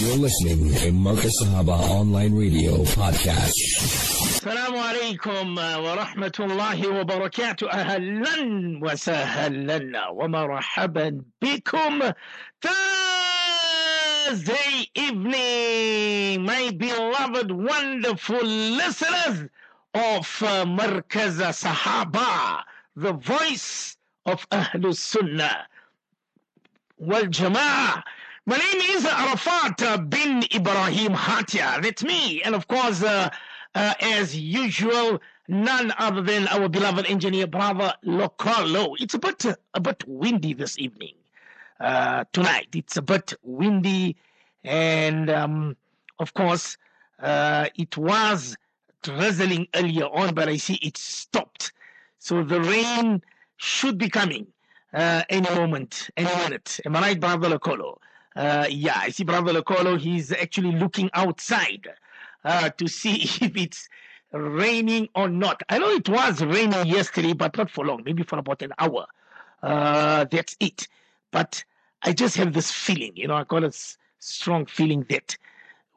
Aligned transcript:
You're 0.00 0.16
listening 0.16 0.72
to 0.80 0.90
Markaz 0.92 1.32
Sahaba 1.42 1.76
Online 1.90 2.34
Radio 2.34 2.84
Podcast. 2.96 3.52
السلام 4.40 4.76
عليكم 4.78 5.58
ورحمة 5.58 6.32
الله 6.40 6.88
وبركاته 6.88 7.70
أهلا 7.70 8.80
وسهلا 8.82 10.08
ومرحبا 10.08 11.22
بكم 11.42 12.12
Thursday 14.30 14.88
evening, 14.94 16.44
my 16.46 16.70
beloved, 16.70 17.50
wonderful 17.50 18.42
listeners 18.44 19.48
of 19.94 20.42
uh, 20.42 20.64
Markaz 20.64 21.36
Sahaba, 21.52 22.62
the 22.96 23.12
voice 23.12 23.96
of 24.24 24.48
Ahlul 24.48 24.96
Sunnah 24.96 25.66
wal 26.96 27.24
Jama'ah 27.24 28.02
my 28.46 28.56
name 28.56 28.80
is 28.96 29.04
Arafat 29.04 30.10
bin 30.10 30.42
Ibrahim 30.54 31.12
Hatia 31.12 31.82
that's 31.82 32.02
me 32.02 32.42
and 32.42 32.54
of 32.54 32.66
course 32.68 33.02
uh, 33.02 33.30
uh, 33.74 33.94
as 34.00 34.36
usual, 34.36 35.20
none 35.48 35.92
other 35.98 36.22
than 36.22 36.48
our 36.48 36.68
beloved 36.68 37.06
engineer 37.06 37.46
brother 37.46 37.94
Locolo. 38.04 38.96
It's 38.98 39.14
a 39.14 39.18
bit 39.18 39.44
a 39.74 39.80
bit 39.80 40.04
windy 40.06 40.54
this 40.54 40.78
evening. 40.78 41.14
Uh, 41.78 42.24
tonight 42.32 42.68
it's 42.74 42.96
a 42.96 43.02
bit 43.02 43.32
windy, 43.42 44.16
and 44.64 45.30
um, 45.30 45.76
of 46.18 46.34
course 46.34 46.76
uh, 47.22 47.68
it 47.76 47.96
was 47.96 48.56
drizzling 49.02 49.66
earlier 49.74 50.06
on, 50.06 50.34
but 50.34 50.48
I 50.48 50.56
see 50.56 50.74
it 50.82 50.96
stopped. 50.96 51.72
So 52.18 52.42
the 52.44 52.60
rain 52.60 53.22
should 53.56 53.96
be 53.96 54.08
coming 54.10 54.46
uh, 54.92 55.22
any 55.30 55.48
moment, 55.54 56.10
any 56.16 56.34
minute. 56.42 56.80
Am 56.84 56.96
I 56.96 57.00
right, 57.00 57.20
brother 57.20 57.48
Locolo? 57.48 57.96
Uh, 58.36 58.66
yeah, 58.70 58.94
I 58.96 59.10
see 59.10 59.24
brother 59.24 59.52
Locolo. 59.52 59.98
He's 59.98 60.32
actually 60.32 60.72
looking 60.72 61.10
outside 61.14 61.88
uh, 62.44 62.70
to 62.70 62.88
see 62.88 63.22
if 63.44 63.56
it's 63.56 63.88
raining 64.32 65.08
or 65.14 65.28
not. 65.28 65.62
I 65.68 65.78
know 65.78 65.90
it 65.90 66.08
was 66.08 66.42
raining 66.42 66.86
yesterday, 66.86 67.32
but 67.32 67.56
not 67.56 67.70
for 67.70 67.84
long, 67.84 68.02
maybe 68.04 68.22
for 68.22 68.38
about 68.38 68.62
an 68.62 68.72
hour. 68.78 69.06
Uh, 69.62 70.24
that's 70.30 70.56
it. 70.60 70.88
But 71.32 71.64
I 72.02 72.12
just 72.12 72.36
have 72.36 72.52
this 72.52 72.70
feeling, 72.70 73.12
you 73.16 73.28
know, 73.28 73.34
I 73.34 73.44
got 73.44 73.64
a 73.64 73.68
s- 73.68 73.98
strong 74.20 74.66
feeling 74.66 75.04
that 75.10 75.36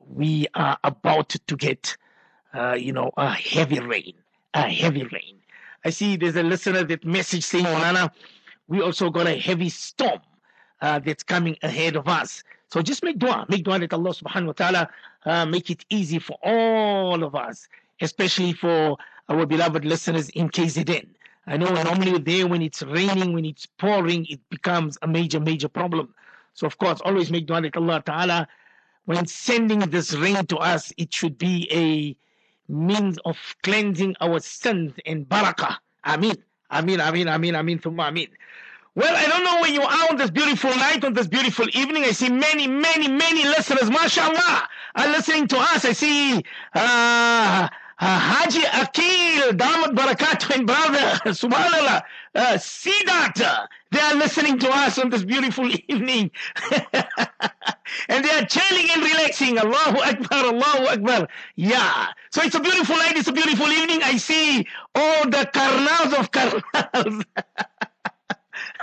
we 0.07 0.47
are 0.55 0.77
about 0.83 1.29
to 1.29 1.55
get, 1.55 1.97
uh, 2.53 2.73
you 2.73 2.91
know, 2.93 3.11
a 3.17 3.31
heavy 3.31 3.79
rain, 3.79 4.13
a 4.53 4.69
heavy 4.69 5.03
rain. 5.03 5.39
I 5.85 5.91
see 5.91 6.17
there's 6.17 6.35
a 6.35 6.43
listener 6.43 6.83
that 6.83 7.05
message 7.05 7.43
saying, 7.45 7.63
Nana, 7.65 8.11
we 8.67 8.81
also 8.81 9.09
got 9.09 9.27
a 9.27 9.37
heavy 9.39 9.69
storm 9.69 10.19
uh, 10.83 10.99
that's 10.99 11.23
coming 11.23 11.57
ahead 11.63 11.95
of 11.95 12.07
us. 12.07 12.43
So 12.67 12.81
just 12.81 13.03
make 13.03 13.17
dua, 13.17 13.45
make 13.49 13.63
dua 13.63 13.79
that 13.79 13.93
Allah 13.93 14.11
subhanahu 14.11 14.47
wa 14.47 14.53
ta'ala 14.53 14.89
uh, 15.25 15.45
make 15.45 15.69
it 15.69 15.85
easy 15.89 16.19
for 16.19 16.37
all 16.43 17.23
of 17.23 17.35
us, 17.35 17.67
especially 18.01 18.51
for 18.51 18.97
our 19.29 19.45
beloved 19.45 19.85
listeners 19.85 20.29
in 20.29 20.49
KZN. 20.49 21.07
I 21.47 21.57
know 21.57 21.69
normally 21.71 22.17
there 22.19 22.47
when 22.47 22.61
it's 22.61 22.83
raining, 22.83 23.33
when 23.33 23.45
it's 23.45 23.65
pouring, 23.65 24.25
it 24.29 24.41
becomes 24.49 24.97
a 25.01 25.07
major, 25.07 25.39
major 25.39 25.69
problem. 25.69 26.13
So 26.53 26.67
of 26.67 26.77
course, 26.77 26.99
always 27.01 27.31
make 27.31 27.47
dua 27.47 27.61
that 27.61 27.77
Allah 27.77 28.03
ta'ala, 28.05 28.47
when 29.05 29.25
sending 29.25 29.79
this 29.79 30.13
rain 30.13 30.45
to 30.47 30.57
us, 30.57 30.91
it 30.97 31.13
should 31.13 31.37
be 31.37 31.67
a 31.71 32.15
means 32.71 33.17
of 33.23 33.37
cleansing 33.63 34.15
our 34.19 34.39
sins 34.41 34.93
and 35.05 35.27
barakah. 35.27 35.77
Ameen. 36.05 36.37
Ameen, 36.69 36.99
ameen, 36.99 37.27
ameen, 37.27 37.55
ameen, 37.55 37.79
thumma 37.79 38.09
ameen. 38.09 38.29
Well, 38.95 39.15
I 39.15 39.25
don't 39.25 39.43
know 39.43 39.59
where 39.61 39.71
you 39.71 39.81
are 39.81 40.09
on 40.11 40.17
this 40.17 40.29
beautiful 40.29 40.69
night, 40.69 41.03
on 41.03 41.13
this 41.13 41.27
beautiful 41.27 41.65
evening. 41.73 42.03
I 42.03 42.11
see 42.11 42.29
many, 42.29 42.67
many, 42.67 43.07
many 43.07 43.43
listeners, 43.43 43.89
mashallah, 43.89 44.69
are 44.95 45.07
listening 45.07 45.47
to 45.47 45.57
us. 45.57 45.83
I 45.83 45.93
see 45.93 46.35
uh, 46.35 46.39
uh, 46.75 47.69
Haji 47.99 48.61
Akil, 48.71 49.53
Damat 49.53 49.95
Barakat, 49.95 50.55
and 50.55 50.67
brother, 50.67 50.99
subhanallah, 51.25 52.03
uh, 52.35 52.57
uh, 52.59 53.67
They 53.91 53.99
are 53.99 54.15
listening 54.15 54.59
to 54.59 54.69
us 54.69 54.99
on 54.99 55.09
this 55.09 55.23
beautiful 55.23 55.71
evening. 55.87 56.29
and 58.09 58.25
they 58.25 58.29
are 58.29 58.45
chilling 58.45 58.89
and 58.93 59.01
relaxing. 59.01 59.57
Allahu 59.57 60.01
Akbar, 60.01 60.45
Allahu 60.53 60.85
Akbar. 60.87 61.27
Yeah. 61.55 62.09
So 62.31 62.43
it's 62.43 62.55
a 62.55 62.59
beautiful 62.59 62.97
night, 62.97 63.17
it's 63.17 63.27
a 63.27 63.33
beautiful 63.33 63.67
evening. 63.67 64.03
I 64.03 64.17
see 64.17 64.67
all 64.93 65.23
the 65.23 65.49
karnals 65.51 66.19
of 66.19 66.29
karnals. 66.31 67.25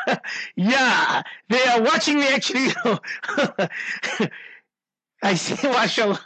yeah, 0.56 1.22
they 1.49 1.65
are 1.65 1.83
watching 1.83 2.19
me 2.19 2.28
actually. 2.28 2.69
I 5.22 5.34
see, 5.34 5.55
mashallah. 5.69 6.21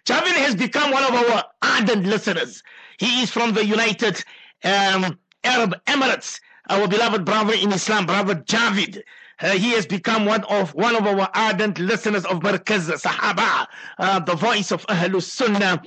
Javed 0.06 0.38
has 0.46 0.56
become 0.56 0.92
one 0.92 1.04
of 1.04 1.14
our 1.14 1.44
ardent 1.62 2.06
listeners. 2.06 2.64
He 2.98 3.24
is 3.24 3.30
from 3.30 3.52
the 3.54 3.66
United 3.66 4.24
um, 4.64 5.20
Arab 5.44 5.76
Emirates. 5.86 6.40
Our 6.70 6.88
beloved 6.88 7.26
brother 7.26 7.56
in 7.56 7.74
Islam, 7.74 8.06
brother 8.06 8.36
Javid. 8.36 9.02
Uh, 9.42 9.52
he 9.52 9.72
has 9.72 9.86
become 9.86 10.26
one 10.26 10.44
of 10.46 10.74
one 10.76 10.96
of 10.96 11.06
our 11.08 11.30
ardent 11.34 11.80
listeners 11.80 12.26
of 12.26 12.40
Markaz 12.40 12.90
Sahaba, 13.02 13.68
uh, 13.98 14.20
the 14.20 14.36
voice 14.36 14.72
of 14.72 14.86
Ahlus 14.88 15.24
Sunnah 15.24 15.82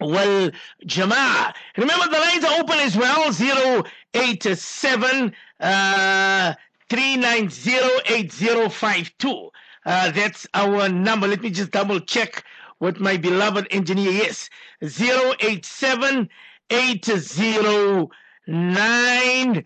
wal 0.00 0.50
Jama'ah. 0.86 1.52
Remember 1.76 2.06
the 2.08 2.18
lines 2.18 2.44
are 2.44 2.60
open 2.60 2.78
as 2.80 2.96
well 2.96 3.32
087 4.14 5.32
uh, 5.60 6.54
3908052. 6.90 9.50
Uh, 9.84 10.10
that's 10.12 10.46
our 10.54 10.88
number. 10.88 11.26
Let 11.28 11.42
me 11.42 11.50
just 11.50 11.70
double 11.70 12.00
check 12.00 12.42
with 12.80 12.98
my 13.00 13.16
beloved 13.16 13.68
engineer. 13.70 14.10
Yes, 14.10 14.50
087 14.82 16.28
809 16.70 19.64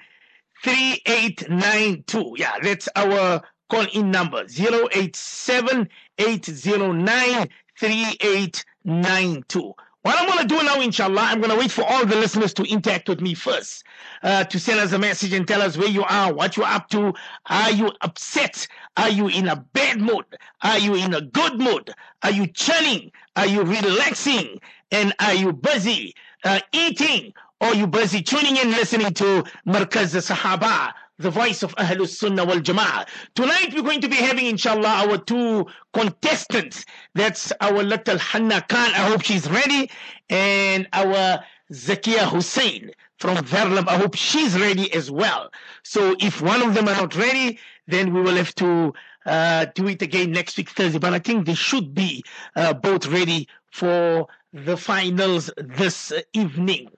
3892. 0.66 2.34
Yeah, 2.38 2.58
that's 2.60 2.88
our 2.96 3.40
call 3.70 3.86
in 3.94 4.10
number 4.10 4.44
087 4.48 5.88
809 6.18 7.48
3892. 7.78 9.74
What 10.02 10.18
I'm 10.18 10.26
going 10.26 10.38
to 10.40 10.46
do 10.46 10.62
now, 10.64 10.80
inshallah, 10.80 11.20
I'm 11.20 11.40
going 11.40 11.52
to 11.52 11.58
wait 11.58 11.70
for 11.70 11.84
all 11.84 12.04
the 12.04 12.16
listeners 12.16 12.52
to 12.54 12.64
interact 12.64 13.08
with 13.08 13.20
me 13.20 13.34
first, 13.34 13.84
uh, 14.24 14.42
to 14.42 14.58
send 14.58 14.80
us 14.80 14.92
a 14.92 14.98
message 14.98 15.32
and 15.32 15.46
tell 15.46 15.62
us 15.62 15.76
where 15.76 15.88
you 15.88 16.02
are, 16.02 16.34
what 16.34 16.56
you're 16.56 16.66
up 16.66 16.88
to. 16.90 17.14
Are 17.46 17.70
you 17.70 17.92
upset? 18.00 18.66
Are 18.96 19.08
you 19.08 19.28
in 19.28 19.46
a 19.46 19.56
bad 19.72 20.00
mood? 20.00 20.24
Are 20.62 20.78
you 20.78 20.96
in 20.96 21.14
a 21.14 21.20
good 21.20 21.60
mood? 21.60 21.92
Are 22.24 22.32
you 22.32 22.48
chilling? 22.48 23.12
Are 23.36 23.46
you 23.46 23.62
relaxing? 23.62 24.58
And 24.90 25.14
are 25.20 25.34
you 25.34 25.52
busy 25.52 26.14
uh, 26.44 26.58
eating? 26.72 27.32
Or 27.60 27.74
you 27.74 27.86
busy 27.86 28.22
tuning 28.22 28.56
in, 28.56 28.70
listening 28.70 29.14
to 29.14 29.44
Markaz 29.66 30.14
Sahaba, 30.14 30.92
the 31.18 31.30
voice 31.30 31.62
of 31.62 31.74
Ahlul 31.76 32.06
Sunnah 32.06 32.44
wal 32.44 32.58
Jama'ah. 32.58 33.08
Tonight 33.34 33.72
we're 33.74 33.82
going 33.82 34.02
to 34.02 34.08
be 34.08 34.16
having, 34.16 34.46
inshallah, 34.46 35.06
our 35.06 35.16
two 35.16 35.66
contestants. 35.94 36.84
That's 37.14 37.52
our 37.62 37.82
little 37.82 38.18
Hanna 38.18 38.60
Khan. 38.60 38.90
I 38.90 39.08
hope 39.08 39.22
she's 39.22 39.48
ready. 39.48 39.90
And 40.28 40.86
our 40.92 41.42
Zakia 41.72 42.28
Hussein 42.28 42.90
from 43.18 43.38
Verlam. 43.38 43.88
I 43.88 43.96
hope 43.96 44.16
she's 44.16 44.60
ready 44.60 44.92
as 44.92 45.10
well. 45.10 45.50
So 45.82 46.14
if 46.20 46.42
one 46.42 46.60
of 46.62 46.74
them 46.74 46.88
are 46.88 46.94
not 46.94 47.16
ready, 47.16 47.58
then 47.86 48.12
we 48.12 48.20
will 48.20 48.36
have 48.36 48.54
to 48.56 48.92
uh, 49.24 49.66
do 49.74 49.88
it 49.88 50.02
again 50.02 50.30
next 50.30 50.58
week, 50.58 50.68
Thursday. 50.70 50.98
But 50.98 51.14
I 51.14 51.18
think 51.20 51.46
they 51.46 51.54
should 51.54 51.94
be 51.94 52.22
uh, 52.54 52.74
both 52.74 53.06
ready 53.06 53.48
for 53.72 54.28
the 54.52 54.76
finals 54.76 55.50
this 55.56 56.12
evening. 56.32 56.90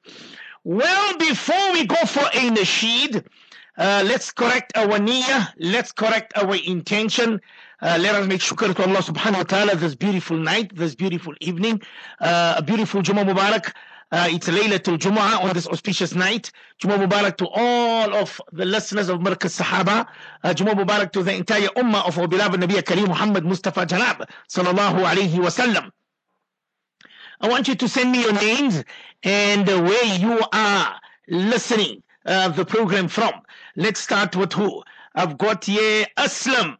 Well, 0.64 1.16
before 1.18 1.72
we 1.72 1.86
go 1.86 1.96
for 2.04 2.20
a 2.20 2.50
nasheed, 2.50 3.24
uh, 3.76 4.02
let's 4.04 4.32
correct 4.32 4.76
our 4.76 4.98
niyyah, 4.98 5.52
let's 5.58 5.92
correct 5.92 6.36
our 6.36 6.56
intention. 6.56 7.40
Uh, 7.80 7.96
let 8.00 8.16
us 8.16 8.26
make 8.26 8.40
shukr 8.40 8.74
to 8.74 8.82
Allah 8.82 8.98
subhanahu 8.98 9.36
wa 9.36 9.42
ta'ala 9.44 9.76
this 9.76 9.94
beautiful 9.94 10.36
night, 10.36 10.74
this 10.74 10.96
beautiful 10.96 11.32
evening, 11.40 11.80
uh, 12.20 12.54
a 12.58 12.62
beautiful 12.62 13.02
Jummah 13.02 13.24
Mubarak. 13.24 13.72
Uh, 14.10 14.26
it's 14.30 14.48
Laylatul 14.48 14.98
Jumu'ah 14.98 15.44
on 15.44 15.54
this 15.54 15.68
auspicious 15.68 16.14
night. 16.14 16.50
Jummah 16.82 17.06
Mubarak 17.06 17.36
to 17.36 17.46
all 17.46 18.14
of 18.14 18.40
the 18.52 18.64
listeners 18.64 19.08
of 19.08 19.20
Markaz 19.20 19.60
Sahaba. 19.60 20.06
Uh, 20.42 20.48
Jummah 20.54 20.74
Mubarak 20.74 21.12
to 21.12 21.22
the 21.22 21.34
entire 21.34 21.68
ummah 21.76 22.04
of 22.08 22.18
our 22.18 22.26
beloved 22.26 22.60
Nabi 22.60 22.82
Kareem 22.82 23.06
Muhammad 23.06 23.44
Mustafa 23.44 23.86
Janab 23.86 24.28
sallallahu 24.48 25.04
alayhi 25.04 25.38
wa 25.38 25.50
sallam. 25.50 25.92
I 27.40 27.48
want 27.48 27.68
you 27.68 27.74
to 27.76 27.88
send 27.88 28.12
me 28.12 28.22
your 28.22 28.32
names 28.32 28.82
and 29.22 29.66
where 29.66 30.16
you 30.16 30.40
are 30.52 31.00
listening 31.28 32.02
uh, 32.26 32.48
the 32.48 32.64
program 32.64 33.08
from. 33.08 33.32
Let's 33.76 34.00
start 34.00 34.34
with 34.34 34.52
who? 34.52 34.82
I've 35.14 35.38
got 35.38 35.64
here 35.64 36.06
Aslam 36.16 36.76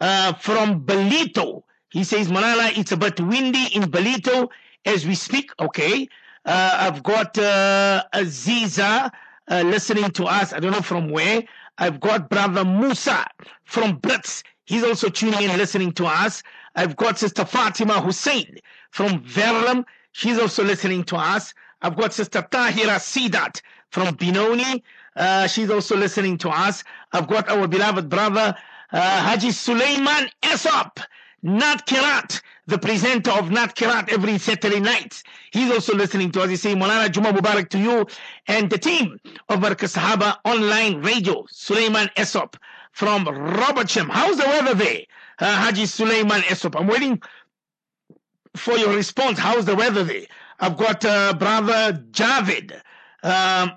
uh, 0.00 0.32
from 0.34 0.84
Ballito. 0.84 1.62
He 1.90 2.04
says, 2.04 2.28
Malala, 2.28 2.76
it's 2.76 2.92
a 2.92 2.96
bit 2.96 3.20
windy 3.20 3.66
in 3.74 3.82
Ballito 3.84 4.48
as 4.84 5.06
we 5.06 5.14
speak. 5.14 5.50
Okay. 5.60 6.08
Uh, 6.44 6.78
I've 6.80 7.02
got 7.02 7.36
uh, 7.38 8.04
Aziza 8.14 9.10
uh, 9.48 9.62
listening 9.62 10.10
to 10.12 10.24
us. 10.24 10.52
I 10.52 10.58
don't 10.60 10.72
know 10.72 10.80
from 10.80 11.10
where. 11.10 11.44
I've 11.78 12.00
got 12.00 12.28
brother 12.28 12.64
Musa 12.64 13.26
from 13.64 14.00
Brits. 14.00 14.42
He's 14.64 14.84
also 14.84 15.08
tuning 15.08 15.42
in, 15.42 15.56
listening 15.56 15.92
to 15.92 16.06
us. 16.06 16.42
I've 16.76 16.96
got 16.96 17.18
sister 17.18 17.44
Fatima 17.44 18.00
Hussein 18.00 18.56
from 18.90 19.20
Verlam. 19.24 19.84
She's 20.12 20.38
also 20.38 20.64
listening 20.64 21.04
to 21.04 21.16
us. 21.16 21.54
I've 21.82 21.96
got 21.96 22.12
sister 22.12 22.42
Tahira 22.42 22.98
Sidat 22.98 23.60
from 23.90 24.14
Benoni. 24.14 24.82
Uh, 25.16 25.46
she's 25.46 25.70
also 25.70 25.96
listening 25.96 26.38
to 26.38 26.50
us. 26.50 26.84
I've 27.12 27.28
got 27.28 27.48
our 27.48 27.66
beloved 27.66 28.08
brother 28.08 28.54
uh, 28.92 29.22
Haji 29.22 29.50
Suleiman 29.52 30.28
Esop, 30.42 30.98
Nat 31.42 31.86
Kirat, 31.86 32.40
the 32.66 32.78
presenter 32.78 33.30
of 33.32 33.50
Nat 33.50 33.74
Kirat 33.74 34.10
every 34.10 34.38
Saturday 34.38 34.80
night. 34.80 35.22
He's 35.52 35.70
also 35.70 35.94
listening 35.94 36.30
to 36.32 36.42
us. 36.42 36.50
He's 36.50 36.62
saying, 36.62 36.76
Molana 36.76 37.10
Juma 37.10 37.32
Mubarak 37.32 37.68
to 37.70 37.78
you 37.78 38.06
and 38.46 38.70
the 38.70 38.78
team 38.78 39.18
of 39.48 39.60
Markaz 39.60 39.96
Sahaba 39.96 40.36
online 40.44 41.02
radio, 41.02 41.44
Suleiman 41.50 42.08
Esop 42.16 42.54
from 42.92 43.24
Robertsham. 43.26 44.08
How's 44.08 44.36
the 44.36 44.44
weather 44.44 44.74
there, 44.74 45.00
uh, 45.38 45.56
Haji 45.56 45.86
Suleiman 45.86 46.42
Esop? 46.42 46.78
I'm 46.78 46.86
waiting 46.86 47.20
for 48.56 48.76
your 48.76 48.94
response. 48.94 49.38
How's 49.38 49.64
the 49.64 49.74
weather 49.74 50.04
there? 50.04 50.26
I've 50.58 50.76
got 50.76 51.04
uh, 51.04 51.34
brother 51.34 52.04
Javid. 52.10 52.80
Um, 53.22 53.72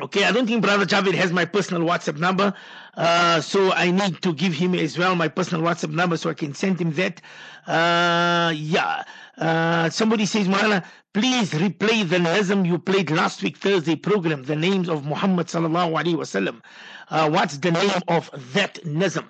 okay, 0.00 0.24
I 0.24 0.32
don't 0.32 0.46
think 0.46 0.62
brother 0.62 0.84
Javid 0.84 1.14
has 1.14 1.32
my 1.32 1.44
personal 1.44 1.82
WhatsApp 1.82 2.18
number, 2.18 2.52
uh, 2.96 3.40
so 3.40 3.72
I 3.72 3.90
need 3.90 4.20
to 4.22 4.34
give 4.34 4.52
him 4.52 4.74
as 4.74 4.98
well 4.98 5.14
my 5.14 5.28
personal 5.28 5.64
WhatsApp 5.64 5.92
number 5.92 6.16
so 6.16 6.30
I 6.30 6.34
can 6.34 6.54
send 6.54 6.80
him 6.80 6.92
that. 6.94 7.20
Uh, 7.66 8.52
yeah. 8.54 9.04
Uh, 9.38 9.88
somebody 9.88 10.26
says, 10.26 10.46
Marana, 10.48 10.84
please 11.14 11.50
replay 11.52 12.06
the 12.06 12.18
Nazm 12.18 12.66
you 12.66 12.78
played 12.78 13.10
last 13.10 13.42
week 13.42 13.56
Thursday 13.56 13.96
program, 13.96 14.42
the 14.42 14.56
names 14.56 14.88
of 14.88 15.06
Muhammad 15.06 15.46
sallallahu 15.46 15.92
alaihi 15.92 16.16
wasallam. 16.16 16.60
Uh, 17.08 17.30
what's 17.30 17.56
the 17.58 17.70
name 17.70 17.90
of 18.08 18.30
that 18.52 18.74
Nazm? 18.84 19.26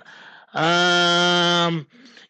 Um, 0.53 1.87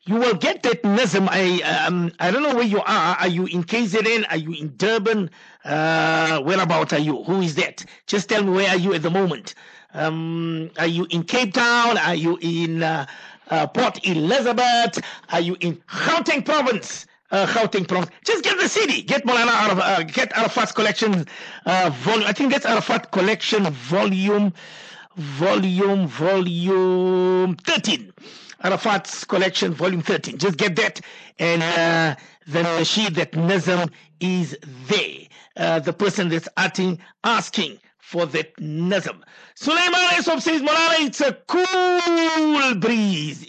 you 0.07 0.15
will 0.17 0.35
get 0.35 0.63
that 0.63 0.83
Nazm. 0.83 1.29
I 1.31 1.61
um, 1.63 2.11
I 2.21 2.31
don't 2.31 2.43
know 2.43 2.55
where 2.55 2.65
you 2.65 2.81
are. 2.81 3.17
Are 3.17 3.29
you 3.29 3.47
in 3.47 3.65
KZN? 3.65 4.25
Are 4.31 4.37
you 4.37 4.53
in 4.53 4.75
Durban? 4.77 5.31
Uh, 5.65 6.41
whereabout 6.41 6.93
are 6.93 6.99
you? 6.99 7.23
Who 7.25 7.41
is 7.43 7.55
that? 7.57 7.85
Just 8.07 8.29
tell 8.29 8.43
me 8.43 8.51
where 8.51 8.69
are 8.71 8.79
you 8.79 8.95
at 8.95 9.03
the 9.03 9.11
moment. 9.11 9.55
Um, 9.93 10.71
are 10.79 10.87
you 10.87 11.07
in 11.11 11.25
Cape 11.25 11.53
Town? 11.53 11.99
Are 11.99 12.15
you 12.15 12.39
in 12.41 12.83
uh, 12.83 13.07
uh, 13.51 13.67
Port 13.67 14.07
Elizabeth? 14.07 15.01
Are 15.33 15.41
you 15.41 15.57
in 15.61 15.77
Gauteng 15.89 16.45
province? 16.45 17.07
Uh, 17.31 17.47
Gauteng 17.47 17.87
province. 17.87 18.11
Just 18.25 18.43
get 18.43 18.59
the 18.59 18.69
city. 18.69 19.03
Get 19.03 19.25
Molana 19.27 19.51
out 19.53 19.71
of 19.71 19.79
uh, 19.81 20.03
get 20.05 20.37
Arafat's 20.37 20.73
collection 20.73 21.27
uh, 21.67 21.91
volume. 21.93 22.27
I 22.27 22.33
think 22.33 22.53
that's 22.53 22.65
Arafat 22.65 23.11
collection 23.11 23.65
volume, 23.65 24.55
volume, 25.17 26.07
volume 26.07 27.57
thirteen. 27.57 28.13
Arafat's 28.63 29.25
collection, 29.25 29.73
volume 29.73 30.03
13. 30.03 30.37
Just 30.39 30.57
get 30.59 30.77
that, 30.77 31.01
and 31.39 31.63
uh, 31.63 32.15
the 32.47 32.63
nasheed 32.63 33.15
that 33.15 33.33
Nazm 33.33 33.91
is 34.21 34.57
there. 34.87 35.17
Uh, 35.57 35.79
the 35.79 35.93
person 35.93 36.29
that's 36.29 36.49
asking, 36.57 37.01
asking 37.25 37.79
for 37.99 38.27
that 38.27 38.55
Nazm. 38.57 39.21
Sulaiman 39.55 40.01
Esop 40.11 40.41
says, 40.43 40.61
Malala, 40.63 41.07
it's 41.07 41.21
a 41.21 41.33
cool 41.47 42.75
breeze. 42.75 43.43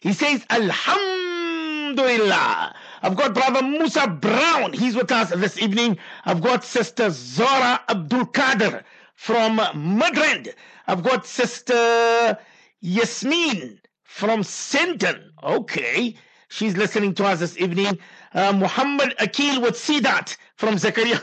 He 0.00 0.12
says, 0.12 0.44
Alhamdulillah. 0.50 2.74
I've 3.02 3.16
got 3.16 3.32
brother 3.34 3.62
Musa 3.62 4.06
Brown. 4.08 4.72
He's 4.74 4.94
with 4.94 5.10
us 5.10 5.30
this 5.30 5.58
evening. 5.58 5.96
I've 6.24 6.42
got 6.42 6.64
sister 6.64 7.08
Zora 7.10 7.80
Abdul 7.88 8.26
Kader 8.26 8.84
from 9.14 9.56
Midrand. 9.58 10.52
I've 10.86 11.02
got 11.02 11.26
sister 11.26 12.38
Yasmin 12.80 13.79
from 14.10 14.42
Sinton. 14.42 15.32
Okay. 15.42 16.16
She's 16.48 16.76
listening 16.76 17.14
to 17.14 17.24
us 17.24 17.38
this 17.38 17.56
evening. 17.58 17.96
Uh, 18.34 18.52
Muhammad 18.52 19.14
Akil 19.20 19.62
with 19.62 19.76
Sidat 19.76 20.36
from 20.56 20.74
Zakaria. 20.74 21.20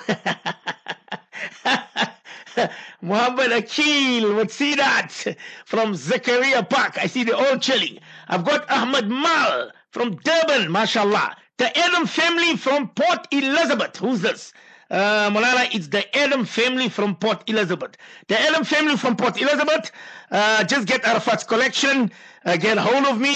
Muhammad 3.02 3.52
Akil 3.52 4.36
with 4.36 4.48
Sidat 4.48 5.36
from 5.66 5.94
Zakaria 5.94 6.68
Park. 6.68 6.98
I 6.98 7.08
see 7.08 7.26
they're 7.26 7.36
all 7.36 7.58
chilling. 7.60 8.00
I've 8.30 8.46
got 8.46 8.72
Ahmad 8.72 9.10
Mal 9.10 9.72
from 9.92 10.16
Durban, 10.16 10.72
mashallah. 10.72 11.36
The 11.58 11.78
Adam 11.78 12.08
family 12.08 12.56
from 12.56 12.88
Port 12.90 13.28
Elizabeth. 13.32 13.98
Who's 13.98 14.22
this? 14.22 14.54
Uh, 14.90 15.30
it's 15.74 15.90
the 15.90 16.18
Adam 16.18 16.46
family 16.46 16.88
from 16.88 17.16
Port 17.16 17.44
Elizabeth. 17.48 17.98
The 18.28 18.40
Adam 18.40 18.64
family 18.64 18.96
from 18.96 19.18
Port 19.18 19.40
Elizabeth, 19.42 19.92
uh, 20.32 20.64
just 20.64 20.88
get 20.88 21.06
Arafat's 21.06 21.44
collection, 21.44 22.10
get 22.56 22.78
hold 22.78 23.06
of 23.06 23.20
me. 23.20 23.36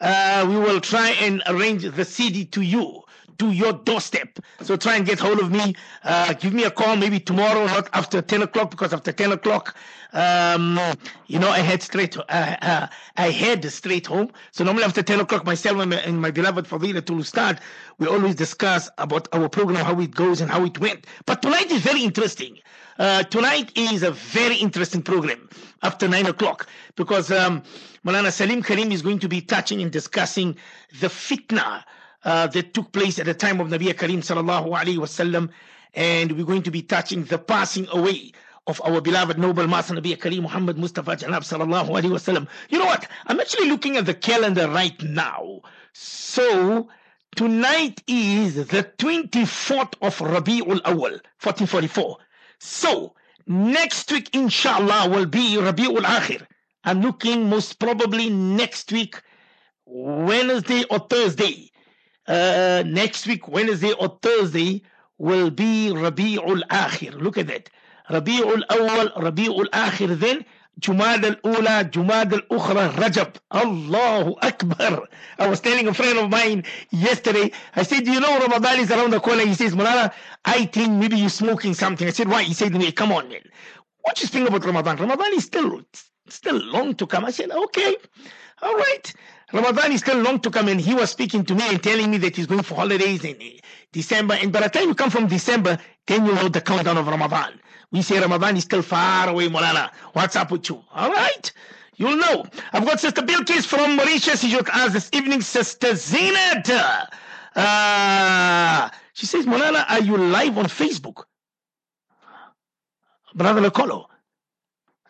Uh, 0.00 0.46
we 0.48 0.56
will 0.56 0.80
try 0.80 1.10
and 1.20 1.42
arrange 1.46 1.82
the 1.82 2.04
CD 2.04 2.44
to 2.46 2.62
you, 2.62 3.02
to 3.38 3.50
your 3.50 3.72
doorstep. 3.72 4.38
So 4.62 4.76
try 4.76 4.96
and 4.96 5.06
get 5.06 5.18
hold 5.18 5.40
of 5.40 5.50
me. 5.50 5.74
Uh, 6.02 6.32
give 6.34 6.52
me 6.52 6.64
a 6.64 6.70
call 6.70 6.96
maybe 6.96 7.20
tomorrow, 7.20 7.66
not 7.66 7.88
after 7.92 8.22
10 8.22 8.42
o'clock, 8.42 8.70
because 8.70 8.92
after 8.92 9.12
10 9.12 9.32
o'clock, 9.32 9.76
um, 10.12 10.80
you 11.26 11.38
know, 11.38 11.50
I 11.50 11.58
head 11.58 11.82
straight, 11.82 12.16
uh, 12.16 12.22
uh, 12.28 12.86
I 13.16 13.30
head 13.30 13.64
straight 13.70 14.06
home. 14.06 14.30
So 14.52 14.64
normally 14.64 14.84
after 14.84 15.02
10 15.02 15.20
o'clock, 15.20 15.44
myself 15.44 15.78
and 15.78 15.90
my, 15.90 15.96
and 15.96 16.20
my 16.20 16.30
beloved 16.30 16.66
Fadila 16.66 17.04
to 17.06 17.22
start, 17.22 17.58
we 17.98 18.06
always 18.06 18.34
discuss 18.34 18.88
about 18.98 19.28
our 19.32 19.48
program, 19.48 19.84
how 19.84 20.00
it 20.00 20.14
goes 20.14 20.40
and 20.40 20.50
how 20.50 20.64
it 20.64 20.78
went. 20.78 21.06
But 21.26 21.42
tonight 21.42 21.70
is 21.70 21.82
very 21.82 22.02
interesting. 22.02 22.58
Uh, 22.98 23.22
tonight 23.24 23.70
is 23.76 24.02
a 24.02 24.10
very 24.10 24.56
interesting 24.56 25.02
program 25.02 25.48
after 25.82 26.08
9 26.08 26.26
o'clock 26.26 26.66
because 26.96 27.30
um, 27.30 27.62
Malana 28.06 28.32
Salim 28.32 28.62
Karim 28.62 28.90
is 28.90 29.02
going 29.02 29.18
to 29.18 29.28
be 29.28 29.40
touching 29.40 29.82
and 29.82 29.92
discussing 29.92 30.56
the 31.00 31.08
fitna 31.08 31.84
uh, 32.26 32.48
that 32.48 32.74
took 32.74 32.90
place 32.90 33.20
at 33.20 33.26
the 33.26 33.34
time 33.34 33.60
of 33.60 33.68
Nabi 33.68 33.96
Karim 33.96 34.20
sallallahu 34.20 34.70
alaihi 34.70 34.98
wasallam, 34.98 35.48
and 35.94 36.32
we're 36.32 36.44
going 36.44 36.64
to 36.64 36.72
be 36.72 36.82
touching 36.82 37.24
the 37.24 37.38
passing 37.38 37.86
away 37.92 38.32
of 38.66 38.82
our 38.84 39.00
beloved 39.00 39.38
noble 39.38 39.68
Master 39.68 39.94
Nabi 39.94 40.20
Karim 40.20 40.42
Muhammad 40.42 40.76
Mustafa 40.76 41.12
Janab 41.12 41.44
sallallahu 41.44 41.88
alaihi 41.88 42.10
wasallam. 42.10 42.48
You 42.68 42.80
know 42.80 42.86
what? 42.86 43.06
I'm 43.28 43.38
actually 43.38 43.70
looking 43.70 43.96
at 43.96 44.06
the 44.06 44.12
calendar 44.14 44.68
right 44.68 45.00
now. 45.04 45.60
So 45.92 46.88
tonight 47.36 48.02
is 48.08 48.56
the 48.56 48.82
24th 48.98 49.94
of 50.02 50.18
Rabi'ul 50.18 50.80
Awal, 50.84 51.20
1444. 51.38 52.16
So 52.58 53.14
next 53.46 54.10
week, 54.10 54.34
inshallah, 54.34 55.10
will 55.10 55.26
be 55.26 55.54
Rabi'ul 55.58 56.02
Akhir. 56.02 56.44
I'm 56.82 57.02
looking 57.02 57.48
most 57.48 57.78
probably 57.78 58.30
next 58.30 58.90
week, 58.90 59.22
Wednesday 59.84 60.82
or 60.90 60.98
Thursday. 60.98 61.70
Uh, 62.28 62.82
next 62.86 63.26
week, 63.26 63.48
Wednesday 63.48 63.92
or 63.92 64.18
Thursday, 64.22 64.82
will 65.18 65.50
be 65.50 65.90
Rabi'ul 65.92 66.62
Akhir. 66.68 67.20
Look 67.20 67.38
at 67.38 67.46
that. 67.46 67.70
Rabi'ul 68.10 68.62
Awal, 68.68 69.08
Rabi'ul 69.16 69.68
Akhir. 69.70 70.18
Then 70.18 70.44
Jumad 70.80 71.24
al-Ula, 71.24 71.84
Jumad 71.90 72.32
al-Ukhra, 72.32 72.90
Rajab. 72.92 73.36
Allahu 73.50 74.34
Akbar. 74.42 75.08
I 75.38 75.48
was 75.48 75.60
telling 75.60 75.88
a 75.88 75.94
friend 75.94 76.18
of 76.18 76.30
mine 76.30 76.64
yesterday, 76.90 77.50
I 77.74 77.82
said, 77.82 78.06
you 78.06 78.20
know 78.20 78.38
Ramadan 78.40 78.80
is 78.80 78.90
around 78.90 79.12
the 79.12 79.20
corner? 79.20 79.46
He 79.46 79.54
says, 79.54 79.74
Mulana, 79.74 80.12
I 80.44 80.66
think 80.66 80.92
maybe 80.92 81.16
you're 81.16 81.30
smoking 81.30 81.72
something. 81.72 82.06
I 82.06 82.10
said, 82.10 82.28
why? 82.28 82.42
He 82.42 82.52
said 82.52 82.72
to 82.72 82.78
me, 82.78 82.92
come 82.92 83.12
on, 83.12 83.28
man. 83.28 83.40
What 84.02 84.20
you 84.20 84.28
think 84.28 84.48
about 84.48 84.64
Ramadan? 84.64 84.98
Ramadan 84.98 85.32
is 85.34 85.44
still, 85.44 85.80
still 86.28 86.58
long 86.58 86.94
to 86.96 87.06
come. 87.06 87.24
I 87.24 87.30
said, 87.30 87.50
okay, 87.50 87.96
all 88.60 88.76
right. 88.76 89.14
Ramadan 89.52 89.92
is 89.92 90.00
still 90.00 90.18
long 90.18 90.40
to 90.40 90.50
come, 90.50 90.68
and 90.68 90.80
he 90.80 90.94
was 90.94 91.10
speaking 91.10 91.44
to 91.44 91.54
me 91.54 91.62
and 91.68 91.82
telling 91.82 92.10
me 92.10 92.18
that 92.18 92.34
he's 92.34 92.46
going 92.46 92.62
for 92.62 92.74
holidays 92.74 93.24
in 93.24 93.36
December. 93.92 94.34
And 94.34 94.52
by 94.52 94.60
the 94.60 94.68
time 94.68 94.88
you 94.88 94.94
come 94.94 95.10
from 95.10 95.28
December, 95.28 95.78
then 96.06 96.26
you 96.26 96.34
know 96.34 96.48
the 96.48 96.60
countdown 96.60 96.96
of 96.98 97.06
Ramadan. 97.06 97.60
We 97.92 98.02
say 98.02 98.18
Ramadan 98.18 98.56
is 98.56 98.64
still 98.64 98.82
far 98.82 99.28
away, 99.28 99.48
Molana. 99.48 99.90
What's 100.12 100.34
up 100.34 100.50
with 100.50 100.68
you? 100.68 100.82
All 100.92 101.10
right. 101.10 101.52
You'll 101.96 102.16
know. 102.16 102.44
I've 102.72 102.84
got 102.84 103.00
Sister 103.00 103.22
Bilkis 103.22 103.64
from 103.64 103.96
Mauritius. 103.96 104.40
She 104.40 104.50
just 104.50 104.68
asked 104.68 104.92
this 104.92 105.10
evening, 105.12 105.40
Sister 105.40 105.92
Zinat. 105.92 107.08
Uh, 107.54 108.90
she 109.14 109.26
says, 109.26 109.46
Molana, 109.46 109.84
are 109.88 110.00
you 110.00 110.16
live 110.16 110.58
on 110.58 110.66
Facebook? 110.66 111.24
Brother 113.34 113.62
Lacolo. 113.62 114.06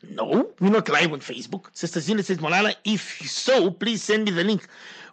No, 0.02 0.50
we're 0.60 0.70
not 0.70 0.88
live 0.88 1.12
on 1.12 1.20
Facebook. 1.20 1.66
Sister 1.72 2.00
Zina 2.00 2.22
says, 2.22 2.38
Malala, 2.38 2.74
if 2.84 3.20
so, 3.28 3.70
please 3.70 4.02
send 4.02 4.24
me 4.24 4.30
the 4.30 4.44
link. 4.44 4.66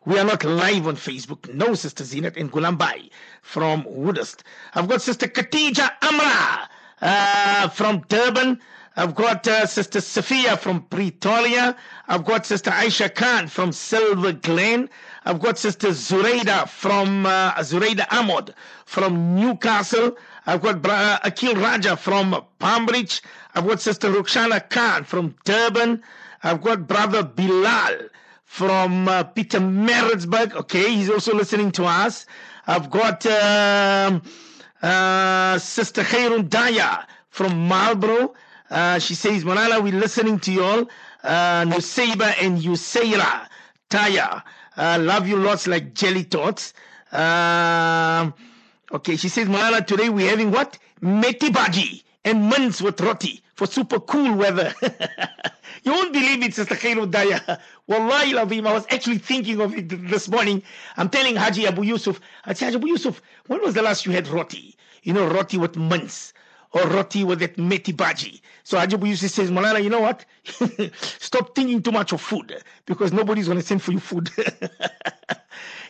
We 0.06 0.20
are 0.20 0.26
not 0.26 0.44
live 0.44 0.88
on 0.88 0.98
Facebook. 0.98 1.52
No, 1.54 1.74
Sister 1.76 2.04
Zinat 2.04 2.36
in 2.36 2.50
Gulambai 2.50 3.10
from 3.42 3.84
Woodest. 3.86 4.44
I've 4.76 4.90
got 4.90 5.02
Sister 5.02 5.28
Katija 5.28 5.90
Amra 6.02 6.70
uh, 7.02 7.70
from 7.70 8.04
Durban. 8.10 8.60
I've 8.96 9.16
got 9.16 9.48
uh, 9.48 9.66
Sister 9.66 10.02
Sophia 10.02 10.58
from 10.58 10.84
Pretoria. 10.84 11.76
I've 12.08 12.26
got 12.26 12.46
Sister 12.46 12.70
Aisha 12.70 13.14
Khan 13.14 13.48
from 13.48 13.72
Silver 13.72 14.34
Glen. 14.34 14.90
I've 15.26 15.40
got 15.40 15.58
Sister 15.58 15.88
Zuraida 15.88 16.68
from 16.68 17.26
uh, 17.26 17.54
Zuraida 17.56 18.06
Ahmad 18.12 18.54
from 18.86 19.36
Newcastle. 19.36 20.18
I've 20.46 20.62
got 20.62 20.82
Bra- 20.82 21.20
Akil 21.24 21.56
Raja 21.56 21.96
from 21.96 22.36
Palmbridge. 22.60 23.22
I've 23.56 23.68
got 23.68 23.82
Sister 23.82 24.10
Rukshana 24.10 24.70
Khan 24.70 25.04
from 25.04 25.36
Durban. 25.46 26.04
I've 26.44 26.62
got 26.62 26.88
Brother 26.88 27.24
Bilal 27.24 28.10
from 28.44 29.08
uh, 29.08 29.24
Pietermaritzburg. 29.24 30.54
Okay, 30.54 30.94
he's 30.94 31.10
also 31.10 31.34
listening 31.34 31.72
to 31.72 31.86
us. 31.86 32.26
I've 32.68 32.90
got 32.92 33.26
um, 33.26 34.22
uh, 34.82 35.58
Sister 35.60 36.04
Khairun 36.04 36.50
Daya 36.50 37.06
from 37.30 37.68
Marlborough. 37.68 38.34
Uh, 38.70 39.00
she 39.00 39.16
says, 39.16 39.44
Manala, 39.44 39.82
we're 39.82 39.94
listening 39.94 40.40
to 40.42 40.52
you 40.52 40.64
all. 40.64 40.90
Uh, 41.24 41.64
Nusaiba 41.64 42.34
and 42.42 42.58
Yusaira 42.60 43.48
Taya. 43.90 44.44
Uh, 44.76 44.98
love 45.00 45.28
you 45.28 45.38
lots 45.38 45.68
like 45.68 45.94
jelly 45.94 46.24
tots. 46.26 46.74
Uh, 47.12 48.32
okay, 48.94 49.16
she 49.18 49.30
says, 49.30 49.48
Malala, 49.48 49.86
today 49.86 50.10
we're 50.10 50.30
having 50.30 50.52
what? 50.52 50.78
Meti 51.02 52.04
and 52.26 52.50
mince 52.50 52.82
with 52.82 53.02
roti 53.02 53.42
for 53.56 53.68
super 53.68 54.00
cool 54.00 54.36
weather. 54.36 54.74
you 55.84 55.92
won't 55.92 56.14
believe 56.14 56.44
it, 56.44 56.54
Sister 56.54 56.76
Khairul 56.76 57.12
Daya. 57.12 57.60
Wallahi 57.88 58.34
Lavim, 58.34 58.68
I 58.68 58.74
was 58.74 58.86
actually 58.90 59.18
thinking 59.18 59.60
of 59.62 59.76
it 59.76 59.90
this 60.10 60.30
morning. 60.30 60.64
I'm 60.98 61.10
telling 61.10 61.36
Haji 61.36 61.68
Abu 61.68 61.84
Yusuf, 61.84 62.20
I 62.46 62.50
Haji 62.50 62.76
Abu 62.76 62.88
Yusuf, 62.88 63.22
when 63.48 63.62
was 63.62 63.74
the 63.74 63.82
last 63.82 64.06
you 64.06 64.12
had 64.14 64.28
roti? 64.28 64.76
You 65.04 65.14
know, 65.14 65.28
roti 65.28 65.58
with 65.58 65.76
mince 65.76 66.34
or 66.72 66.88
roti 66.88 67.24
with 67.24 67.40
that 67.40 67.58
meti. 67.58 68.42
So 68.64 68.78
Abu 68.78 69.06
Yusuf 69.06 69.32
says, 69.32 69.52
Malala, 69.52 69.84
you 69.84 69.90
know 69.90 70.00
what? 70.02 70.26
Stop 71.20 71.56
thinking 71.56 71.82
too 71.82 71.92
much 71.92 72.14
of 72.14 72.22
food 72.22 72.64
because 72.86 73.12
nobody's 73.12 73.48
going 73.48 73.60
to 73.60 73.66
send 73.66 73.82
for 73.82 73.92
you 73.92 74.00
food. 74.00 74.30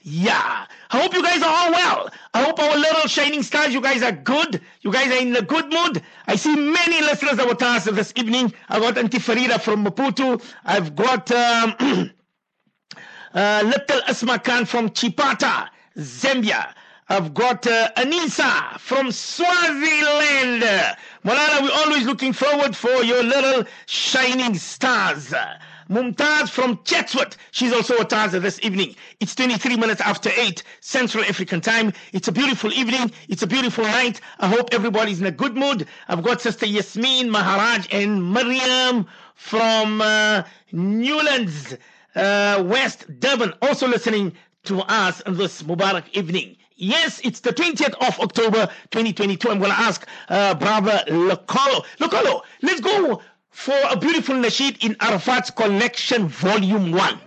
yeah. 0.03 0.65
I 0.91 1.01
hope 1.01 1.13
you 1.13 1.23
guys 1.23 1.41
are 1.41 1.49
all 1.49 1.71
well. 1.71 2.09
I 2.33 2.43
hope 2.43 2.59
our 2.59 2.77
little 2.77 3.07
shining 3.07 3.41
stars, 3.41 3.73
you 3.73 3.79
guys 3.79 4.03
are 4.03 4.11
good. 4.11 4.61
You 4.81 4.91
guys 4.91 5.07
are 5.07 5.21
in 5.21 5.33
a 5.35 5.41
good 5.41 5.71
mood. 5.71 6.03
I 6.27 6.35
see 6.35 6.55
many 6.55 7.01
listeners 7.01 7.37
that 7.37 7.47
were 7.47 7.55
tasked 7.55 7.95
this 7.95 8.11
evening. 8.17 8.53
I 8.67 8.79
got 8.79 8.97
Auntie 8.97 9.17
Farida 9.19 9.61
from 9.61 9.85
Maputo. 9.85 10.43
I've 10.65 10.93
got 10.95 11.31
um, 11.31 11.75
uh, 13.33 13.61
little 13.63 14.01
Asma 14.05 14.39
Khan 14.39 14.65
from 14.65 14.89
Chipata, 14.89 15.69
Zambia. 15.97 16.73
I've 17.07 17.33
got 17.33 17.65
uh, 17.65 17.91
Anisa 17.95 18.77
from 18.79 19.09
Swaziland. 19.09 20.63
Malala, 21.23 21.61
we're 21.61 21.85
always 21.85 22.05
looking 22.05 22.33
forward 22.33 22.75
for 22.75 23.03
your 23.03 23.23
little 23.23 23.63
shining 23.85 24.55
stars. 24.55 25.33
Mumtaz 25.93 26.49
from 26.49 26.79
Chatsworth. 26.85 27.37
She's 27.51 27.71
also 27.71 27.95
a 27.97 28.05
Taza 28.05 28.41
this 28.41 28.59
evening. 28.63 28.95
It's 29.19 29.35
23 29.35 29.77
minutes 29.77 30.01
after 30.01 30.31
8 30.35 30.63
Central 30.79 31.23
African 31.23 31.61
time. 31.61 31.93
It's 32.13 32.27
a 32.27 32.31
beautiful 32.31 32.73
evening. 32.73 33.11
It's 33.29 33.43
a 33.43 33.47
beautiful 33.47 33.83
night. 33.83 34.19
I 34.39 34.47
hope 34.47 34.73
everybody's 34.73 35.21
in 35.21 35.27
a 35.27 35.31
good 35.31 35.55
mood. 35.55 35.87
I've 36.07 36.23
got 36.23 36.41
Sister 36.41 36.65
Yasmin 36.65 37.29
Maharaj 37.29 37.87
and 37.91 38.23
Mariam 38.33 39.05
from 39.35 40.01
uh, 40.01 40.41
Newlands, 40.71 41.75
uh, 42.15 42.63
West 42.65 43.05
Durban, 43.19 43.53
also 43.61 43.87
listening 43.87 44.33
to 44.63 44.79
us 44.81 45.21
on 45.21 45.37
this 45.37 45.61
Mubarak 45.61 46.05
evening. 46.13 46.57
Yes, 46.75 47.21
it's 47.23 47.39
the 47.39 47.51
20th 47.51 47.93
of 48.05 48.19
October 48.19 48.65
2022. 48.89 49.47
I'm 49.49 49.59
going 49.59 49.69
to 49.71 49.77
ask 49.77 50.07
uh, 50.29 50.55
Brother 50.55 51.03
Lokolo. 51.07 51.85
Lokolo, 51.99 52.41
let's 52.63 52.81
go 52.81 53.21
for 53.53 53.79
a 53.89 53.95
beautiful 53.95 54.35
nasheed 54.35 54.83
in 54.83 54.97
Arafat's 54.99 55.51
collection, 55.51 56.27
volume 56.27 56.91
1. 56.91 57.19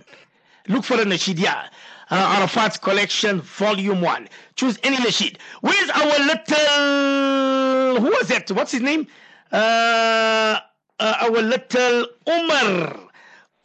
Look 0.67 0.83
for 0.83 0.95
a 0.95 1.05
nasheed, 1.05 1.39
yeah. 1.39 1.69
Uh, 2.11 2.35
Arafat's 2.37 2.77
collection, 2.77 3.41
volume 3.41 4.01
1. 4.01 4.29
Choose 4.55 4.77
any 4.83 4.97
nasheed. 4.97 5.37
Where's 5.61 5.89
our 5.89 6.19
little. 6.19 8.01
Who 8.01 8.09
was 8.11 8.27
that? 8.27 8.51
What's 8.51 8.73
his 8.73 8.81
name? 8.81 9.07
Uh, 9.51 10.59
uh, 10.99 11.13
our 11.21 11.41
little 11.41 12.07
Umar. 12.29 12.99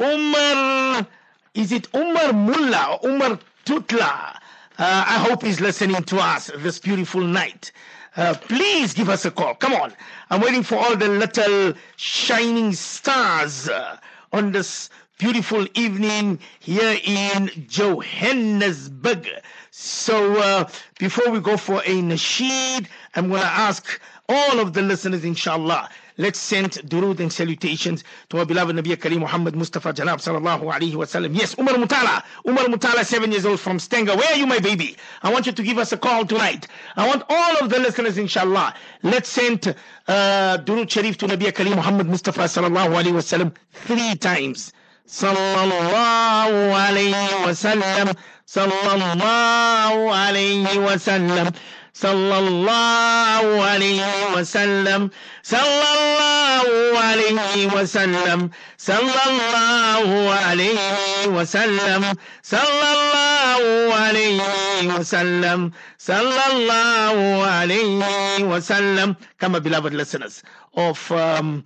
Umar. 0.00 1.06
Is 1.54 1.72
it 1.72 1.88
Umar 1.94 2.32
Mullah 2.32 2.98
or 3.02 3.10
Umar 3.10 3.38
Tutla? 3.66 4.36
Uh, 4.78 5.04
I 5.06 5.18
hope 5.18 5.42
he's 5.42 5.60
listening 5.60 6.02
to 6.04 6.18
us 6.18 6.50
this 6.58 6.78
beautiful 6.78 7.20
night. 7.20 7.72
Uh, 8.16 8.34
please 8.34 8.92
give 8.92 9.08
us 9.08 9.24
a 9.24 9.30
call. 9.30 9.54
Come 9.54 9.72
on. 9.74 9.92
I'm 10.30 10.40
waiting 10.40 10.62
for 10.62 10.76
all 10.76 10.96
the 10.96 11.08
little 11.08 11.72
shining 11.96 12.72
stars 12.74 13.68
uh, 13.68 13.96
on 14.32 14.52
this 14.52 14.90
beautiful 15.18 15.66
evening 15.74 16.38
here 16.60 16.98
in 17.04 17.50
Johannesburg. 17.68 19.28
So 19.70 20.36
uh, 20.36 20.68
before 20.98 21.30
we 21.30 21.40
go 21.40 21.56
for 21.56 21.76
a 21.80 22.02
nasheed, 22.02 22.86
I'm 23.14 23.28
going 23.28 23.40
to 23.40 23.46
ask 23.46 24.00
all 24.28 24.60
of 24.60 24.72
the 24.74 24.82
listeners, 24.82 25.24
inshallah, 25.24 25.88
let's 26.22 26.38
send 26.38 26.70
durood 26.92 27.18
and 27.20 27.32
salutations 27.32 28.04
to 28.30 28.38
our 28.38 28.46
beloved 28.46 28.76
Nabi 28.76 28.96
Kareem 28.96 29.18
Muhammad 29.18 29.56
Mustafa 29.56 29.92
Janab 29.92 30.18
sallallahu 30.26 30.72
alayhi 30.72 30.94
wa 30.94 31.04
sallam. 31.04 31.34
Yes, 31.36 31.58
Umar 31.58 31.74
Mutala. 31.74 32.22
Umar 32.46 32.66
Mutala, 32.66 33.04
seven 33.04 33.32
years 33.32 33.44
old 33.44 33.58
from 33.58 33.78
Stenga. 33.78 34.16
Where 34.16 34.32
are 34.32 34.36
you, 34.36 34.46
my 34.46 34.60
baby? 34.60 34.96
I 35.22 35.32
want 35.32 35.46
you 35.46 35.52
to 35.52 35.62
give 35.62 35.78
us 35.78 35.92
a 35.92 35.98
call 35.98 36.24
tonight. 36.24 36.68
I 36.96 37.08
want 37.08 37.24
all 37.28 37.56
of 37.58 37.70
the 37.70 37.80
listeners, 37.80 38.18
inshallah. 38.18 38.74
Let's 39.02 39.28
send 39.28 39.74
uh, 40.06 40.58
durood 40.64 40.88
sharif 40.90 41.18
to 41.18 41.26
Nabi 41.26 41.50
Kareem 41.52 41.74
Muhammad 41.74 42.06
Mustafa 42.06 42.42
sallallahu 42.42 42.94
alayhi 43.02 43.18
wasallam 43.20 43.52
three 43.72 44.14
times. 44.14 44.72
Sallallahu 45.06 46.72
alayhi 46.86 47.12
wasallam. 47.44 48.16
Sallallahu 48.46 50.12
alayhi 50.12 50.78
wa 50.78 51.50
sallallahu 51.92 53.60
alaihi 53.60 54.00
wasallam 54.34 55.10
sallallahu 55.44 56.96
alaihi 56.96 57.68
wasallam 57.76 58.50
sallallahu 58.76 60.16
alaihi 60.48 61.28
wasallam 61.36 62.02
sallallahu 62.42 63.92
alaihi 63.92 64.88
wasallam 64.88 65.72
sallallahu 65.98 67.44
alaihi 67.44 68.42
wasallam 68.48 69.16
kama 69.38 69.60
beloved 69.60 69.92
listeners. 69.94 70.42
Of 70.74 71.12
um, 71.12 71.62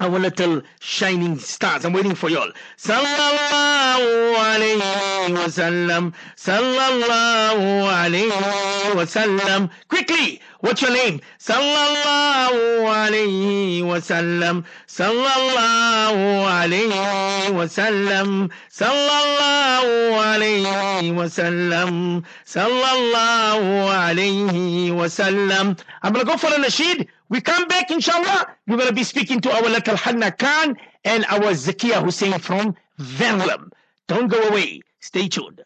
our 0.00 0.18
little 0.18 0.62
shining 0.80 1.38
stars. 1.38 1.84
I'm 1.84 1.92
waiting 1.92 2.14
for 2.14 2.30
y'all. 2.30 2.50
Sallallahu 2.78 4.34
alayhi 4.34 5.32
wa 5.34 5.46
sallam. 5.46 6.14
Sallallahu 6.36 7.84
alayhi 7.86 8.94
wa 8.96 9.04
sallam. 9.04 9.70
Quickly, 9.88 10.40
What's 10.60 10.82
your 10.82 10.92
name? 10.92 11.22
Sallallahu 11.38 12.84
alayhi 12.84 13.80
wasallam. 13.80 14.66
Sallallahu 14.86 16.44
alayhi 16.44 17.48
wasallam. 17.48 18.50
Sallallahu 18.68 20.20
alayhi 20.20 21.12
wasallam. 21.14 22.24
Sallallahu 22.44 23.88
alayhi 23.88 24.90
wasallam. 24.90 25.80
I'm 26.02 26.12
going 26.12 26.26
to 26.26 26.30
go 26.30 26.36
for 26.36 26.50
the 26.50 26.56
nasheed. 26.56 27.08
We 27.30 27.40
come 27.40 27.66
back, 27.66 27.90
inshallah. 27.90 28.54
We're 28.68 28.76
going 28.76 28.88
to 28.88 28.94
be 28.94 29.04
speaking 29.04 29.40
to 29.40 29.50
our 29.50 29.62
little 29.62 29.96
Hanna 29.96 30.30
Khan 30.30 30.76
and 31.04 31.24
our 31.26 31.52
Zakia 31.52 32.04
Hussein 32.04 32.38
from 32.38 32.74
Verlam. 32.98 33.70
Don't 34.08 34.28
go 34.28 34.42
away. 34.48 34.82
Stay 35.00 35.28
tuned. 35.28 35.62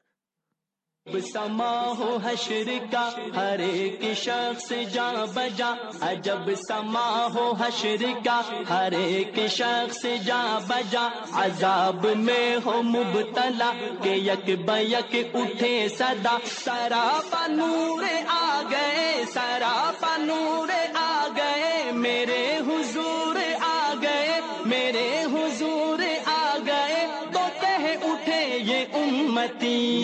سما 1.12 1.92
ہو 1.98 2.18
حشر 2.24 2.70
کا، 2.92 3.10
ہر 3.36 3.58
ایک 3.58 4.02
شخص 4.16 4.72
جا 4.92 5.12
بجا 5.34 5.74
عجب 6.00 6.54
سما 6.68 7.28
ہو 7.34 7.54
حشر 7.60 8.04
کا، 8.24 8.40
ہر 8.70 8.92
ایک 8.92 9.46
شخص 9.50 10.06
جا 10.26 10.58
بجا 10.68 11.08
عذاب 11.32 12.06
میں 12.16 12.56
ہو 12.64 12.82
مبتلا، 12.82 13.72
کہ 14.02 14.08
یک 14.08 14.50
بیک 14.66 15.16
اٹھے 15.34 15.88
صدا۔ 15.98 16.38
سرا 16.64 17.20
پنور 17.30 18.04
آ 18.28 18.62
گئے 18.70 19.24
سرا 19.34 19.90
پنور 20.00 20.68
آ 20.94 21.28
گئے، 21.36 21.92
میرے 21.92 22.58
حضور 22.66 23.36
آ 23.60 23.94
گئے، 24.02 24.40
میرے 24.64 25.24
حضور 25.32 25.98
آ 26.24 26.56
گئے۔ 26.66 27.06
تو 27.32 27.40
کہہ 27.60 27.86
اٹھے 28.02 28.58
یہ 28.64 28.84
امتی۔ 28.92 30.03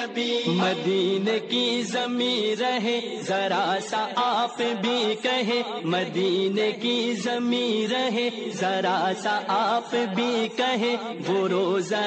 نبی 0.00 0.40
مدینے 0.46 1.38
کی 1.48 1.82
زمین 1.82 2.60
رہے، 2.60 3.00
ذرا 3.28 3.78
سا 3.88 4.06
آپ 4.16 4.62
بھی 4.80 5.14
کہے 5.22 5.60
مدینے 5.84 6.70
کی 6.72 7.14
زمین 7.14 7.90
رہے، 7.90 8.28
ذرا 8.60 9.10
سا 9.22 9.40
آپ 9.48 9.94
بھی 10.14 10.48
کہے 10.56 10.96
وہ 11.26 11.48
روزہ 11.48 12.02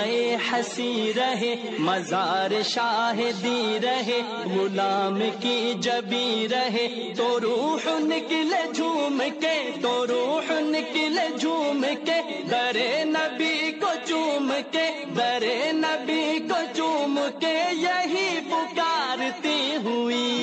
ہنسی 0.51 1.11
رہے، 1.15 1.55
مزار 1.79 2.61
شاہدی 2.65 3.77
رہے، 3.83 4.21
غلام 4.55 5.19
کی 5.39 5.73
جبی 5.79 6.47
رہے، 6.51 6.87
تو 7.17 7.39
روح 7.39 7.89
نکلے 7.99 8.61
جھوم 8.73 9.23
کے، 9.39 9.55
تو 9.81 10.07
روح 10.07 10.51
نکلے 10.59 11.27
جھوم 11.37 11.85
کے، 12.05 12.19
درے 12.51 13.03
نبی 13.03 13.71
کو 13.71 13.91
چوم 14.05 14.53
کے، 14.71 14.87
درے 15.17 15.71
نبی 15.71 16.39
کو 16.49 16.61
چوم 16.75 17.19
کے 17.39 17.53
یہی 17.83 18.39
پکارتی 18.49 19.59
ہوئی 19.85 20.42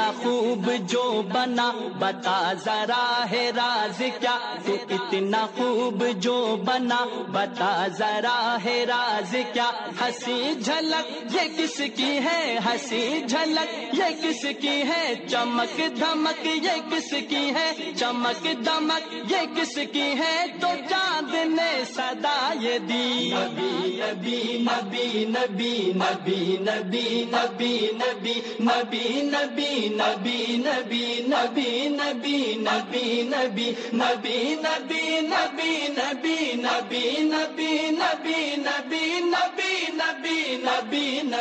خوب 0.13 0.69
جو 0.89 1.03
بنا 1.31 1.69
بتا 1.99 2.37
ذرا 2.65 3.05
ہے 3.31 3.49
راز 3.55 4.01
کیا 4.19 4.35
تو 4.65 4.75
اتنا 4.89 5.45
خوب 5.57 6.03
جو 6.19 6.35
بنا 6.65 7.03
بتا 7.31 7.71
ذرا 7.97 8.57
ہے 8.63 8.75
راز 8.87 9.35
کیا 9.53 9.69
ہنسی 10.01 10.53
جھلک 10.55 11.35
یہ 11.35 11.47
کس 11.57 11.77
کی 11.95 12.11
ہے 12.25 12.57
ہنسی 12.65 13.01
جھلک 13.21 13.73
یہ 13.93 14.15
کس 14.21 14.45
کی 14.61 14.75
ہے 14.89 15.03
چمک 15.27 15.79
دھمک 15.99 16.45
یہ 16.45 16.81
کس 16.91 17.13
کی 17.29 17.43
ہے 17.55 17.71
چمک 17.95 18.47
دھمک 18.65 19.13
یہ 19.31 19.45
کس 19.55 19.77
کی 19.93 20.09
ہے 20.19 20.35
تو 20.61 20.67
چاند 20.89 21.33
نے 21.49 21.71
صدا 21.93 22.37
یہ 22.61 22.77
دی 22.87 23.31
نبی 23.31 24.57
نبی 24.59 25.25
نبی 25.27 25.71
نبی 25.95 26.57
نبی 26.61 27.05
نبی 27.31 27.75
نبی 27.93 28.39
نبی 28.61 29.21
نبی 29.25 29.89
नबी 29.90 30.40
नबी 30.58 31.06
नबी 31.28 31.64
नबी 31.98 32.36
नबी 32.58 33.06
नबी 33.32 33.64
नबी 33.94 34.36
नबी 34.62 35.04
नबी 35.32 35.72
नबी 35.98 36.38
नबी 36.66 37.10
नबी 37.32 37.72
नबी 38.00 38.40
नबी 38.68 39.08
नबी 39.32 39.72
नबी 40.00 40.19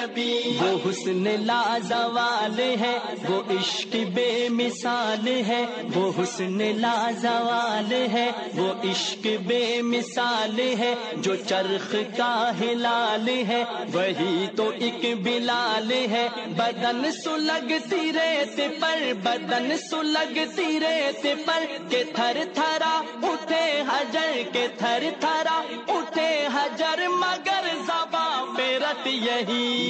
نبی۔ 0.01 0.59
وہ 0.61 0.91
حسن 0.91 1.45
لازوال 1.47 2.61
ہے، 2.61 2.99
وہ 3.29 3.43
عشق 3.51 3.97
بے 4.15 4.49
مثال 4.51 5.29
ہے۔ 5.29 5.67
وہ 5.95 6.13
حسن 6.23 6.59
لازوال 6.81 7.93
ہے، 7.93 8.31
وہ 8.55 8.73
عشق 8.85 9.27
بے 9.47 9.83
مثال 9.83 10.59
ہے۔ 10.59 10.95
جو 11.17 11.37
چرخ 11.37 11.95
کا 12.17 12.53
ہلال 12.61 13.29
ہے، 13.29 13.65
وہی 13.93 14.47
تو 14.57 14.71
ایک 14.79 15.17
بلال 15.23 15.91
ہے۔ 15.93 16.29
بدن 16.47 17.13
سلگتی 17.25 18.13
ریت 18.13 18.61
پر، 18.81 19.13
بدن 19.23 19.77
سلگتی 19.91 20.81
ریت 20.81 21.27
پر 21.47 21.65
کہ 21.91 22.05
تھر 22.15 22.45
تھرا 22.55 23.03
اٹھے 23.23 23.83
حجر 23.93 24.41
کے 24.53 24.67
تھر 24.79 25.03
تھرا 25.21 25.63
اٹھے 25.89 26.49
حجر، 26.55 27.09
مگر 27.09 27.69
زباں 27.87 28.57
پہ 28.57 28.79
رت 28.79 29.07
یہی۔ 29.07 29.90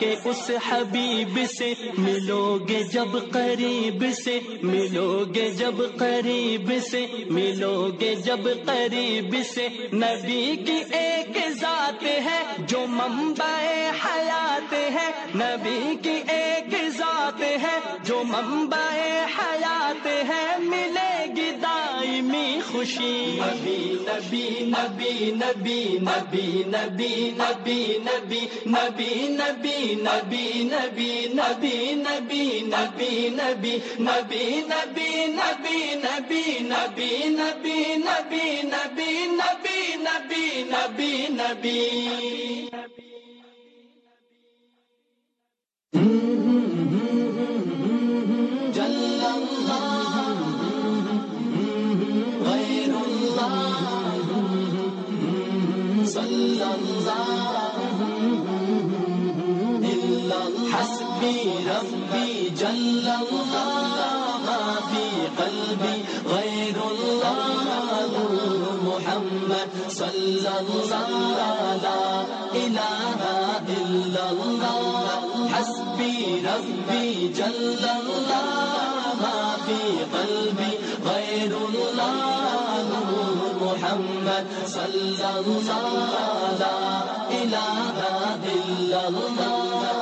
کے 0.00 0.14
اس 0.24 0.50
حبیب 0.66 1.38
سے 1.48 1.72
ملو 1.98 2.42
گے 2.68 2.82
جب 2.92 3.16
قریب 3.32 4.04
سے 4.14 4.38
ملو 4.62 5.08
گے 5.34 5.48
جب 5.50 5.82
قریب 5.98 6.72
سے 6.90 7.04
ملو 7.30 7.74
گے 8.00 8.14
جب 8.24 8.48
قریب 8.66 9.36
سے 9.54 9.68
نبی 9.94 10.44
کی 10.66 10.80
ایک 10.98 11.38
ذات 11.60 12.02
ہے 12.26 12.40
جو 12.68 12.84
ممبئی 12.90 13.88
حیات 14.04 14.72
ہے 14.72 15.10
نبی 15.36 15.94
کی 16.02 16.20
ایک 16.32 16.74
ذات 16.96 17.40
ہے 17.62 17.78
جو 18.04 18.22
ممبا 18.24 18.84
حیات 19.34 20.06
ہے 20.28 20.44
ملے 20.60 21.24
گی 21.36 21.50
دائمی 21.62 22.46
خوشی 22.66 23.38
نبی 23.38 23.78
نبی 24.00 24.44
نبی 24.66 25.80
نبی 26.02 26.46
نبی 26.66 27.22
نبی 27.38 27.38
نبی 27.38 27.80
نبی 28.04 28.40
نبی 28.68 29.12
نبی 29.30 29.83
নবী 30.00 30.46
নবী 30.64 31.12
নবী 31.30 31.76
নবী 31.98 32.44
নবী 32.66 33.12
নবী 33.34 33.74
নবী 33.98 34.44
নবী 34.70 35.10
নবী 35.30 35.78
নবী 36.02 36.44
নবী 36.66 37.08
নবী 37.34 37.76
নবী 38.00 38.50
নবী 38.66 39.10
নবী 39.32 39.80
নবী 40.00 40.44
নবী 40.72 41.12
নবী 41.30 43.03
ربی 61.24 61.50
ربي 61.68 62.50
جل 62.50 63.06
الله 63.08 63.96
ما 64.46 64.62
في 64.90 65.04
قلبي 65.42 66.04
غير 66.34 66.76
محمد 68.88 69.68
صلى 69.88 70.52
الله 70.60 71.08
لا 71.82 72.24
إله 72.54 73.20
إلا 73.68 74.30
الله 74.30 75.48
حسبي 75.54 76.42
ربي 76.50 77.28
جل 77.28 77.84
الله 77.98 78.44
ما 79.24 79.56
في 79.66 79.80
قلبي 80.16 80.72
غير 81.08 81.52
محمد 83.64 84.46
صلى 84.66 85.30
الله 85.46 85.78
لا 86.60 86.78
إله 87.30 87.96
إلا 88.54 89.08
الله 89.08 89.94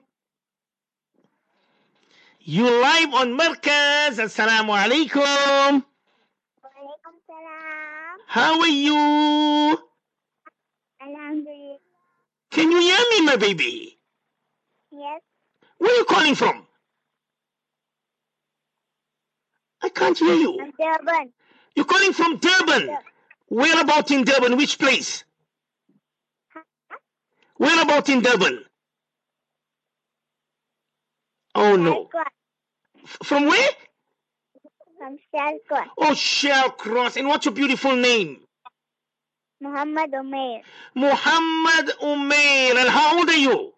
You 2.49 2.65
live 2.65 3.13
on 3.15 3.37
Markaz. 3.39 4.19
Assalamu 4.21 4.71
alaikum. 4.71 5.85
How 8.29 8.61
are 8.61 8.69
you? 8.69 9.79
Alhamdulillah. 11.03 11.79
Can 12.53 12.71
you 12.71 12.81
hear 12.81 12.99
me, 13.11 13.23
my 13.27 13.37
baby? 13.37 13.99
Yes. 14.93 15.23
Where 15.79 15.93
are 15.93 15.97
you 15.97 16.05
calling 16.05 16.37
from? 16.37 16.67
I 19.83 19.89
can't 19.91 20.19
hear 20.19 20.35
you. 20.35 20.61
I'm 20.61 20.73
Durban. 20.79 21.33
You're 21.77 21.87
calling 21.87 22.13
from 22.13 22.39
Durban. 22.39 22.97
Where 23.49 23.81
about 23.81 24.11
in 24.13 24.25
Durban? 24.25 24.57
Which 24.57 24.79
place? 24.79 25.25
Where 27.57 27.83
about 27.83 28.09
in 28.09 28.21
Durban? 28.23 28.65
Oh 31.55 31.77
no. 31.77 32.09
From 33.07 33.47
where? 33.47 33.71
From 34.99 35.17
Shalkot. 35.35 35.87
Oh, 35.99 36.13
Shallcross. 36.13 37.17
And 37.17 37.29
what's 37.29 37.47
your 37.47 37.55
beautiful 37.55 37.97
name? 37.97 38.41
Muhammad 39.61 40.13
Umair. 40.13 40.63
Muhammad 40.95 41.91
Umair. 42.03 42.77
And 42.77 42.89
how 42.89 43.19
old 43.19 43.29
are 43.29 43.37
you? 43.37 43.73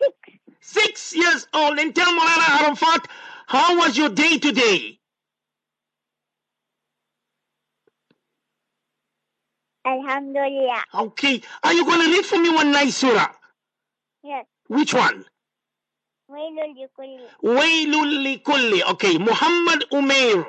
Six. 0.00 0.14
Six 0.60 1.16
years 1.16 1.46
old. 1.54 1.78
And 1.78 1.94
tell 1.94 2.12
Mulana 2.12 2.62
Arafat, 2.66 3.08
how 3.46 3.78
was 3.78 3.96
your 3.98 4.10
day 4.10 4.38
today? 4.38 4.98
Alhamdulillah. 9.86 10.84
Okay. 10.94 11.42
Are 11.64 11.72
you 11.74 11.84
going 11.84 12.00
to 12.00 12.12
read 12.16 12.26
for 12.26 12.38
me 12.38 12.50
one 12.50 12.72
nice 12.72 12.96
surah? 12.96 13.28
Yes. 14.24 14.46
Which 14.68 14.94
one? 14.94 15.24
Wailul 16.28 18.10
likulli. 18.24 18.82
Okay, 18.90 19.16
Muhammad 19.18 19.84
Umair 19.92 20.44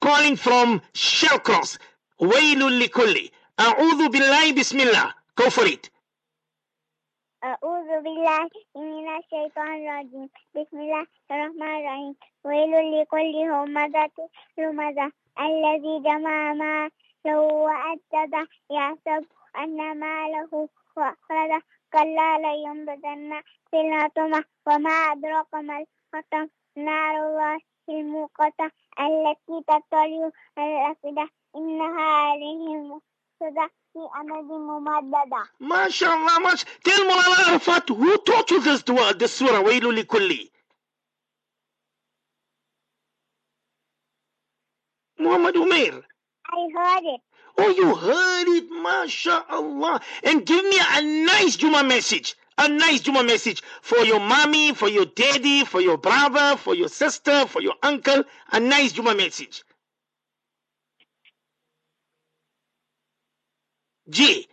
calling 0.00 0.36
from 0.36 0.80
Shallcross. 0.94 1.78
Wailul 2.20 2.80
likulli. 2.80 3.30
A'udhu 3.58 4.08
billahi 4.08 4.54
bismillah. 4.54 5.14
Go 5.36 5.50
for 5.50 5.66
it. 5.66 5.90
أعوذ 7.44 8.02
بالله 8.02 8.48
من 8.76 9.06
الشيطان 9.18 9.86
الرجيم 9.86 10.28
بسم 10.54 10.76
الله 10.80 11.06
الرحمن 11.30 11.74
الرحيم 11.80 12.14
ويل 12.44 12.72
لكل 13.00 13.34
همزة 13.50 14.16
لمزة 14.58 15.12
الذي 15.40 15.94
جمع 16.02 16.52
ماله 16.52 16.90
وأدده 17.40 18.48
يحسب 18.70 19.24
أن 19.58 20.00
ماله 20.00 20.68
أخرجه 20.98 21.62
كلا 21.92 22.38
لينبذن 22.38 23.42
في 23.70 23.76
الهتمة 23.80 24.44
وما 24.66 24.90
أدراك 24.90 25.54
ما 25.54 25.84
الهتمة 26.14 26.50
نار 26.76 27.16
الله 27.28 27.60
الموقدة 27.88 28.72
التي 29.00 29.64
تطلع 29.68 30.30
الأفئدة. 30.58 31.30
إنها 31.56 32.02
عليهم 32.02 32.90
مقصدة 32.90 33.70
في 33.92 33.98
أمد 34.20 34.44
ممددة. 34.44 35.48
ما 35.60 35.88
شاء 35.88 36.14
الله 36.14 36.38
ما 36.38 36.54
شاء 36.56 36.68
تلم 36.84 37.10
على 37.10 37.52
عرفات 37.52 37.90
هو 37.90 38.16
توتو 38.16 38.56
غزد 38.56 38.90
وقد 38.90 39.22
السورة 39.22 39.60
ويلو 39.60 39.90
لكلي 39.90 40.50
محمد 45.20 45.56
أمير. 45.56 46.08
heard 46.76 47.04
it 47.14 47.22
Oh, 47.57 47.69
you 47.69 47.95
heard 47.95 48.47
it, 48.57 48.65
mashallah. 48.71 50.01
And 50.23 50.45
give 50.45 50.63
me 50.65 50.79
a 50.79 51.01
nice 51.25 51.55
Juma 51.57 51.83
message. 51.83 52.35
A 52.57 52.67
nice 52.69 53.01
Juma 53.01 53.23
message 53.23 53.63
for 53.81 53.99
your 53.99 54.19
mommy, 54.19 54.73
for 54.73 54.89
your 54.89 55.05
daddy, 55.05 55.65
for 55.65 55.81
your 55.81 55.97
brother, 55.97 56.57
for 56.57 56.75
your 56.75 56.89
sister, 56.89 57.45
for 57.47 57.61
your 57.61 57.75
uncle. 57.83 58.23
A 58.51 58.59
nice 58.59 58.93
Juma 58.93 59.15
message. 59.15 59.63
G. 64.09 64.47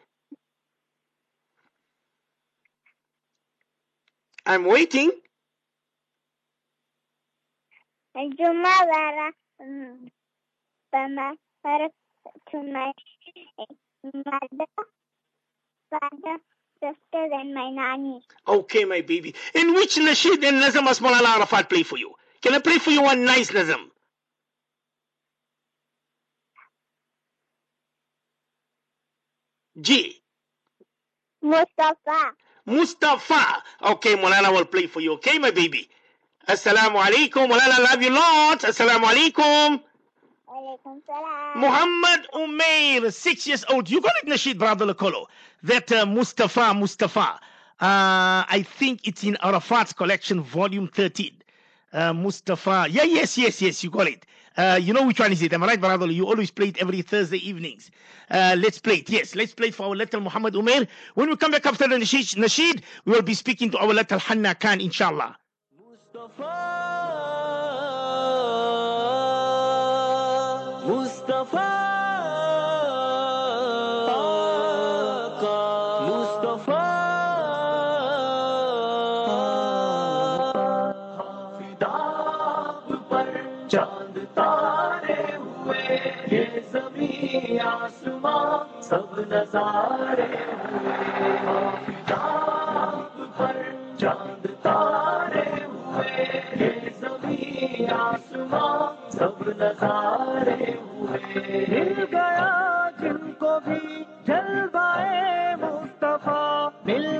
I'm 4.47 4.65
waiting. 4.65 5.13
الجمعة 8.17 8.87
ورا 8.87 9.33
فما 10.93 11.37
to 12.52 12.58
my 12.64 12.92
mother, 14.14 14.68
father, 15.90 16.38
sister, 16.82 16.96
and 17.34 17.54
my 17.54 17.70
nanny. 17.72 18.22
Okay, 18.48 18.86
my 18.86 19.02
baby. 19.02 19.36
In 19.56 19.74
which 19.74 19.96
nasheed 19.98 20.44
and 20.46 20.62
nazam 20.64 20.88
as 20.88 21.00
malala 21.00 21.38
Arafat 21.38 21.70
play 21.70 21.84
for 21.84 21.98
you? 21.98 22.14
Can 22.42 22.54
I 22.56 22.60
play 22.60 22.78
for 22.80 22.92
you 22.92 23.04
one 23.04 23.26
nice 23.26 23.52
nazam? 23.52 23.90
G. 29.82 30.22
Mustafa. 31.42 32.34
Mustafa. 32.68 33.64
Okay, 33.84 34.16
Molana 34.16 34.52
will 34.54 34.66
play 34.66 34.88
for 34.88 35.02
you. 35.02 35.14
Okay, 35.14 35.38
my 35.40 35.52
baby. 35.52 35.90
Assalamu 36.48 36.98
alaikum. 37.04 37.50
Molana, 37.50 37.80
love 37.84 38.02
you 38.02 38.12
lot. 38.12 38.60
Assalamu 38.62 39.06
alaikum. 39.06 39.82
Muhammad 41.56 42.28
Umair, 42.34 43.12
six 43.14 43.48
years 43.48 43.66
old. 43.70 43.90
You 43.90 44.02
call 44.02 44.12
it, 44.24 44.28
Nasheed, 44.30 44.58
brother 44.58 44.86
Lekolo. 44.86 45.26
That 45.64 45.92
uh, 45.92 46.06
Mustafa, 46.06 46.74
Mustafa. 46.74 47.40
Uh, 47.82 48.46
I 48.48 48.66
think 48.78 49.08
it's 49.08 49.24
in 49.24 49.38
Arafat's 49.44 49.94
collection, 49.94 50.42
volume 50.42 50.88
13. 50.88 51.32
Uh, 51.94 52.14
Mustafa. 52.14 52.88
Yeah, 52.90 53.04
yes, 53.04 53.38
yes, 53.38 53.62
yes, 53.62 53.84
you 53.84 53.90
call 53.92 54.08
it. 54.08 54.26
Uh, 54.58 54.80
you 54.82 54.94
know 54.94 55.06
which 55.06 55.20
one 55.20 55.32
is 55.32 55.42
it? 55.42 55.52
Am 55.54 55.64
I 55.64 55.68
right, 55.68 55.82
brother? 55.82 56.08
You 56.12 56.28
always 56.28 56.50
play 56.52 56.70
it 56.70 56.78
every 56.78 57.02
Thursday 57.02 57.38
evenings. 57.38 57.92
Uh, 58.32 58.56
let's 58.58 58.80
play 58.80 58.96
it. 58.98 59.10
Yes, 59.10 59.36
let's 59.36 59.54
play 59.54 59.68
it 59.68 59.76
for 59.76 59.88
our 59.88 59.96
little 59.96 60.22
Muhammad 60.22 60.54
Umair. 60.54 60.88
When 61.16 61.30
we 61.30 61.36
come 61.36 61.52
back 61.52 61.66
after 61.66 61.88
the 61.88 61.96
Nasheed, 61.96 62.36
Nasheed 62.36 62.82
we 63.04 63.14
will 63.14 63.22
be 63.22 63.34
speaking 63.34 63.70
to 63.72 63.78
our 63.80 63.94
little 63.94 64.20
Hanna 64.20 64.56
Khan, 64.56 64.80
inshallah. 64.80 65.38
Mustafa. 66.14 67.05
مصطفیٰ 71.30 71.72
کا 75.40 75.62
آسمان 87.64 88.82
سب 88.82 89.20
نظارے 89.20 90.22
ہوئے۔ 90.64 91.66
پر 93.38 93.62
چاند 93.98 94.45
آسمان 97.84 99.10
سب 99.10 99.42
نظارے 99.58 100.72
ہوئے 100.72 101.64
ہل 101.66 102.04
گیا 102.12 102.50
جن 103.00 103.32
کو 103.40 103.58
بھی 103.66 104.04
جلوائے 104.28 105.56
مصطفیٰ 105.56 106.70
مل 106.86 107.20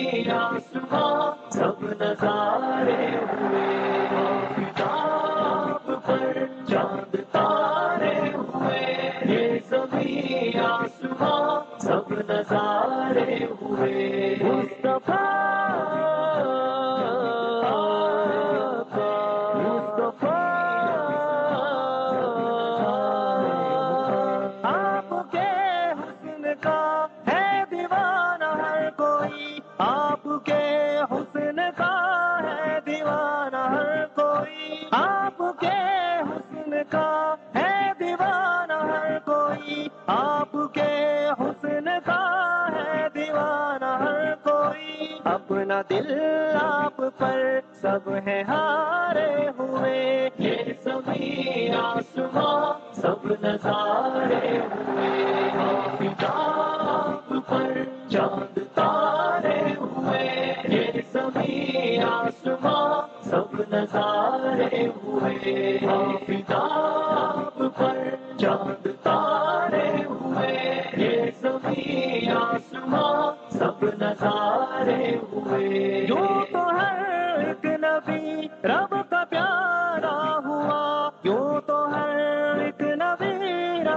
Yeah. 0.00 0.59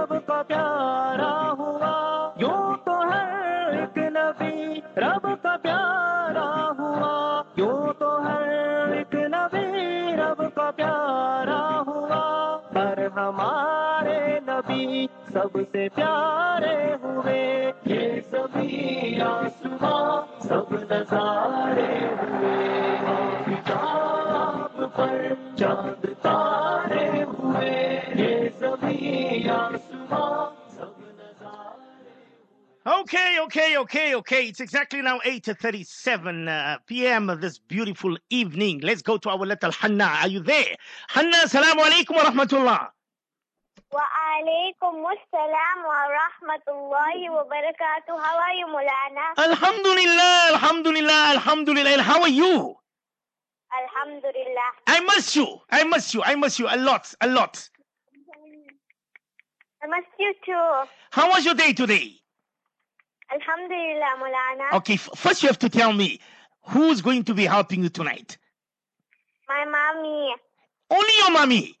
سب 0.08 0.26
کا 0.26 0.42
پیارا 0.46 1.52
ہوا۔ 1.58 2.30
یوں 2.36 2.74
تو 2.84 2.90
ہر 2.90 3.70
ایک 3.70 3.98
نبی، 3.98 4.80
رب 4.96 5.26
کا 5.42 5.56
پیارا 5.62 6.70
ہوا۔ 6.78 7.42
یوں 7.56 7.92
تو 7.98 8.22
ہر 8.22 8.48
ایک 8.92 9.14
نبی، 9.14 10.16
رب 10.16 10.42
کا 10.54 10.70
پیارا 10.76 11.82
ہوا۔ 11.86 12.58
پر 12.72 12.98
ہمارے 13.16 14.40
نبی 14.48 15.06
سب 15.32 15.58
سے 15.72 15.88
پیارے 15.94 16.94
ہوئے۔ 17.02 17.72
یہ 17.84 18.20
سبھی 18.30 19.20
آسمان 19.20 20.40
سب 20.40 20.74
نظارے 20.90 22.14
ہوئے۔ 22.18 22.64
پر 24.96 25.32
چاند 25.56 25.93
Okay, 32.86 33.38
okay, 33.40 33.78
okay, 33.78 34.14
okay. 34.14 34.46
It's 34.48 34.60
exactly 34.60 35.00
now 35.00 35.18
8.37 35.20 36.48
uh, 36.48 36.78
p.m. 36.86 37.34
this 37.40 37.58
beautiful 37.58 38.14
evening. 38.28 38.80
Let's 38.82 39.00
go 39.00 39.16
to 39.16 39.30
our 39.30 39.38
little 39.38 39.72
Hanna. 39.72 40.04
Are 40.20 40.28
you 40.28 40.40
there? 40.40 40.76
Hanna, 41.08 41.38
assalamu 41.44 41.80
alaikum 41.82 42.16
wa 42.16 42.24
rahmatullah. 42.24 42.88
Wa 43.90 44.00
alaykum 44.28 45.00
assalam 45.00 45.78
wa 45.80 45.96
rahmatullahi 46.12 47.30
wa 47.30 47.44
barakatuh. 47.44 48.20
How 48.20 48.36
are 48.36 48.52
you, 48.52 48.66
Mulana? 48.66 49.32
Alhamdulillah, 49.38 50.48
alhamdulillah, 50.52 51.30
alhamdulillah. 51.36 52.02
How 52.02 52.20
are 52.20 52.28
you? 52.28 52.76
Alhamdulillah. 53.72 54.70
I 54.88 55.00
miss 55.00 55.34
you. 55.34 55.46
I 55.70 55.84
miss 55.84 56.12
you. 56.12 56.22
I 56.22 56.34
miss 56.34 56.58
you 56.58 56.66
a 56.68 56.76
lot, 56.76 57.14
a 57.22 57.28
lot. 57.28 57.66
I 59.82 59.86
miss 59.86 60.04
you 60.18 60.34
too. 60.44 60.84
How 61.12 61.30
was 61.30 61.46
your 61.46 61.54
day 61.54 61.72
today? 61.72 62.20
Alhamdulillah, 63.32 64.16
Mulana. 64.20 64.76
Okay, 64.78 64.96
first 64.96 65.42
you 65.42 65.48
have 65.48 65.58
to 65.60 65.68
tell 65.68 65.92
me 65.92 66.20
who's 66.66 67.00
going 67.02 67.24
to 67.24 67.34
be 67.34 67.44
helping 67.44 67.82
you 67.82 67.88
tonight? 67.88 68.36
My 69.48 69.64
mommy. 69.64 70.34
Only 70.90 71.12
your 71.18 71.30
mommy? 71.30 71.76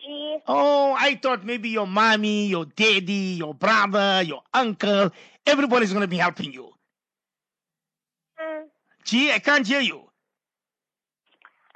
Gee. 0.00 0.38
Oh, 0.46 0.96
I 0.98 1.16
thought 1.16 1.44
maybe 1.44 1.68
your 1.68 1.86
mommy, 1.86 2.46
your 2.46 2.64
daddy, 2.64 3.36
your 3.38 3.54
brother, 3.54 4.22
your 4.22 4.42
uncle, 4.54 5.10
everybody's 5.46 5.90
going 5.90 6.02
to 6.02 6.08
be 6.08 6.16
helping 6.16 6.52
you. 6.52 6.70
Mm. 8.40 8.62
Gee, 9.04 9.32
I 9.32 9.38
can't 9.38 9.66
hear 9.66 9.80
you. 9.80 10.00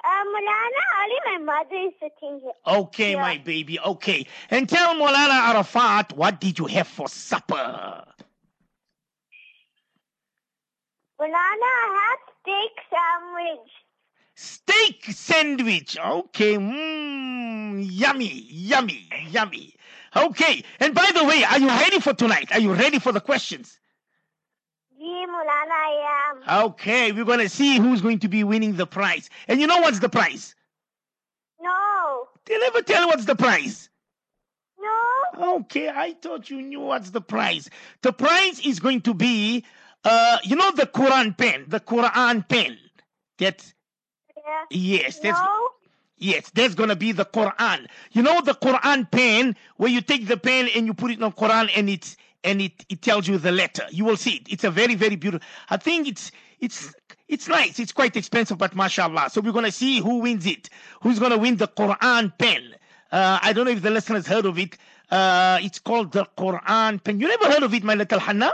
Uh, 0.03 0.23
Molana, 0.29 0.83
only 1.03 1.45
my 1.45 1.53
mother 1.53 1.87
is 1.87 1.93
sitting 1.99 2.39
here. 2.39 2.51
Okay, 2.67 3.11
yeah. 3.13 3.21
my 3.21 3.37
baby, 3.37 3.79
okay. 3.79 4.25
And 4.51 4.67
tell 4.69 4.93
Mulana 4.95 5.53
Arafat, 5.53 6.13
what 6.13 6.39
did 6.39 6.59
you 6.59 6.65
have 6.65 6.87
for 6.87 7.07
supper? 7.07 8.03
Banana 11.17 11.71
hat 11.95 12.19
steak 12.41 12.75
sandwich. 12.89 13.71
Steak 14.35 15.05
sandwich. 15.05 15.97
Okay. 15.97 16.55
Mmm. 16.55 17.87
Yummy. 17.89 18.47
Yummy. 18.49 19.09
Yummy. 19.29 19.75
Okay. 20.15 20.63
And 20.79 20.93
by 20.93 21.09
the 21.13 21.23
way, 21.23 21.43
are 21.43 21.59
you 21.59 21.67
ready 21.67 21.99
for 21.99 22.13
tonight? 22.13 22.51
Are 22.51 22.59
you 22.59 22.73
ready 22.73 22.99
for 22.99 23.11
the 23.11 23.21
questions? 23.21 23.79
Yeah, 24.97 25.25
Mulana, 25.27 25.71
I 25.71 26.31
am. 26.49 26.65
Okay. 26.65 27.11
We're 27.11 27.25
going 27.25 27.39
to 27.39 27.49
see 27.49 27.77
who's 27.77 28.01
going 28.01 28.19
to 28.19 28.27
be 28.27 28.43
winning 28.43 28.75
the 28.75 28.87
prize. 28.87 29.29
And 29.47 29.61
you 29.61 29.67
know 29.67 29.79
what's 29.79 29.99
the 29.99 30.09
prize? 30.09 30.55
No. 31.61 32.27
They 32.45 32.57
never 32.59 32.81
tell 32.81 33.07
what's 33.07 33.25
the 33.25 33.35
prize. 33.35 33.89
No. 34.79 35.55
Okay, 35.55 35.89
I 35.89 36.13
thought 36.13 36.49
you 36.49 36.61
knew 36.61 36.81
what's 36.81 37.09
the 37.09 37.21
prize. 37.21 37.69
The 38.01 38.13
prize 38.13 38.59
is 38.59 38.79
going 38.79 39.01
to 39.01 39.13
be 39.13 39.63
uh, 40.05 40.37
you 40.43 40.55
know, 40.55 40.71
the 40.71 40.85
Quran 40.85 41.37
pen, 41.37 41.65
the 41.67 41.79
Quran 41.79 42.47
pen. 42.47 42.77
That 43.39 43.73
yeah. 44.37 44.63
yes, 44.69 45.19
that's 45.19 45.39
No 45.39 45.69
yes, 46.17 46.49
that's 46.51 46.75
gonna 46.75 46.95
be 46.95 47.11
the 47.11 47.25
Quran. 47.25 47.87
You 48.11 48.23
know, 48.23 48.41
the 48.41 48.53
Quran 48.53 49.09
pen 49.11 49.55
where 49.77 49.89
you 49.89 50.01
take 50.01 50.27
the 50.27 50.37
pen 50.37 50.69
and 50.75 50.85
you 50.85 50.93
put 50.93 51.11
it 51.11 51.21
on 51.21 51.31
Quran 51.33 51.69
and 51.75 51.89
it's 51.89 52.17
and 52.43 52.61
it 52.61 52.85
it 52.89 53.01
tells 53.01 53.27
you 53.27 53.37
the 53.37 53.51
letter. 53.51 53.85
You 53.91 54.05
will 54.05 54.17
see 54.17 54.35
it. 54.37 54.47
It's 54.49 54.63
a 54.63 54.71
very 54.71 54.95
very 54.95 55.15
beautiful. 55.15 55.45
I 55.69 55.77
think 55.77 56.07
it's 56.07 56.31
it's 56.59 56.93
it's 57.27 57.47
nice. 57.47 57.79
It's 57.79 57.91
quite 57.91 58.15
expensive, 58.15 58.57
but 58.57 58.75
mashallah. 58.75 59.29
So 59.31 59.41
we're 59.41 59.51
gonna 59.51 59.71
see 59.71 59.99
who 59.99 60.19
wins 60.19 60.45
it. 60.45 60.69
Who's 61.01 61.19
gonna 61.19 61.37
win 61.37 61.57
the 61.57 61.67
Quran 61.67 62.37
pen? 62.37 62.75
Uh, 63.11 63.39
I 63.41 63.53
don't 63.53 63.65
know 63.65 63.71
if 63.71 63.81
the 63.81 63.91
listeners 63.91 64.27
heard 64.27 64.45
of 64.45 64.57
it. 64.59 64.77
Uh, 65.09 65.59
it's 65.61 65.79
called 65.79 66.11
the 66.11 66.25
Quran 66.37 67.03
pen. 67.03 67.19
You 67.19 67.27
never 67.27 67.45
heard 67.45 67.63
of 67.63 67.73
it, 67.73 67.83
my 67.83 67.95
little 67.95 68.19
Hannah? 68.19 68.53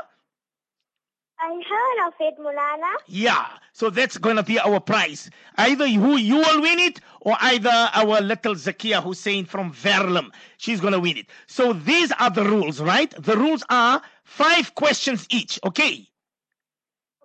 I 1.44 1.54
heard 1.54 2.08
of 2.08 2.14
it, 2.20 2.38
Mulana. 2.40 2.94
Yeah, 3.08 3.48
so 3.74 3.90
that's 3.90 4.18
going 4.18 4.36
to 4.36 4.44
be 4.44 4.60
our 4.60 4.80
prize. 4.80 5.30
Either 5.58 5.88
you, 5.88 6.18
you 6.18 6.36
will 6.36 6.62
win 6.62 6.78
it, 6.78 7.00
or 7.22 7.36
either 7.42 7.72
our 7.94 8.22
little 8.22 8.54
Zakia 8.54 9.02
Hussein 9.02 9.46
from 9.46 9.74
Verlam, 9.74 10.30
she's 10.58 10.80
going 10.80 10.94
to 10.94 11.00
win 11.00 11.18
it. 11.18 11.28
So 11.48 11.74
these 11.74 12.12
are 12.20 12.30
the 12.30 12.44
rules, 12.44 12.80
right? 12.80 13.12
The 13.18 13.36
rules 13.36 13.64
are 13.70 14.02
five 14.24 14.76
questions 14.76 15.26
each, 15.32 15.60
okay? 15.66 16.08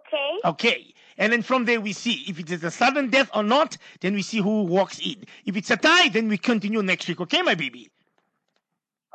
Okay. 0.06 0.38
Okay. 0.44 0.94
And 1.18 1.32
then 1.32 1.42
from 1.42 1.64
there 1.66 1.80
we 1.80 1.92
see 1.92 2.24
if 2.26 2.38
it 2.38 2.50
is 2.50 2.64
a 2.64 2.70
sudden 2.70 3.10
death 3.10 3.30
or 3.34 3.42
not, 3.42 3.76
then 4.00 4.14
we 4.14 4.22
see 4.22 4.38
who 4.38 4.62
walks 4.62 4.98
in. 4.98 5.24
If 5.44 5.56
it's 5.56 5.70
a 5.70 5.76
tie, 5.76 6.08
then 6.08 6.28
we 6.28 6.38
continue 6.38 6.82
next 6.82 7.06
week, 7.08 7.20
okay, 7.20 7.42
my 7.42 7.54
baby? 7.54 7.90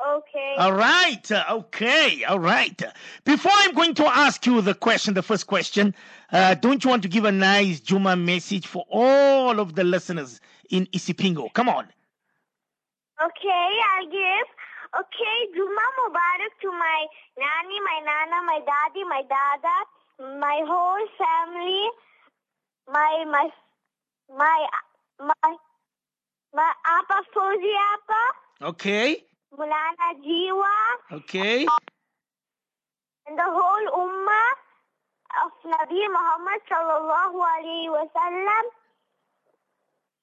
Okay 0.04 0.54
All 0.58 0.72
right. 0.72 1.30
uh, 1.30 1.44
Okay. 1.50 2.24
All 2.24 2.40
right. 2.40 2.82
Before 3.24 3.52
I'm 3.54 3.72
going 3.74 3.94
to 3.94 4.06
ask 4.06 4.44
you 4.46 4.60
the 4.60 4.74
question, 4.74 5.14
the 5.14 5.22
first 5.22 5.46
question, 5.46 5.94
uh, 6.32 6.54
don't 6.54 6.82
you 6.82 6.90
want 6.90 7.02
to 7.02 7.08
give 7.08 7.24
a 7.24 7.32
nice 7.32 7.78
Juma 7.80 8.16
message 8.16 8.66
for 8.66 8.84
all 8.90 9.60
of 9.60 9.74
the 9.74 9.84
listeners 9.84 10.40
in 10.70 10.86
Isipingo? 10.86 11.52
Come 11.54 11.68
on. 11.68 11.86
Okay, 13.22 13.68
I'll 13.94 14.06
give. 14.10 14.48
Okay, 14.98 15.36
Juma 15.54 15.86
Mubarak 15.98 16.52
to 16.62 16.70
my 16.72 17.06
nanny, 17.38 17.78
my 17.80 17.98
nana, 18.04 18.42
my 18.44 18.60
daddy, 18.60 19.04
my 19.04 19.22
dada, 19.22 20.38
my 20.38 20.60
whole 20.66 21.06
family, 21.16 21.88
my 22.92 23.24
my 23.30 23.48
my 24.36 24.66
my 25.20 25.56
my 26.52 26.72
Appa 26.84 27.22
Fauzi 27.34 27.72
Appa, 27.94 28.68
Okay. 28.68 29.24
Mulana 29.58 30.08
Jiwa 30.24 30.74
Okay. 31.12 31.66
and 33.26 33.38
the 33.38 33.42
whole 33.44 33.86
Ummah 34.06 34.52
of 35.44 35.52
Nabi 35.70 36.00
Muhammad 36.10 36.60
sallallahu 36.70 37.38
alaihi 37.54 37.88
wasallam 37.88 38.62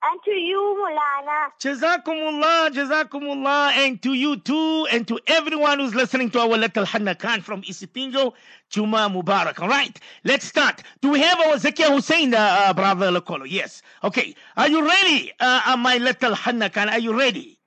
and 0.01 0.19
to 0.23 0.31
you 0.31 0.61
Mulana. 0.79 1.49
Jazakumullah, 1.59 2.69
Jazakumullah, 2.71 3.71
and 3.73 4.01
to 4.01 4.13
you 4.13 4.37
too, 4.37 4.87
and 4.91 5.05
to 5.07 5.19
everyone 5.27 5.79
who's 5.79 5.93
listening 5.93 6.29
to 6.31 6.39
our 6.39 6.57
little 6.57 6.85
Hanna 6.85 7.13
Khan 7.15 7.41
from 7.41 7.61
Isipingo, 7.63 8.31
Juma 8.69 9.09
Mubarak. 9.13 9.59
All 9.61 9.67
right, 9.67 9.99
let's 10.23 10.45
start. 10.45 10.83
Do 11.01 11.09
we 11.11 11.19
have 11.19 11.37
our 11.41 11.55
Zakia 11.57 11.93
Hussein, 11.93 12.33
uh, 12.33 12.37
uh, 12.37 12.73
brother 12.73 13.11
Lokolo? 13.11 13.45
Yes. 13.45 13.81
Okay, 14.03 14.35
are 14.55 14.69
you 14.69 14.87
ready, 14.87 15.33
uh, 15.41 15.61
uh, 15.67 15.75
my 15.77 15.97
little 15.97 16.33
Hanna 16.33 16.69
Khan? 16.69 16.87
Are 16.89 16.99
you 16.99 17.17
ready? 17.17 17.58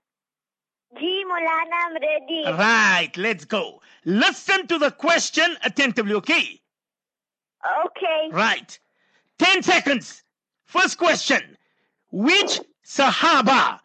Ji 0.98 1.24
Mulana, 1.24 1.78
I'm 1.86 1.94
ready. 1.94 2.44
Right, 2.58 3.10
let's 3.16 3.44
go. 3.44 3.80
Listen 4.04 4.66
to 4.66 4.78
the 4.78 4.90
question 4.90 5.56
attentively, 5.64 6.14
okay? 6.14 6.60
Okay. 7.86 8.28
Right. 8.30 8.78
10 9.38 9.62
seconds. 9.62 10.22
First 10.64 10.98
question. 10.98 11.56
Which 12.10 12.60
Sahaba, 12.84 13.78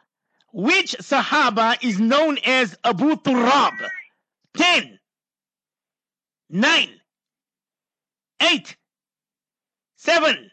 which 0.51 0.95
Sahaba 0.99 1.77
is 1.81 1.99
known 1.99 2.37
as 2.45 2.77
Abu 2.83 3.15
Turab? 3.15 3.73
10, 4.55 4.99
9, 6.49 6.89
8, 8.41 8.77
7, 9.95 10.51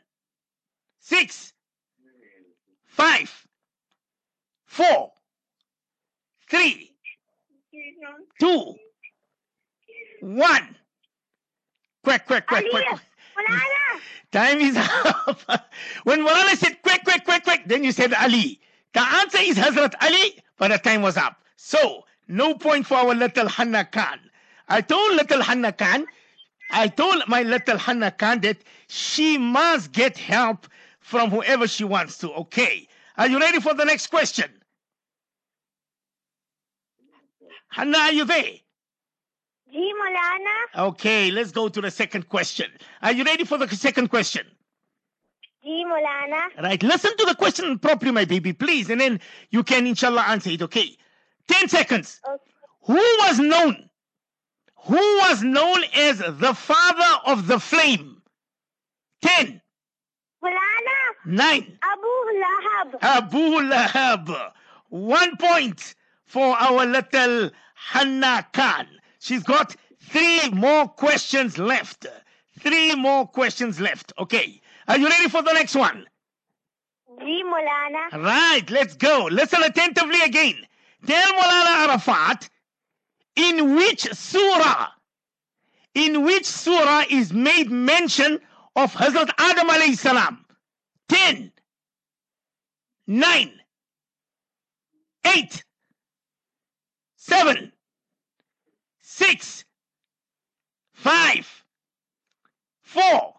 6, 1.00 1.52
5, 2.86 3.46
4, 4.66 5.12
3, 6.54 6.88
2, 8.38 8.74
1. 10.20 10.76
Quick, 12.04 12.26
quick, 12.26 12.46
quick, 12.46 12.64
Ali, 12.72 12.84
quick. 12.86 13.00
Time 14.30 14.60
is 14.60 14.76
up. 14.76 15.40
when 16.04 16.20
Mulana 16.20 16.54
said 16.56 16.80
quick, 16.82 17.02
quick, 17.02 17.24
quick, 17.24 17.42
quick, 17.42 17.62
then 17.66 17.82
you 17.82 17.90
said 17.90 18.14
Ali. 18.14 18.60
The 18.92 19.00
answer 19.00 19.38
is 19.40 19.56
Hazrat 19.56 19.94
Ali, 20.00 20.38
but 20.56 20.68
the 20.70 20.78
time 20.78 21.02
was 21.02 21.16
up. 21.16 21.40
So, 21.56 22.04
no 22.28 22.54
point 22.54 22.86
for 22.86 22.98
our 22.98 23.16
little 23.16 23.48
Hanna 23.48 23.84
Khan. 23.84 24.20
I 24.68 24.80
told 24.80 25.16
little 25.16 25.42
Hanna 25.42 25.72
Khan, 25.72 26.06
I 26.70 26.86
told 26.86 27.26
my 27.26 27.42
little 27.42 27.78
Hanna 27.78 28.12
Khan 28.12 28.42
that 28.42 28.58
she 28.86 29.38
must 29.38 29.90
get 29.90 30.16
help 30.16 30.68
from 31.00 31.30
whoever 31.30 31.66
she 31.66 31.82
wants 31.82 32.16
to. 32.18 32.32
Okay. 32.34 32.86
Are 33.16 33.26
you 33.26 33.40
ready 33.40 33.58
for 33.58 33.74
the 33.74 33.84
next 33.84 34.06
question? 34.06 34.53
Hanna, 37.74 37.98
are 37.98 38.12
you 38.12 38.24
there? 38.24 38.52
Ji 39.72 39.92
Mulana. 40.00 40.86
Okay, 40.90 41.32
let's 41.32 41.50
go 41.50 41.68
to 41.68 41.80
the 41.80 41.90
second 41.90 42.28
question. 42.28 42.70
Are 43.02 43.10
you 43.10 43.24
ready 43.24 43.42
for 43.42 43.58
the 43.58 43.66
second 43.74 44.10
question? 44.10 44.46
Ji 45.64 45.84
Mulana. 45.84 46.62
Right, 46.62 46.80
listen 46.84 47.16
to 47.16 47.24
the 47.24 47.34
question 47.34 47.76
properly, 47.80 48.12
my 48.12 48.26
baby, 48.26 48.52
please, 48.52 48.90
and 48.90 49.00
then 49.00 49.18
you 49.50 49.64
can, 49.64 49.88
inshallah, 49.88 50.22
answer 50.28 50.50
it, 50.50 50.62
okay? 50.62 50.96
10 51.48 51.68
seconds. 51.68 52.20
Okay. 52.24 52.44
Who 52.82 52.94
was 52.94 53.40
known? 53.40 53.90
Who 54.84 54.94
was 54.94 55.42
known 55.42 55.82
as 55.96 56.18
the 56.18 56.54
father 56.54 57.20
of 57.26 57.48
the 57.48 57.58
flame? 57.58 58.22
10, 59.22 59.60
Mulana. 60.44 61.26
9, 61.26 61.78
Abu 61.82 62.08
Lahab. 62.44 62.98
Abu 63.02 63.68
Lahab. 63.68 64.52
One 64.90 65.36
point 65.38 65.96
for 66.24 66.56
our 66.56 66.86
little 66.86 67.50
Hanna 67.90 68.46
Khan. 68.52 68.86
She's 69.18 69.42
got 69.42 69.76
three 70.00 70.48
more 70.50 70.88
questions 70.88 71.58
left. 71.58 72.06
Three 72.60 72.94
more 72.94 73.26
questions 73.26 73.80
left. 73.80 74.12
Okay. 74.18 74.60
Are 74.88 74.98
you 74.98 75.08
ready 75.08 75.28
for 75.28 75.42
the 75.42 75.52
next 75.52 75.74
one? 75.74 76.06
Ji 77.20 77.42
Mulana. 77.44 78.22
Right, 78.22 78.68
let's 78.70 78.96
go. 78.96 79.28
Listen 79.30 79.62
attentively 79.62 80.20
again. 80.22 80.56
Tell 81.06 81.32
Mulana 81.32 81.88
Arafat 81.88 82.48
in 83.36 83.76
which 83.76 84.02
surah, 84.12 84.88
in 85.94 86.24
which 86.24 86.46
surah 86.46 87.04
is 87.10 87.32
made 87.32 87.70
mention 87.70 88.40
of 88.76 88.92
Hazrat 88.94 89.30
Adam 89.38 89.68
alayhi 89.68 89.96
salam? 89.96 90.44
10, 91.08 91.52
9, 93.06 93.52
8, 95.26 95.64
7, 97.16 97.72
6, 99.16 99.64
5, 100.94 101.64
4, 102.82 103.34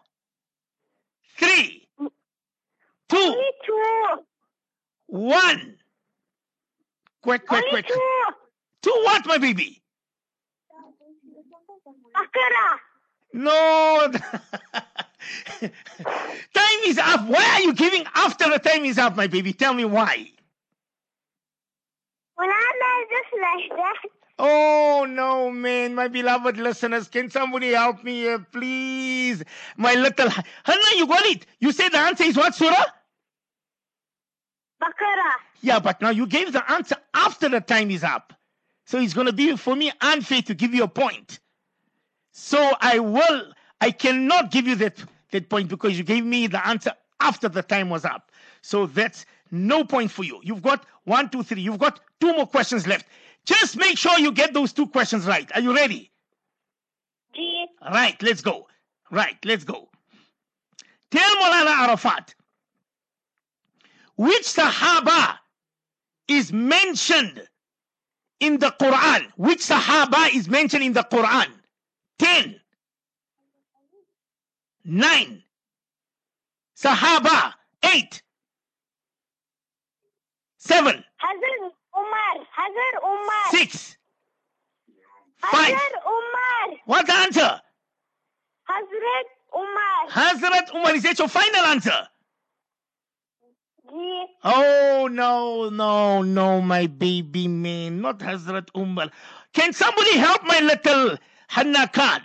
3, 1.36 1.88
2, 1.98 3.16
Only 3.18 3.44
two. 3.66 4.24
one. 5.08 5.76
Quick, 7.20 7.46
quick, 7.46 7.64
quick. 7.68 7.86
two. 7.88 7.94
To 8.84 8.90
what, 9.04 9.26
my 9.26 9.36
baby? 9.36 9.82
No. 13.34 14.12
time 15.60 16.80
is 16.86 16.96
up. 16.96 17.28
Why 17.28 17.44
are 17.44 17.60
you 17.60 17.74
giving 17.74 18.04
after 18.14 18.48
the 18.48 18.58
time 18.58 18.86
is 18.86 18.96
up, 18.96 19.14
my 19.14 19.26
baby? 19.26 19.52
Tell 19.52 19.74
me 19.74 19.84
why. 19.84 20.30
Mulana 22.38 23.02
is 23.02 23.08
just 23.10 23.32
like 23.42 23.78
that. 23.78 24.15
Oh 24.38 25.06
no, 25.08 25.50
man, 25.50 25.94
my 25.94 26.08
beloved 26.08 26.58
listeners, 26.58 27.08
can 27.08 27.30
somebody 27.30 27.72
help 27.72 28.04
me 28.04 28.20
here, 28.20 28.38
please? 28.38 29.42
My 29.76 29.94
little 29.94 30.28
Hannah, 30.28 30.96
you 30.96 31.06
got 31.06 31.24
it. 31.24 31.46
You 31.58 31.72
said 31.72 31.90
the 31.90 31.98
answer 31.98 32.24
is 32.24 32.36
what, 32.36 32.54
Surah? 32.54 32.84
Bakara. 34.82 35.32
Yeah, 35.62 35.78
but 35.78 36.02
now 36.02 36.10
you 36.10 36.26
gave 36.26 36.52
the 36.52 36.70
answer 36.70 36.96
after 37.14 37.48
the 37.48 37.60
time 37.60 37.90
is 37.90 38.04
up. 38.04 38.34
So 38.84 38.98
it's 38.98 39.14
going 39.14 39.26
to 39.26 39.32
be 39.32 39.56
for 39.56 39.74
me 39.74 39.90
unfair 40.02 40.42
to 40.42 40.54
give 40.54 40.74
you 40.74 40.84
a 40.84 40.88
point. 40.88 41.40
So 42.30 42.72
I 42.80 42.98
will, 42.98 43.52
I 43.80 43.90
cannot 43.90 44.50
give 44.50 44.66
you 44.66 44.76
that, 44.76 45.02
that 45.32 45.48
point 45.48 45.68
because 45.68 45.96
you 45.96 46.04
gave 46.04 46.24
me 46.24 46.46
the 46.46 46.64
answer 46.66 46.92
after 47.20 47.48
the 47.48 47.62
time 47.62 47.88
was 47.88 48.04
up. 48.04 48.30
So 48.60 48.86
that's 48.86 49.24
no 49.50 49.84
point 49.84 50.10
for 50.10 50.24
you. 50.24 50.40
You've 50.42 50.62
got 50.62 50.84
one, 51.04 51.30
two, 51.30 51.42
three. 51.42 51.62
You've 51.62 51.78
got 51.78 52.00
two 52.20 52.34
more 52.34 52.46
questions 52.46 52.86
left. 52.86 53.06
Just 53.46 53.76
make 53.76 53.96
sure 53.96 54.18
you 54.18 54.32
get 54.32 54.52
those 54.52 54.72
two 54.72 54.88
questions 54.88 55.24
right. 55.24 55.50
Are 55.54 55.60
you 55.60 55.74
ready? 55.74 56.10
Ji. 57.34 57.66
Right, 57.82 58.20
let's 58.22 58.40
go. 58.40 58.66
Right, 59.10 59.36
let's 59.44 59.64
go. 59.64 59.88
Tell 61.12 61.36
Molana 61.36 61.86
Arafat, 61.86 62.34
which 64.16 64.42
Sahaba 64.42 65.38
is 66.26 66.52
mentioned 66.52 67.46
in 68.40 68.58
the 68.58 68.74
Quran? 68.80 69.28
Which 69.36 69.60
Sahaba 69.60 70.34
is 70.34 70.48
mentioned 70.48 70.82
in 70.82 70.92
the 70.92 71.04
Quran? 71.04 71.46
10, 72.18 72.60
9, 74.84 75.42
Sahaba, 76.76 77.52
8, 77.84 78.22
7, 80.58 81.04
Hazrat 81.22 81.70
Umar. 81.96 82.46
Hazrat 82.58 82.94
Umar. 83.04 83.50
6, 83.50 83.96
5. 85.42 85.50
Hazrat 85.52 85.94
Umar. 86.06 86.78
What's 86.86 87.08
the 87.08 87.16
answer? 87.16 87.60
Hazrat 88.68 89.28
Umar. 89.54 90.08
Hazrat 90.10 90.74
Umar, 90.74 90.94
is 90.94 91.02
that 91.04 91.18
your 91.18 91.28
final 91.28 91.64
answer? 91.66 92.08
Ji. 93.90 94.24
Oh 94.44 95.08
no, 95.10 95.68
no, 95.68 96.22
no, 96.22 96.60
my 96.60 96.86
baby 96.86 97.46
man, 97.48 98.00
not 98.00 98.18
Hazrat 98.18 98.68
Umar. 98.76 99.10
Can 99.52 99.72
somebody 99.72 100.18
help 100.18 100.42
my 100.44 100.60
little 100.60 101.16
Hanna 101.48 101.88
Khan? 101.88 102.20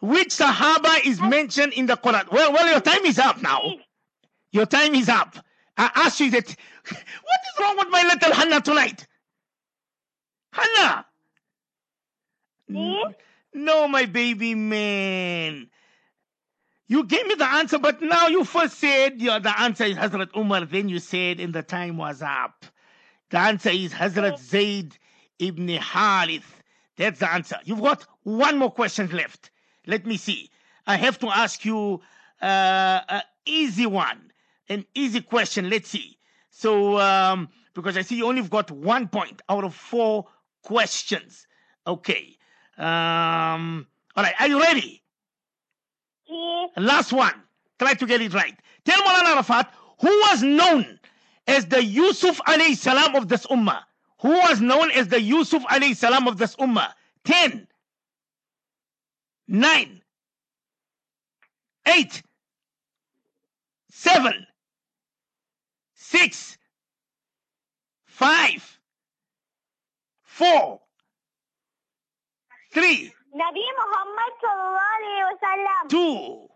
Which 0.00 0.28
Sahaba 0.28 1.04
is 1.04 1.20
mentioned 1.20 1.72
in 1.72 1.86
the 1.86 1.96
Quran? 1.96 2.30
Well, 2.30 2.52
well, 2.52 2.68
your 2.70 2.80
time 2.80 3.04
is 3.04 3.18
up 3.18 3.42
now. 3.42 3.74
Your 4.52 4.66
time 4.66 4.94
is 4.94 5.08
up. 5.08 5.36
I 5.76 5.90
asked 5.94 6.20
you 6.20 6.30
that. 6.30 6.46
What 6.88 7.40
is 7.48 7.60
wrong 7.60 7.76
with 7.76 7.88
my 7.90 8.02
little 8.02 8.32
Hanna 8.32 8.60
tonight? 8.60 9.06
Hanna. 10.58 11.06
Ji. 12.70 13.04
No, 13.54 13.88
my 13.88 14.06
baby 14.06 14.54
man. 14.54 15.68
You 16.86 17.04
gave 17.04 17.26
me 17.26 17.34
the 17.34 17.48
answer, 17.48 17.78
but 17.78 18.00
now 18.00 18.28
you 18.28 18.44
first 18.44 18.78
said 18.78 19.20
yeah, 19.20 19.38
the 19.38 19.58
answer 19.60 19.84
is 19.84 19.96
Hazrat 19.96 20.34
Umar. 20.36 20.64
Then 20.64 20.88
you 20.88 20.98
said, 20.98 21.38
and 21.40 21.54
the 21.54 21.62
time 21.62 21.96
was 21.96 22.22
up. 22.22 22.64
The 23.30 23.38
answer 23.38 23.70
is 23.70 23.92
Hazrat 23.92 24.38
Zayd 24.38 24.96
ibn 25.38 25.68
Harith. 25.68 26.62
That's 26.96 27.20
the 27.20 27.30
answer. 27.30 27.58
You've 27.64 27.82
got 27.82 28.06
one 28.22 28.58
more 28.58 28.70
question 28.70 29.08
left. 29.10 29.50
Let 29.86 30.06
me 30.06 30.16
see. 30.16 30.50
I 30.86 30.96
have 30.96 31.18
to 31.20 31.28
ask 31.28 31.64
you 31.64 32.00
uh, 32.40 33.00
an 33.08 33.22
easy 33.44 33.86
one, 33.86 34.32
an 34.68 34.86
easy 34.94 35.20
question. 35.20 35.68
Let's 35.68 35.88
see. 35.88 36.16
So, 36.50 36.98
um, 36.98 37.48
because 37.74 37.96
I 37.96 38.02
see 38.02 38.16
you 38.16 38.26
only 38.26 38.42
got 38.42 38.70
one 38.70 39.08
point 39.08 39.42
out 39.48 39.64
of 39.64 39.74
four 39.74 40.26
questions. 40.62 41.46
Okay. 41.86 42.36
Um, 42.76 43.86
all 44.16 44.24
right. 44.24 44.34
Are 44.38 44.48
you 44.48 44.60
ready? 44.60 45.02
Last 46.76 47.12
one. 47.12 47.34
Try 47.78 47.94
to 47.94 48.06
get 48.06 48.20
it 48.20 48.34
right. 48.34 48.54
Tell 48.84 49.00
Maulana 49.02 49.34
Arafat 49.34 49.72
who 50.00 50.08
was 50.08 50.42
known 50.42 50.98
as 51.46 51.66
the 51.66 51.82
Yusuf 51.82 52.38
alayhi 52.46 52.76
salam 52.76 53.14
of 53.14 53.28
this 53.28 53.46
ummah. 53.46 53.82
Who 54.20 54.30
was 54.30 54.60
known 54.60 54.90
as 54.90 55.08
the 55.08 55.20
Yusuf 55.20 55.62
alayhi 55.64 55.96
salam 55.96 56.26
of 56.28 56.38
this 56.38 56.56
ummah? 56.56 56.92
10, 57.24 57.66
9, 59.48 60.02
8, 61.86 62.22
7, 63.90 64.46
6, 65.94 66.58
5, 68.06 68.77
4, 70.38 70.80
3, 72.70 73.12
Nabi 73.34 73.64
Muhammad 73.80 74.32
sallallahu 74.40 74.94
alayhi 74.94 75.22
wa 75.26 75.36
sallam. 75.42 75.88
2, 75.88 76.48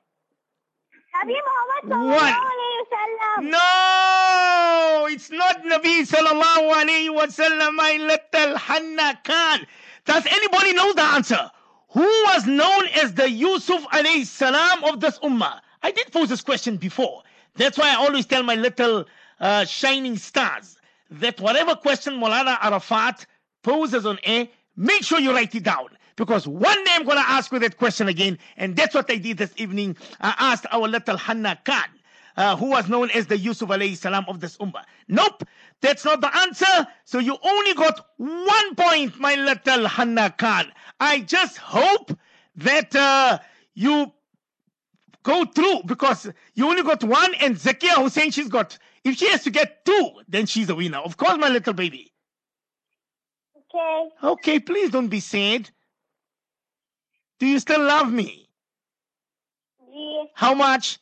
Nabi 1.19 1.37
Muhammad 1.49 1.83
One. 2.15 2.33
sallallahu 2.33 2.47
alayhi. 2.47 3.51
No, 3.51 5.09
it's 5.11 5.31
not 5.33 5.65
Nabi 5.65 6.07
sallallahu 6.07 6.73
alayhi 6.81 7.13
wa 7.13 7.27
sallam, 7.27 7.75
my 7.75 7.97
little 7.99 8.57
Hanna 8.57 9.19
Khan. 9.25 9.67
Does 10.05 10.27
anybody 10.27 10.75
know 10.75 10.93
the 10.93 11.03
answer? 11.03 11.51
Who 11.89 12.03
was 12.03 12.47
known 12.47 12.87
as 13.03 13.15
the 13.15 13.29
Yusuf 13.29 13.83
alayhi 13.89 14.25
salam 14.25 14.85
of 14.85 15.01
this 15.01 15.19
ummah? 15.19 15.59
I 15.83 15.91
did 15.91 16.13
pose 16.13 16.29
this 16.29 16.41
question 16.41 16.77
before. 16.77 17.25
That's 17.57 17.77
why 17.77 17.91
I 17.91 17.97
always 17.97 18.27
tell 18.27 18.45
my 18.45 18.55
little 18.55 19.07
uh, 19.41 19.65
shining 19.65 20.17
stars 20.19 20.79
that 21.11 21.41
whatever 21.41 21.75
question 21.75 22.15
Molana 22.21 22.57
Arafat 22.63 23.27
poses 23.63 24.07
on 24.07 24.19
air, 24.25 24.49
make 24.77 25.03
sure 25.03 25.21
you 25.21 25.33
write 25.33 25.55
it 25.55 25.65
down. 25.65 25.89
Because 26.17 26.47
one 26.47 26.85
day 26.85 26.91
I'm 26.95 27.05
going 27.05 27.17
to 27.17 27.29
ask 27.29 27.51
you 27.53 27.59
that 27.61 27.79
question 27.79 28.07
again, 28.09 28.39
and 28.57 28.77
that's 28.77 28.95
what 28.95 29.11
I 29.11 29.17
did 29.17 29.39
this 29.39 29.53
evening. 29.57 29.97
I 30.21 30.35
asked 30.39 30.67
our 30.71 30.87
little 30.87 31.17
Hannah 31.17 31.59
Khan 31.65 31.89
uh, 32.37 32.57
who 32.57 32.67
was 32.67 32.89
known 32.89 33.11
as 33.11 33.27
the 33.27 33.37
Yusuf 33.37 33.69
alayhi 33.69 33.97
salam 33.97 34.25
of 34.29 34.41
this 34.41 34.57
ummah. 34.59 34.85
Nope, 35.09 35.45
that's 35.81 36.05
not 36.05 36.21
the 36.21 36.35
answer. 36.39 36.87
So 37.05 37.19
you 37.19 37.37
only 37.43 37.75
got 37.75 38.07
one 38.17 38.75
point, 38.75 39.19
my 39.19 39.35
little 39.35 39.87
Hannah 39.87 40.31
Khan. 40.31 40.73
I 41.01 41.21
just 41.21 41.59
hope 41.59 42.17
that 42.57 42.95
uh, 42.95 43.39
you 43.75 44.13
go 45.23 45.45
through 45.45 45.83
because 45.87 46.31
you 46.55 46.69
only 46.69 46.83
got 46.83 47.03
one, 47.05 47.35
and 47.41 47.57
Zakia 47.57 48.03
Hussein, 48.03 48.31
she's 48.31 48.49
got, 48.49 48.79
if 49.05 49.17
she 49.17 49.29
has 49.31 49.45
to 49.45 49.51
get 49.51 49.85
two, 49.85 50.11
then 50.29 50.47
she's 50.47 50.69
a 50.69 50.75
winner. 50.75 50.99
Of 50.99 51.17
course, 51.17 51.37
my 51.39 51.49
little 51.49 51.75
baby. 51.75 52.12
Okay. 53.75 54.09
Okay, 54.23 54.61
please 54.61 54.91
don't 54.91 55.09
be 55.09 55.21
sad. 55.21 55.71
Do 57.39 57.47
you 57.47 57.59
still 57.59 57.83
love 57.83 58.13
me? 58.13 58.49
G, 59.93 60.25
How 60.35 60.55
much? 60.55 60.99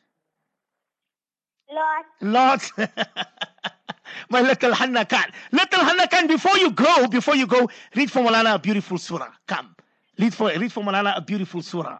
lot. 1.72 2.04
Lots. 2.20 2.72
My 4.30 4.40
little 4.40 4.72
Hanna 4.74 5.04
Khan. 5.04 5.26
Little 5.52 5.84
Hanna 5.84 6.08
Khan, 6.08 6.26
before 6.26 6.56
you 6.58 6.70
go, 6.70 7.06
before 7.08 7.36
you 7.36 7.46
go, 7.46 7.68
read 7.94 8.10
for 8.10 8.20
Molana 8.20 8.54
a 8.54 8.58
beautiful 8.58 8.98
surah. 8.98 9.30
Come. 9.46 9.74
Read 10.18 10.34
for, 10.34 10.48
read 10.48 10.72
for 10.72 10.82
Molana 10.82 11.16
a 11.16 11.20
beautiful 11.20 11.62
surah. 11.62 11.98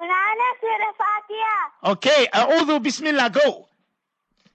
Molana 0.00 0.48
Surah 0.60 0.92
Fatiha. 0.98 1.92
Okay. 1.92 2.26
A'udhu 2.32 2.82
Bismillah. 2.82 3.30
Go. 3.30 3.68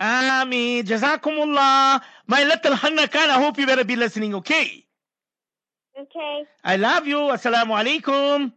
Ameen. 0.00 0.84
Jazakumullah. 0.84 2.00
My 2.26 2.44
little 2.44 2.74
Hanna 2.74 3.06
Khan, 3.06 3.28
I 3.28 3.42
hope 3.42 3.58
you 3.58 3.66
better 3.66 3.84
be 3.84 3.96
listening, 3.96 4.34
okay? 4.36 4.86
Okay. 5.98 6.44
I 6.64 6.76
love 6.76 7.06
you. 7.06 7.16
Assalamu 7.18 7.76
alaikum. 7.76 8.52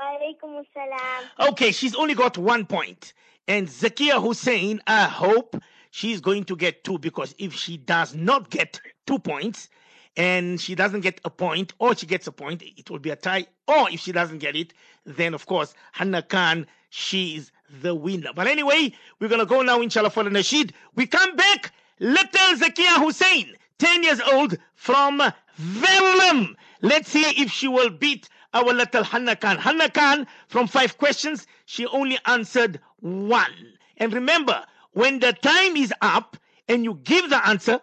Alaikum 0.00 0.62
assalam. 0.62 1.48
Okay, 1.50 1.70
she's 1.72 1.94
only 1.94 2.14
got 2.14 2.36
one 2.36 2.66
point. 2.66 3.12
And 3.46 3.68
Zakia 3.68 4.20
Hussein, 4.20 4.80
I 4.86 5.04
hope 5.04 5.56
she's 5.90 6.20
going 6.20 6.44
to 6.44 6.56
get 6.56 6.84
two 6.84 6.98
because 6.98 7.34
if 7.38 7.54
she 7.54 7.76
does 7.76 8.14
not 8.14 8.50
get 8.50 8.80
two 9.06 9.18
points 9.18 9.68
and 10.16 10.60
she 10.60 10.74
doesn't 10.74 11.00
get 11.00 11.20
a 11.24 11.30
point 11.30 11.72
or 11.78 11.94
she 11.96 12.06
gets 12.06 12.26
a 12.26 12.32
point, 12.32 12.62
it 12.62 12.90
will 12.90 12.98
be 12.98 13.10
a 13.10 13.16
tie. 13.16 13.46
Or 13.66 13.88
if 13.90 14.00
she 14.00 14.12
doesn't 14.12 14.38
get 14.38 14.56
it, 14.56 14.74
then 15.04 15.34
of 15.34 15.46
course, 15.46 15.74
Hannah 15.92 16.22
Khan, 16.22 16.66
she's 16.90 17.52
the 17.82 17.94
winner. 17.94 18.30
But 18.34 18.46
anyway, 18.46 18.92
we're 19.20 19.28
going 19.28 19.40
to 19.40 19.46
go 19.46 19.62
now, 19.62 19.80
inshallah, 19.80 20.10
for 20.10 20.24
the 20.24 20.30
Nasheed. 20.30 20.72
We 20.94 21.06
come 21.06 21.36
back, 21.36 21.72
little 22.00 22.56
Zakia 22.56 23.02
Hussein, 23.04 23.54
10 23.78 24.02
years 24.02 24.20
old 24.20 24.56
from 24.74 25.20
Verulam. 25.60 26.54
Let's 26.82 27.10
see 27.10 27.22
if 27.22 27.50
she 27.50 27.68
will 27.68 27.90
beat 27.90 28.28
our 28.54 28.72
little 28.72 29.04
Hannah 29.04 29.36
Khan. 29.36 29.58
Khan, 29.90 30.26
from 30.48 30.66
five 30.66 30.98
questions, 30.98 31.46
she 31.66 31.86
only 31.86 32.18
answered 32.26 32.80
one. 33.00 33.52
And 33.98 34.12
remember, 34.12 34.64
when 34.92 35.18
the 35.20 35.32
time 35.32 35.76
is 35.76 35.92
up 36.00 36.36
and 36.68 36.84
you 36.84 37.00
give 37.04 37.30
the 37.30 37.46
answer, 37.46 37.80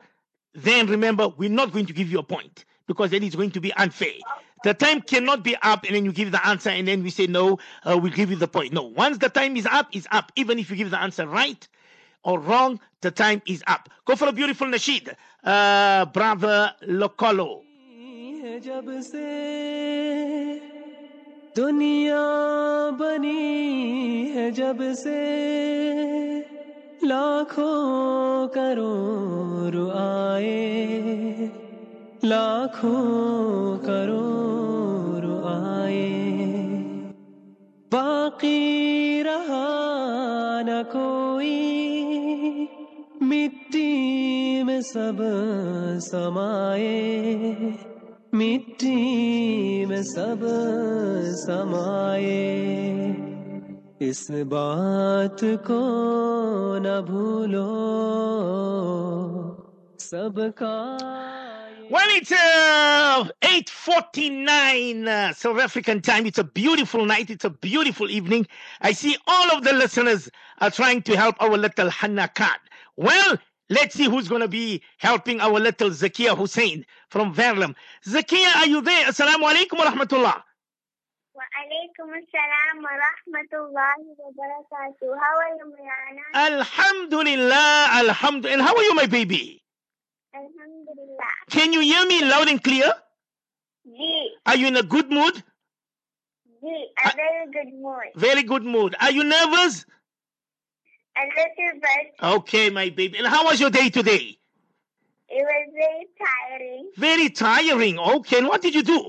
then 0.54 0.88
remember, 0.88 1.30
we're 1.30 1.50
not 1.50 1.72
going 1.72 1.86
to 1.86 1.94
give 1.94 2.10
you 2.10 2.20
a 2.20 2.24
point 2.24 2.66
because 2.88 3.12
then 3.12 3.24
it's 3.24 3.36
going 3.36 3.52
to 3.52 3.60
be 3.60 3.74
unfair. 3.74 4.14
The 4.65 4.75
time 4.75 5.01
cannot 5.01 5.43
be 5.43 5.57
up 5.63 5.85
and 5.85 5.97
then 5.97 6.05
you 6.05 6.13
give 6.13 6.33
the 6.33 6.47
answer 6.47 6.71
and 6.71 6.87
then 6.87 7.03
we 7.03 7.11
say, 7.11 7.27
no, 7.27 7.59
uh, 7.85 7.97
we'll 7.97 8.13
give 8.13 8.31
you 8.31 8.37
the 8.37 8.49
point. 8.49 8.73
No, 8.73 8.83
once 8.83 9.19
the 9.19 9.31
time 9.31 9.57
is 9.57 9.67
up, 9.67 9.89
it's 9.93 10.07
up. 10.11 10.33
Even 10.37 10.59
if 10.59 10.69
you 10.71 10.77
give 10.77 10.91
the 10.91 11.01
answer 11.01 11.27
right 11.27 11.67
or 12.25 12.39
wrong, 12.39 12.79
the 13.01 13.11
time 13.11 13.41
is 13.47 13.63
up. 13.67 13.89
Go 14.05 14.17
for 14.17 14.29
a 14.29 14.33
beautiful 14.33 14.67
nasheed, 14.67 15.15
uh, 15.45 16.05
brother 16.07 16.75
Lokolo. 16.87 17.63
है 18.41 18.59
जब 18.61 18.87
से 19.05 19.29
दुनिया 21.57 22.21
बनी 23.01 24.29
है 24.35 24.51
जब 24.59 24.79
से 25.03 25.21
लाखों 27.05 28.49
करोड़ 28.57 29.77
आए 30.01 31.51
लाखों 32.25 33.79
करोड़ 33.85 34.54
باقی 37.92 39.22
رہا 39.26 40.62
نہ 40.66 40.84
کوئی۔ 40.92 41.86
مٹی 43.22 44.64
میں 44.64 44.82
سب 44.82 45.24
سمائے۔ 46.02 47.54
مٹی 48.34 49.86
میں 49.86 50.02
سب 50.02 50.46
سمائے۔ 51.46 52.66
اس 54.00 54.32
بات 54.32 55.42
کو 55.42 55.84
نہ 56.78 57.02
بھولو۔ 57.06 57.72
سب 60.00 60.40
کا 60.56 60.98
Well, 61.91 62.07
it's 62.11 62.31
uh, 62.31 63.29
8.49 63.43 65.07
uh, 65.09 65.33
South 65.33 65.59
African 65.59 66.01
time. 66.01 66.25
It's 66.27 66.39
a 66.39 66.45
beautiful 66.45 67.05
night. 67.05 67.31
It's 67.31 67.45
a 67.45 67.51
beautiful 67.51 68.09
evening. 68.11 68.47
I 68.81 68.93
see 68.93 69.17
all 69.27 69.51
of 69.57 69.65
the 69.65 69.73
listeners 69.73 70.31
are 70.61 70.71
trying 70.71 71.03
to 71.03 71.17
help 71.17 71.35
our 71.41 71.57
little 71.59 71.91
Hannah 71.91 72.29
Khan. 72.29 72.57
Well, 72.97 73.39
let's 73.71 73.97
see 73.97 74.05
who's 74.05 74.29
going 74.29 74.43
to 74.43 74.49
be 74.49 74.83
helping 74.99 75.41
our 75.41 75.59
little 75.59 75.91
Zakia 75.91 76.37
Hussein 76.39 76.87
from 77.09 77.35
Verulam. 77.35 77.75
Zakia, 78.07 78.55
are 78.57 78.67
you 78.67 78.83
there? 78.83 79.07
Assalamu 79.07 79.51
alaikum 79.53 79.79
wa 79.79 79.87
rahmatullah. 79.91 80.43
وعليكم 81.41 82.09
السلام 82.15 82.85
ورحمة 82.85 83.53
الله 83.53 83.99
وبركاته. 84.19 85.09
How 85.19 85.37
are 85.39 85.57
you, 85.57 85.73
Mariana? 85.73 86.23
Alhamdulillah, 86.35 87.87
alhamdulillah. 87.95 88.53
And 88.53 88.63
how 88.63 88.77
are 88.77 88.83
you, 88.83 88.95
my 88.95 89.07
baby? 89.07 89.63
Alhamdulillah. 90.36 91.34
Can 91.50 91.74
you 91.74 91.80
hear 91.82 92.06
me 92.06 92.24
loud 92.26 92.48
and 92.50 92.62
clear? 92.64 92.92
G, 93.86 94.30
Are 94.46 94.56
you 94.56 94.68
in 94.68 94.76
a 94.76 94.84
good 94.84 95.10
mood? 95.10 95.36
G, 96.62 96.88
a 97.06 97.12
very 97.16 97.46
good 97.54 97.74
mood. 97.74 98.04
Very 98.16 98.44
good 98.44 98.64
mood. 98.64 98.96
Are 99.00 99.12
you 99.12 99.24
nervous? 99.24 99.86
A 101.18 101.24
little 101.24 101.80
bit. 101.82 102.14
Okay, 102.22 102.70
my 102.70 102.90
baby. 102.90 103.18
And 103.18 103.28
how 103.28 103.46
was 103.46 103.60
your 103.60 103.70
day 103.70 103.90
today? 103.90 104.38
It 105.30 105.44
was 105.44 105.70
very 105.74 106.08
tiring. 106.20 106.92
Very 106.98 107.30
tiring. 107.30 108.00
Okay, 108.00 108.40
and 108.40 108.48
what 108.48 108.62
did 108.62 108.76
you 108.76 108.84
do? 108.84 109.00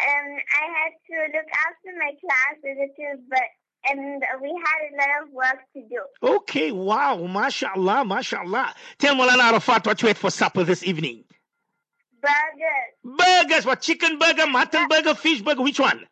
Um, 0.00 0.28
I 0.62 0.64
had 0.78 0.92
to 1.08 1.16
look 1.36 1.48
after 1.66 1.90
my 1.98 2.12
class 2.20 2.56
a 2.64 2.68
little 2.68 3.22
bit, 3.28 3.50
and 3.90 4.22
we 4.42 4.48
had 4.64 4.80
a 4.92 4.96
lot 4.96 5.22
of 5.22 5.32
work 5.32 5.58
to 5.74 5.82
do. 5.88 6.02
Okay, 6.22 6.72
wow, 6.72 7.16
mashallah, 7.26 8.04
mashallah. 8.04 8.74
Tell 8.98 9.14
Molana 9.14 9.50
Arafat 9.52 9.86
what 9.86 10.00
you 10.02 10.08
had 10.08 10.18
for 10.18 10.30
supper 10.30 10.64
this 10.64 10.84
evening. 10.84 11.24
Burgers, 12.20 13.18
Burgers, 13.18 13.64
what 13.66 13.80
chicken 13.80 14.18
burger, 14.18 14.46
mutton 14.46 14.88
burger, 14.88 15.14
fish 15.14 15.40
burger, 15.40 15.62
which 15.62 15.78
one? 15.80 16.04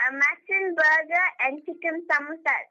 a 0.00 0.12
mutton 0.12 0.74
burger, 0.76 1.24
and 1.46 1.64
chicken 1.64 2.02
samosas. 2.10 2.66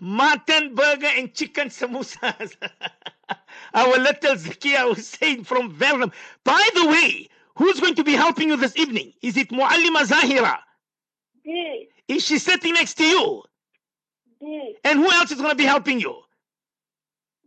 Mutton 0.00 0.74
burger 0.74 1.08
and 1.16 1.34
chicken 1.34 1.68
samosas. 1.68 2.56
Our 3.74 3.98
little 3.98 4.34
Zakia 4.36 4.94
Hussein 4.94 5.44
from 5.44 5.74
Verlam. 5.74 6.12
By 6.44 6.66
the 6.74 6.86
way, 6.88 7.28
who's 7.56 7.80
going 7.80 7.94
to 7.96 8.04
be 8.04 8.12
helping 8.12 8.48
you 8.48 8.56
this 8.56 8.76
evening? 8.76 9.12
Is 9.22 9.36
it 9.36 9.50
Muallima 9.50 10.04
Zahira? 10.06 10.58
This, 11.44 11.88
Is 12.08 12.24
she 12.24 12.38
sitting 12.38 12.74
next 12.74 12.94
to 12.94 13.04
you? 13.04 13.42
And 14.84 14.98
who 14.98 15.10
else 15.10 15.30
is 15.30 15.38
going 15.38 15.50
to 15.50 15.56
be 15.56 15.64
helping 15.64 16.00
you? 16.00 16.16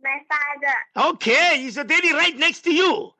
my 0.02 0.18
father, 0.28 1.10
Okay, 1.14 1.64
is 1.64 1.76
your 1.76 1.84
daddy 1.84 2.12
right 2.12 2.36
next 2.36 2.60
to 2.62 2.72
you? 2.72 3.10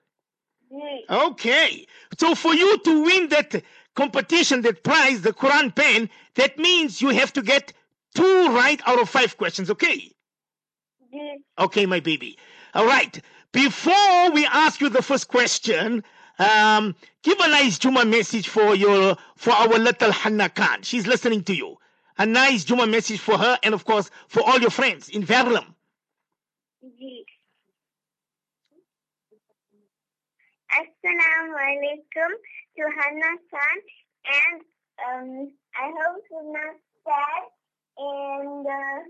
this, 0.71 1.03
Okay. 1.11 1.87
So 2.19 2.35
for 2.35 2.55
you 2.55 2.79
to 2.79 3.03
win 3.05 3.29
that 3.31 3.63
competition, 3.95 4.63
that 4.63 4.85
prize, 4.85 5.23
the 5.23 5.33
Quran 5.33 5.75
pen, 5.75 6.09
that 6.35 6.59
means 6.59 7.03
you 7.03 7.09
have 7.11 7.33
to 7.35 7.43
get 7.43 7.73
two 8.15 8.49
right 8.55 8.81
out 8.87 9.01
of 9.01 9.09
five 9.09 9.37
questions, 9.37 9.71
okay? 9.71 10.13
this. 11.11 11.41
Okay, 11.59 11.87
my 11.87 12.01
baby. 12.01 12.39
All 12.75 12.87
right. 12.87 13.21
Before 13.53 14.31
we 14.33 14.47
ask 14.47 14.81
you 14.81 14.89
the 14.89 15.03
first 15.03 15.29
question, 15.29 16.05
um, 16.39 16.95
give 17.23 17.39
a 17.41 17.49
nice 17.49 17.79
Juma 17.79 18.05
message 18.05 18.49
for 18.49 18.75
your 18.75 19.17
for 19.37 19.53
our 19.53 19.79
little 19.79 20.13
Hannah 20.13 20.51
Khan. 20.51 20.83
She's 20.83 21.07
listening 21.07 21.43
to 21.45 21.55
you. 21.55 21.77
A 22.19 22.27
nice 22.27 22.65
Juma 22.65 22.87
message 22.87 23.21
for 23.21 23.37
her 23.39 23.59
and 23.63 23.75
of 23.75 23.85
course 23.85 24.11
for 24.29 24.43
all 24.43 24.59
your 24.59 24.71
friends 24.71 25.09
in 25.11 25.23
Verulam. 25.23 25.75
Assalamu 30.73 31.55
alaikum 31.55 32.31
to 32.77 32.83
Hannah 32.97 33.39
Khan 33.51 33.79
and 34.27 34.61
um, 35.07 35.53
I 35.75 35.93
hope 35.99 36.23
she's 36.29 36.53
not 36.53 36.77
sad 37.05 37.45
and 37.99 38.67
uh, 38.67 39.01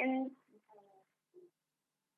and 0.00 0.30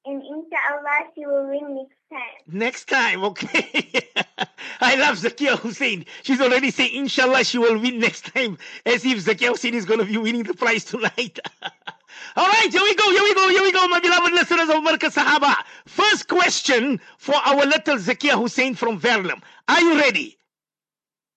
and 0.08 0.22
inshallah 0.22 1.10
she 1.14 1.26
will 1.26 1.48
win 1.48 1.74
next 1.76 1.98
time. 2.10 2.38
Next 2.46 2.84
time, 2.88 3.24
okay? 3.24 4.08
I 4.80 4.94
love 4.96 5.16
Zakia 5.18 5.58
Hussein. 5.58 6.06
She's 6.22 6.40
already 6.40 6.70
saying, 6.70 6.94
Inshallah, 6.94 7.44
she 7.44 7.58
will 7.58 7.78
win 7.78 7.98
next 7.98 8.32
time, 8.34 8.56
as 8.86 9.04
if 9.04 9.24
Zakia 9.24 9.48
Hussein 9.48 9.74
is 9.74 9.84
going 9.84 10.00
to 10.00 10.06
be 10.06 10.16
winning 10.16 10.44
the 10.44 10.54
prize 10.54 10.84
tonight. 10.84 11.38
All 12.36 12.46
right, 12.46 12.68
here 12.70 12.82
we 12.82 12.94
go, 12.94 13.10
here 13.10 13.22
we 13.22 13.34
go, 13.34 13.48
here 13.48 13.62
we 13.62 13.72
go, 13.72 13.86
my 13.88 14.00
beloved 14.00 14.32
listeners 14.32 14.68
of 14.68 14.76
Markaz 14.76 15.14
Sahaba. 15.14 15.54
First 15.86 16.28
question 16.28 17.00
for 17.18 17.34
our 17.34 17.66
little 17.66 17.96
Zakia 17.96 18.40
Hussein 18.40 18.74
from 18.74 19.00
Verlam. 19.00 19.42
Are 19.68 19.80
you 19.80 19.96
ready? 19.98 20.38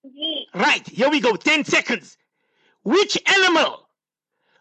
ji 0.04 0.46
Right, 0.54 0.86
here 0.88 1.10
we 1.10 1.20
go, 1.20 1.36
10 1.36 1.64
seconds. 1.64 2.16
Which 2.84 3.18
animal, 3.26 3.86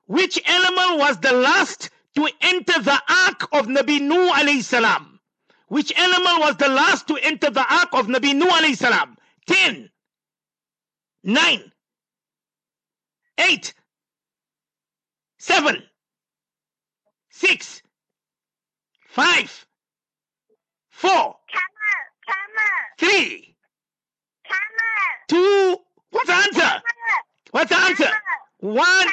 which 0.06 0.40
animal 0.48 0.98
was 1.00 1.18
the 1.20 1.34
last 1.34 1.90
to 2.16 2.30
enter 2.42 2.82
the 2.82 3.02
ark 3.28 3.48
of 3.54 3.68
Nabi 3.68 4.02
Nuh 4.02 4.32
alayhi 4.34 4.64
salam? 4.64 5.20
Which 5.68 5.98
animal 5.98 6.40
was 6.42 6.58
the 6.58 6.68
last 6.70 7.08
to 7.08 7.18
enter 7.18 7.50
the 7.50 7.62
ark 7.74 7.90
of 7.94 8.08
Nabi 8.08 8.36
Nuh 8.36 8.48
alayhi 8.48 8.76
salam? 8.76 9.18
10, 9.48 9.90
9, 11.24 11.72
8, 13.38 13.74
7, 15.40 15.84
6, 17.30 17.82
5, 19.08 19.66
4, 20.90 21.10
Camel, 21.10 21.36
camel, 22.28 22.72
3, 23.00 23.56
camel, 24.46 24.62
2, 25.30 25.78
what's 26.12 26.28
the 26.28 26.34
answer? 26.34 26.82
What's 27.52 27.70
the 27.70 27.78
answer? 27.78 28.10
One, 28.60 29.08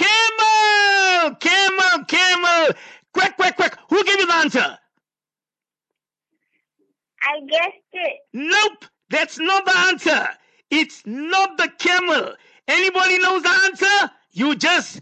camel. 0.00 1.34
camel, 1.36 2.04
camel. 2.06 2.68
Quick, 3.12 3.36
quick, 3.36 3.56
quick. 3.56 3.76
Who 3.90 4.02
gave 4.04 4.18
you 4.20 4.26
the 4.26 4.34
answer? 4.34 4.78
I 7.22 7.40
guessed 7.48 7.76
it. 7.92 8.16
Nope, 8.32 8.86
that's 9.10 9.38
not 9.38 9.64
the 9.66 9.76
answer. 9.78 10.28
It's 10.70 11.02
not 11.06 11.56
the 11.58 11.68
camel. 11.78 12.34
Anybody 12.68 13.18
knows 13.18 13.42
the 13.42 13.50
answer? 13.66 14.10
You 14.32 14.54
just 14.56 15.00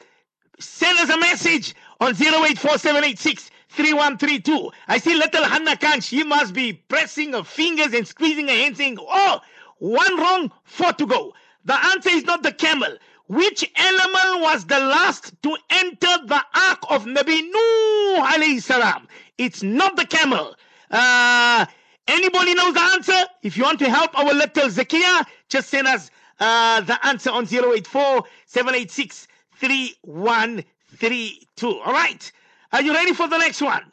send 0.58 0.98
us 0.98 1.08
a 1.10 1.18
message 1.18 1.74
on 2.00 2.14
0847863132. 2.14 4.70
I 4.88 4.98
see 4.98 5.14
little 5.14 5.44
Hannah 5.44 5.76
Khan. 5.76 6.00
She 6.00 6.24
must 6.24 6.52
be 6.54 6.72
pressing 6.72 7.32
her 7.34 7.44
fingers 7.44 7.92
and 7.94 8.06
squeezing 8.08 8.48
her 8.48 8.54
hands 8.54 8.78
saying, 8.78 8.96
oh, 9.00 9.40
one 9.78 10.18
wrong, 10.18 10.50
four 10.64 10.92
to 10.94 11.06
go. 11.06 11.32
The 11.64 11.74
answer 11.86 12.10
is 12.10 12.24
not 12.24 12.42
the 12.42 12.50
camel. 12.52 12.96
Which 13.28 13.62
animal 13.76 14.40
was 14.40 14.64
the 14.64 14.80
last 14.80 15.34
to 15.42 15.54
enter 15.68 16.06
the 16.26 16.42
ark 16.68 16.78
of 16.88 17.04
Nabi 17.04 17.42
Nuh 17.42 18.24
alayhi 18.26 18.62
salam? 18.62 19.06
It's 19.36 19.62
not 19.62 19.96
the 19.96 20.06
camel. 20.06 20.56
Uh, 20.90 21.66
anybody 22.06 22.54
knows 22.54 22.72
the 22.72 22.80
answer? 22.80 23.26
If 23.42 23.58
you 23.58 23.64
want 23.64 23.80
to 23.80 23.90
help 23.90 24.18
our 24.18 24.32
little 24.32 24.68
Zakia, 24.68 25.26
just 25.50 25.68
send 25.68 25.86
us 25.86 26.10
uh, 26.40 26.80
the 26.80 26.98
answer 27.06 27.30
on 27.30 27.44
084 27.46 28.24
786 28.46 29.28
3132. 29.56 31.68
All 31.68 31.92
right. 31.92 32.32
Are 32.72 32.80
you 32.82 32.94
ready 32.94 33.12
for 33.12 33.28
the 33.28 33.36
next 33.36 33.60
one? 33.60 33.92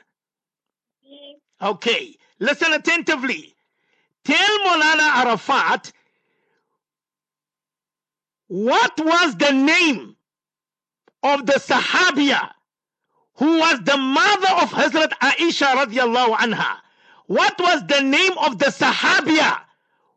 ji 1.03 1.35
Okay. 1.61 2.15
Listen 2.39 2.71
attentively. 2.71 3.53
Tell 4.23 4.59
Molana 4.65 5.25
Arafat 5.25 5.91
what 8.47 8.93
was 8.99 9.35
the 9.37 9.51
name 9.51 10.15
of 11.23 11.45
the 11.45 11.53
Sahabiya 11.53 12.51
who 13.35 13.59
was 13.59 13.79
the 13.83 13.97
mother 13.97 14.47
of 14.61 14.71
Hazrat 14.71 15.11
Aisha 15.21 15.73
radiallahu 15.75 16.35
anha. 16.35 16.77
What 17.27 17.59
was 17.59 17.85
the 17.87 18.01
name 18.01 18.37
of 18.37 18.59
the 18.59 18.67
Sahabiya 18.67 19.59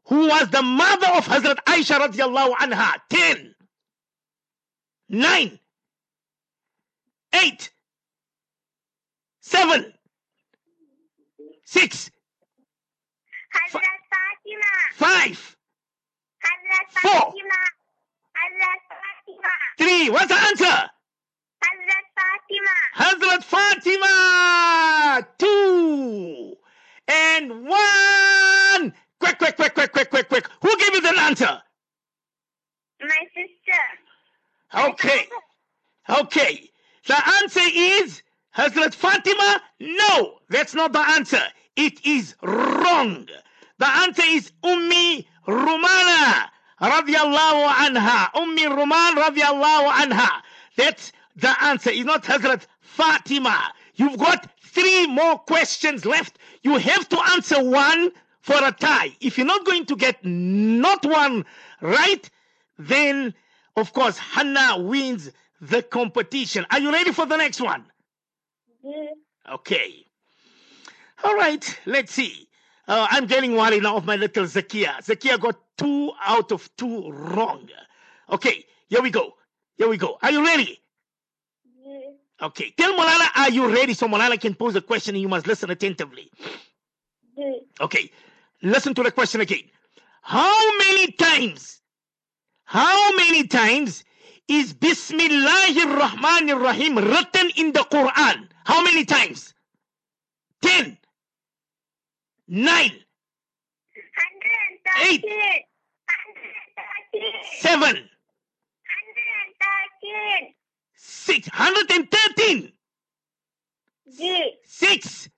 who 0.06 0.28
was 0.28 0.48
the 0.50 0.62
mother 0.62 1.08
of 1.08 1.26
Hazrat 1.26 1.56
Aisha 1.66 1.98
radiallahu 1.98 2.54
anha? 2.56 2.94
10, 3.10 3.54
9, 5.08 5.58
8, 7.34 7.70
7, 9.40 9.92
6, 11.64 12.10
Hazrat 13.54 13.80
Fatima. 14.12 14.72
5, 14.94 15.56
Hazrat 16.44 17.00
Four. 17.00 17.10
Fatima. 17.12 17.77
Hazrat 18.38 18.80
Fatima. 18.88 19.52
3. 19.78 20.10
What's 20.10 20.28
the 20.28 20.34
answer? 20.34 20.90
Hazrat 21.64 22.06
Fatima. 22.18 22.76
Hazrat 22.96 23.42
Fatima. 23.44 25.26
2. 25.38 26.56
And 27.08 27.66
1. 27.66 28.94
Quick, 29.18 29.38
quick, 29.38 29.56
quick, 29.56 29.74
quick, 29.74 29.92
quick, 29.92 30.10
quick, 30.10 30.28
quick. 30.28 30.48
Who 30.62 30.76
gave 30.78 30.94
you 30.94 31.00
the 31.00 31.20
answer? 31.20 31.62
My 33.00 33.26
sister. 33.34 34.88
Okay. 34.88 35.26
Okay. 36.08 36.70
The 37.06 37.28
answer 37.42 37.60
is 37.64 38.22
Hazrat 38.56 38.94
Fatima? 38.94 39.60
No, 39.80 40.38
that's 40.48 40.74
not 40.74 40.92
the 40.92 41.00
answer. 41.00 41.42
It 41.76 42.04
is 42.06 42.34
wrong. 42.42 43.28
The 43.78 43.88
answer 43.88 44.24
is 44.26 44.52
Ummi 44.62 45.26
Rumana 45.46 46.48
radiallahu 46.80 47.68
anha. 47.68 48.30
Ummi 48.32 48.66
Ruman 48.66 49.14
radiallahu 49.16 49.90
anha. 49.90 50.28
That's 50.76 51.12
the 51.36 51.54
answer. 51.64 51.90
It's 51.90 52.04
not 52.04 52.24
Hazrat 52.24 52.66
Fatima. 52.80 53.72
You've 53.94 54.18
got 54.18 54.50
three 54.62 55.06
more 55.06 55.38
questions 55.38 56.04
left. 56.04 56.38
You 56.62 56.76
have 56.76 57.08
to 57.08 57.20
answer 57.32 57.62
one 57.62 58.12
for 58.40 58.56
a 58.62 58.72
tie. 58.72 59.16
If 59.20 59.38
you're 59.38 59.46
not 59.46 59.64
going 59.64 59.86
to 59.86 59.96
get 59.96 60.24
not 60.24 61.04
one 61.04 61.44
right, 61.80 62.28
then 62.78 63.34
of 63.76 63.92
course 63.92 64.18
Hannah 64.18 64.78
wins 64.78 65.30
the 65.60 65.82
competition. 65.82 66.64
Are 66.70 66.78
you 66.78 66.92
ready 66.92 67.12
for 67.12 67.26
the 67.26 67.36
next 67.36 67.60
one? 67.60 67.84
Ji 68.82 69.08
Okay. 69.52 70.04
All 71.24 71.34
right, 71.34 71.78
let's 71.86 72.12
see. 72.12 72.47
Uh, 72.88 73.06
I'm 73.10 73.26
getting 73.26 73.54
worried 73.56 73.82
now 73.84 73.96
of 73.98 74.06
my 74.06 74.16
little 74.16 74.44
Zakia. 74.46 74.96
Zakia 75.04 75.38
got 75.38 75.56
two 75.76 76.12
out 76.24 76.52
of 76.52 76.70
two 76.76 77.10
wrong. 77.12 77.68
Okay, 78.30 78.64
here 78.88 79.02
we 79.02 79.10
go. 79.10 79.34
Here 79.76 79.88
we 79.88 79.98
go. 79.98 80.18
Are 80.22 80.32
you 80.32 80.44
ready? 80.44 80.80
Ji 81.66 82.14
Okay. 82.42 82.72
Tell 82.78 82.94
Molana, 82.94 83.28
are 83.36 83.50
you 83.50 83.72
ready? 83.72 83.94
So 83.94 84.08
Molana 84.08 84.40
can 84.40 84.54
pose 84.54 84.76
a 84.76 84.80
question 84.80 85.14
and 85.16 85.22
you 85.22 85.28
must 85.28 85.46
listen 85.46 85.70
attentively. 85.70 86.30
Ji 87.36 87.60
Okay. 87.80 88.10
Listen 88.62 88.94
to 88.94 89.02
the 89.04 89.12
question 89.12 89.42
again. 89.42 89.64
How 90.22 90.78
many 90.78 91.12
times, 91.12 91.80
how 92.64 93.16
many 93.16 93.46
times 93.46 94.04
is 94.48 94.74
Bismillahir 94.74 95.98
Rahmanir 96.00 96.60
Rahim 96.60 96.96
written 96.98 97.50
in 97.56 97.72
the 97.72 97.80
Quran? 97.80 98.48
How 98.64 98.82
many 98.82 99.04
times? 99.04 99.54
10, 100.62 100.97
9, 102.48 102.90
hundred 104.16 104.52
and 104.70 105.08
Eight. 105.08 105.22
thirteen 105.22 105.62
7, 107.60 107.82
hundred 107.82 107.98
and 109.44 109.54
thirteen 109.62 110.54
6, 110.96 111.48
113, 111.48 112.72
ji 114.16 114.58
6, 114.64 115.28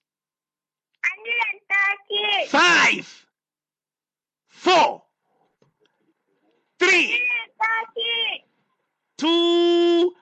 hundred 1.04 1.38
and 1.50 1.60
thirteen 1.70 2.46
5, 2.48 3.26
4, 4.48 5.02
3, 6.78 6.90
hundred 6.90 7.12
and 7.42 7.52
thirteen 7.60 8.40
2, 9.18 10.14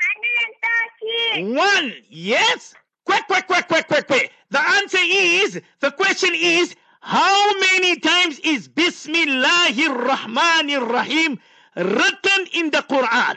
hundred 0.00 0.36
and 0.44 0.54
thirteen 0.62 1.56
One. 1.56 1.94
Yes. 2.10 2.74
Quick, 3.04 3.26
quick, 3.26 3.46
quick, 3.46 3.68
quick, 3.68 3.86
quick, 3.86 4.06
quick. 4.06 4.32
The 4.50 4.60
answer 4.60 4.98
is, 5.00 5.60
the 5.80 5.90
question 5.90 6.30
is, 6.34 6.74
how 7.00 7.58
many 7.58 7.98
times 8.00 8.38
is 8.40 8.68
Bismillahir 8.68 10.06
Rahmanir 10.06 10.90
Rahim 10.90 11.38
written 11.76 12.46
in 12.54 12.70
the 12.70 12.78
Quran? 12.78 13.36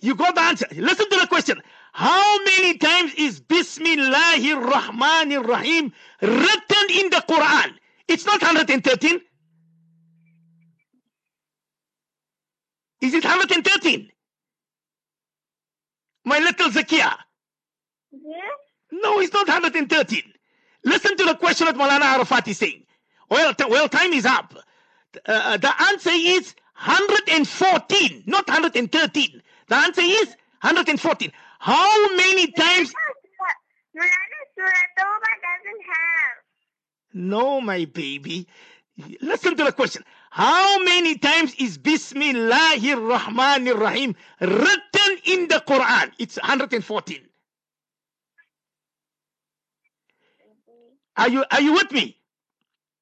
You 0.00 0.14
got 0.14 0.34
the 0.34 0.42
answer. 0.42 0.66
Listen 0.76 1.08
to 1.08 1.16
the 1.16 1.26
question. 1.26 1.60
How 1.92 2.44
many 2.44 2.76
times 2.76 3.14
is 3.14 3.40
Bismillahir 3.40 4.70
Rahmanir 4.70 5.46
Rahim 5.46 5.92
written 6.20 6.86
in 6.90 7.10
the 7.10 7.24
Quran? 7.26 7.72
It's 8.06 8.26
not 8.26 8.42
113. 8.42 9.20
Is 13.00 13.14
it 13.14 13.24
113? 13.24 14.10
My 16.26 16.40
little 16.40 16.70
Zakia. 16.70 17.16
Ji 18.12 18.20
No, 18.92 19.20
it's 19.20 19.34
not 19.34 19.48
113. 19.48 20.22
Listen 20.84 21.16
to 21.18 21.24
the 21.24 21.36
question 21.36 21.66
that 21.66 21.76
Malana 21.76 22.02
Arafat 22.16 22.48
is 22.48 22.58
saying. 22.58 22.84
Well, 23.30 23.54
t- 23.54 23.66
well, 23.70 23.88
time 23.88 24.12
is 24.14 24.26
up. 24.26 24.54
Uh, 25.26 25.58
the 25.58 25.82
answer 25.90 26.10
is 26.12 26.54
114, 26.76 28.24
not 28.26 28.48
113. 28.48 29.42
The 29.68 29.76
answer 29.76 30.02
is 30.02 30.28
114. 30.62 31.32
How 31.60 32.16
many 32.16 32.52
times? 32.52 32.92
Surah 33.94 34.70
doesn't 34.96 35.82
have 35.86 36.36
No, 37.14 37.60
my 37.62 37.86
baby. 37.86 38.48
Listen 39.22 39.56
to 39.56 39.64
the 39.64 39.72
question. 39.72 40.04
How 40.36 40.78
many 40.84 41.16
times 41.16 41.54
is 41.58 41.78
Bismillahir 41.78 43.00
Rahmanir 43.00 43.80
Rahim 43.80 44.14
written 44.38 45.16
in 45.24 45.48
the 45.48 45.64
Quran? 45.66 46.12
It's 46.18 46.36
114. 46.36 47.22
Are 51.16 51.30
you 51.30 51.42
are 51.50 51.62
you 51.62 51.72
with 51.72 51.90
me? 51.90 52.18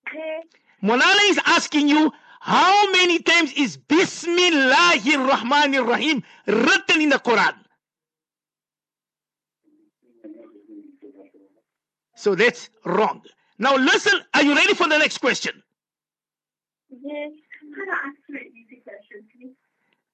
Mm-hmm. 0.07 0.89
Monala 0.89 1.31
is 1.31 1.41
asking 1.47 1.89
you 1.89 2.13
how 2.39 2.93
many 2.93 3.19
times 3.19 3.53
is 3.55 3.79
Bismillahir 3.79 5.29
Rahmanir 5.29 5.89
Rahim 5.89 6.23
written 6.47 7.01
in 7.01 7.09
the 7.09 7.19
Quran? 7.19 7.57
So 12.15 12.37
that's 12.37 12.71
wrong. 12.85 13.23
Now 13.59 13.75
listen, 13.75 14.21
are 14.35 14.45
you 14.45 14.55
ready 14.55 14.75
for 14.75 14.87
the 14.89 14.99
next 14.99 15.19
question? 15.19 15.64
Ji 17.03 17.35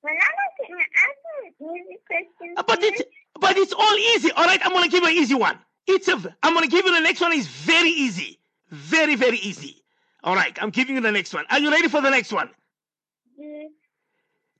Mulana 0.05 0.47
can 0.57 0.68
you 0.70 0.78
answer 1.07 1.35
an 1.45 1.53
easy 1.87 1.99
question 2.09 2.55
Uh, 2.57 2.62
But 2.66 2.83
it's 2.83 3.03
please? 3.03 3.41
but 3.41 3.57
it's 3.57 3.72
all 3.72 3.97
easy. 4.14 4.31
All 4.33 4.45
right, 4.47 4.61
I'm 4.64 4.72
gonna 4.72 4.89
give 4.89 5.03
you 5.03 5.09
an 5.11 5.14
easy 5.22 5.35
one. 5.35 5.59
It's 5.87 6.09
a 6.09 6.16
I'm 6.43 6.55
gonna 6.55 6.68
give 6.68 6.85
you 6.87 6.93
the 6.95 7.01
next 7.01 7.20
one 7.20 7.33
is 7.33 7.47
very 7.47 7.91
easy. 7.91 8.39
Very, 8.70 9.14
very 9.16 9.39
easy. 9.39 9.83
All 10.24 10.35
right, 10.35 10.57
I'm 10.62 10.70
giving 10.70 10.95
you 10.97 11.01
the 11.01 11.12
next 11.12 11.35
one. 11.35 11.45
Are 11.51 11.59
you 11.59 11.70
ready 11.70 11.89
for 11.89 12.01
the 12.01 12.11
next 12.11 12.33
one? 12.33 12.51
Ji 13.39 13.68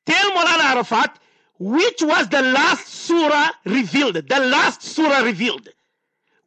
Tell 0.07 0.31
Molana 0.33 0.65
Arafat 0.75 1.19
which 1.59 2.03
was 2.03 2.29
the 2.31 2.41
last 2.43 2.87
surah 2.89 3.51
revealed. 3.67 4.15
The 4.15 4.41
last 4.41 4.83
surah 4.83 5.19
revealed. 5.21 5.69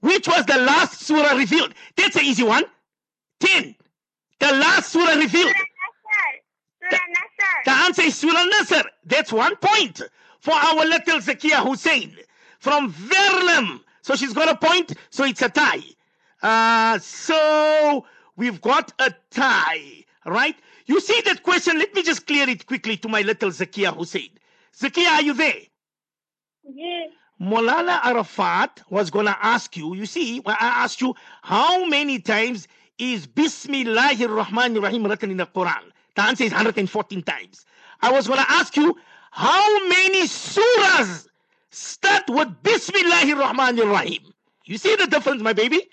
Which 0.02 0.28
was 0.28 0.44
the 0.46 0.58
last 0.58 1.02
surah 1.02 1.34
revealed? 1.38 1.74
That's 1.96 2.16
an 2.16 2.26
easy 2.26 2.44
one. 2.44 2.64
10. 3.40 3.76
The 4.44 4.52
last 4.52 4.92
surah 4.92 5.16
revealed. 5.16 5.54
Nasr 6.92 7.64
The 7.64 7.72
answer 7.72 8.02
is 8.02 8.18
Surah 8.18 8.44
Nasr. 8.44 8.84
That's 9.06 9.32
one 9.32 9.56
point 9.56 10.02
for 10.42 10.54
our 10.54 10.86
little 10.86 11.20
Zakia 11.20 11.66
Hussein 11.66 12.18
from 12.60 12.92
Verlam. 12.92 13.80
So 14.02 14.16
she's 14.16 14.34
got 14.34 14.50
a 14.50 14.58
point, 14.58 14.96
so 15.12 15.24
it's 15.24 15.42
a 15.42 15.48
tie. 15.48 15.80
Uh, 16.42 17.00
so 17.00 18.06
we've 18.36 18.60
got 18.60 18.92
a 19.00 19.14
tie, 19.32 20.04
right? 20.26 20.58
You 20.88 21.00
see 21.00 21.22
that 21.22 21.42
question? 21.44 21.80
Let 21.80 21.96
me 21.96 22.04
just 22.04 22.28
clear 22.28 22.50
it 22.50 22.66
quickly 22.66 22.98
to 22.98 23.08
my 23.08 23.22
little 23.22 23.50
Zakia 23.50 23.96
Hussein. 23.96 24.30
Zakia, 24.78 25.08
are 25.08 25.22
you 25.22 25.34
there? 25.36 25.62
Ji 26.66 27.14
Molana 27.42 28.00
Arafat 28.06 28.82
was 28.90 29.10
going 29.10 29.26
to 29.26 29.38
ask 29.46 29.76
you, 29.76 29.96
you 29.96 30.06
see, 30.06 30.40
when 30.40 30.56
I 30.60 30.84
asked 30.84 31.02
you 31.02 31.14
how 31.42 31.86
many 31.86 32.20
times 32.20 32.68
is 32.98 33.28
Bismillahir 33.28 34.44
Rahmanir 34.44 34.84
Rahim 34.84 35.06
written 35.06 35.32
in 35.32 35.38
the 35.38 35.46
Quran? 35.46 35.92
The 36.16 36.24
answer 36.24 36.44
is 36.44 36.52
114 36.52 37.24
times. 37.24 37.66
I 38.02 38.12
was 38.12 38.28
going 38.28 38.40
to 38.40 38.52
ask 38.52 38.76
you 38.76 38.96
how 39.32 39.88
many 39.88 40.24
surahs 40.24 41.28
start 41.72 42.24
with 42.30 42.50
Bismillahir 42.64 43.42
Rahmanir 43.42 43.90
Rahim? 43.92 44.34
You 44.66 44.78
see 44.78 44.96
the 44.96 45.08
difference, 45.08 45.42
my 45.42 45.54
baby? 45.54 45.90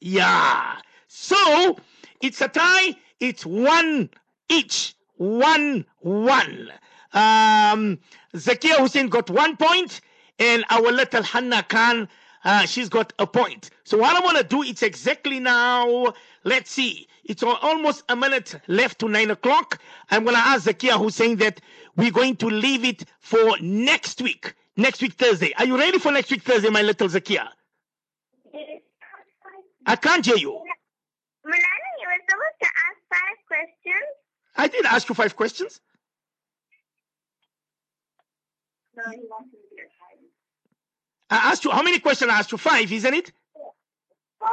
Yeah. 0.00 0.76
So 1.06 1.76
it's 2.20 2.40
a 2.40 2.48
tie. 2.48 2.96
It's 3.20 3.46
one 3.46 4.10
each. 4.48 4.94
One, 5.16 5.84
one. 6.00 6.72
Um, 7.12 7.98
Zakia 8.34 8.78
Hussein 8.78 9.08
got 9.08 9.30
one 9.30 9.56
point, 9.56 10.00
and 10.38 10.64
our 10.70 10.90
little 10.90 11.22
Hanna 11.22 11.62
Khan, 11.62 12.08
uh, 12.44 12.66
she's 12.66 12.88
got 12.88 13.12
a 13.18 13.26
point. 13.26 13.70
So 13.84 13.98
what 13.98 14.16
I'm 14.16 14.22
gonna 14.22 14.42
do, 14.44 14.62
it's 14.62 14.82
exactly 14.82 15.40
now. 15.40 16.12
Let's 16.44 16.70
see. 16.70 17.08
It's 17.24 17.42
almost 17.42 18.04
a 18.08 18.16
minute 18.16 18.56
left 18.68 18.98
to 19.00 19.08
nine 19.08 19.30
o'clock. 19.30 19.80
I'm 20.10 20.24
gonna 20.24 20.38
ask 20.38 20.66
Zakia 20.66 20.98
who's 20.98 21.14
saying 21.16 21.36
that 21.36 21.60
we're 21.96 22.10
going 22.12 22.36
to 22.36 22.46
leave 22.48 22.84
it 22.84 23.04
for 23.20 23.56
next 23.60 24.20
week. 24.22 24.54
Next 24.76 25.02
week 25.02 25.14
Thursday. 25.14 25.52
Are 25.58 25.66
you 25.66 25.78
ready 25.78 25.98
for 25.98 26.12
next 26.12 26.30
week 26.30 26.42
Thursday, 26.42 26.70
my 26.70 26.82
little 26.82 27.08
Zakia? 27.08 27.48
I 29.86 29.96
can't 29.96 30.24
hear 30.24 30.36
you. 30.36 30.52
Mulana, 31.46 31.90
you 32.00 32.08
were 32.08 32.22
supposed 32.28 32.60
to 32.62 32.68
ask 32.86 32.98
five 33.10 33.38
questions. 33.48 34.08
I 34.56 34.68
did 34.68 34.86
ask 34.86 35.08
you 35.08 35.14
five 35.14 35.36
questions. 35.36 35.80
No, 38.96 39.04
he 39.10 39.18
wants 39.30 39.50
to 39.52 39.58
be 39.70 39.82
five. 40.00 40.18
I 41.32 41.50
asked 41.50 41.64
you 41.64 41.70
how 41.70 41.82
many 41.82 41.98
questions? 41.98 42.30
I 42.30 42.38
asked 42.40 42.52
you 42.52 42.58
five, 42.58 42.92
isn't 42.92 43.14
it? 43.14 43.32
Four. 44.38 44.48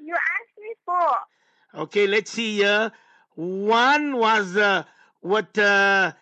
You 0.00 0.14
asked 0.14 0.58
me 0.64 0.70
four. 0.84 1.82
Okay, 1.82 2.06
let's 2.06 2.32
see. 2.32 2.64
Uh, 2.64 2.90
one 3.36 4.16
was 4.16 4.56
uh, 4.56 4.82
what 5.20 5.56
uh, 5.58 6.12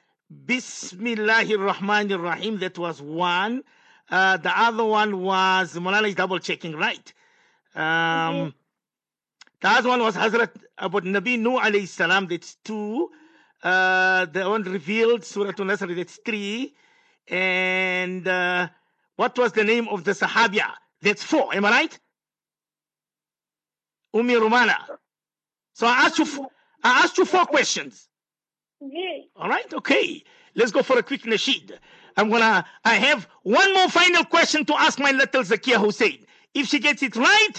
Bismillahir 0.47 1.59
Rahmanir 1.73 2.23
Rahim. 2.23 2.59
That 2.59 2.77
was 2.79 3.01
one. 3.01 3.63
Uh, 4.11 4.37
the 4.37 4.53
other 4.67 4.85
one 4.85 5.23
was 5.23 5.75
Molana 5.75 6.09
is 6.09 6.15
double 6.15 6.39
checking, 6.39 6.77
right? 6.77 7.07
Um, 7.75 8.55
The 9.63 9.69
other 9.69 9.89
one 9.91 10.03
was 10.03 10.17
Hazrat 10.17 10.51
about 10.77 11.05
Nabi 11.05 11.39
Nuh 11.39 11.59
alayhi 11.59 11.89
salam. 11.89 12.27
That's 12.27 12.57
two. 12.65 13.09
Uh, 13.63 14.27
the 14.27 14.49
one 14.51 14.65
revealed 14.65 15.25
Surah 15.25 15.53
An-Nasr. 15.57 15.95
That's 15.95 16.19
three. 16.27 16.75
And 17.29 18.27
uh, 18.27 18.69
what 19.23 19.39
was 19.39 19.53
the 19.53 19.63
name 19.63 19.87
of 19.89 20.03
the 20.03 20.11
Sahabia? 20.11 20.69
That's 21.01 21.23
four. 21.23 21.55
Am 21.55 21.65
I 21.65 21.71
right? 21.71 22.01
Umi 24.15 24.35
Rumana. 24.35 24.75
So 25.75 25.87
I 25.87 25.93
asked 26.07 26.19
you. 26.19 26.25
four, 26.25 26.49
I 26.83 27.03
asked 27.05 27.17
you 27.19 27.25
four 27.25 27.47
questions. 27.47 28.09
G. 28.83 29.29
All 29.37 29.49
right, 29.49 29.73
okay. 29.75 30.25
Let's 30.57 30.73
go 30.73 30.83
for 30.83 30.99
a 30.99 31.05
quick 31.05 31.23
nasheed. 31.23 31.71
I'm 32.17 32.31
gonna. 32.31 32.67
I 32.85 32.95
have 32.97 33.29
one 33.45 33.73
more 33.73 33.89
final 33.89 34.25
question 34.25 34.65
to 34.65 34.75
ask 34.75 34.99
my 34.99 35.13
little 35.13 35.43
Zakia 35.45 35.79
Hussein. 35.79 36.27
If 36.53 36.67
she 36.67 36.81
gets 36.81 37.01
it 37.05 37.15
right, 37.15 37.57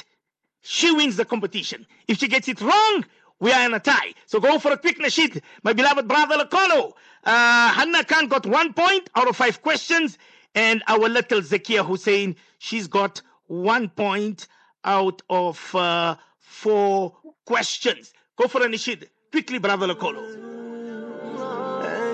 she 0.60 0.92
wins 0.92 1.16
the 1.16 1.24
competition. 1.24 1.88
If 2.10 2.18
she 2.20 2.28
gets 2.28 2.50
it 2.50 2.60
wrong, 2.60 3.06
we 3.40 3.54
are 3.54 3.66
in 3.66 3.74
a 3.74 3.80
tie. 3.80 4.14
So 4.26 4.42
go 4.42 4.60
for 4.60 4.74
a 4.74 4.78
quick 4.78 5.00
nasheed, 5.00 5.42
my 5.64 5.72
beloved 5.72 6.10
brother 6.10 6.36
Lakolo. 6.44 6.92
Uh, 7.24 7.70
Hanna 7.70 8.04
Khan 8.04 8.28
got 8.28 8.46
one 8.46 8.74
point 8.74 9.10
out 9.16 9.30
of 9.30 9.38
five 9.38 9.62
questions, 9.62 10.18
and 10.56 10.84
our 10.88 11.10
little 11.10 11.42
Zakia 11.42 11.86
Hussein, 11.86 12.36
she's 12.60 12.88
got 12.88 13.22
one 13.48 13.90
point 13.90 14.48
out 14.84 15.22
of 15.30 15.76
uh, 15.76 16.16
four 16.40 17.18
questions. 17.46 18.14
Go 18.36 18.48
for 18.48 18.64
a 18.64 18.68
Nasheed. 18.68 19.08
Quickly, 19.32 19.60
brother 19.60 19.88
Lokolo. 19.88 20.54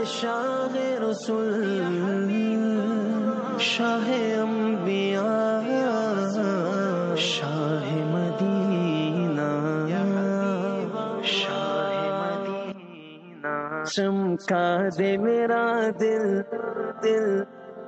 شاه 0.10 0.60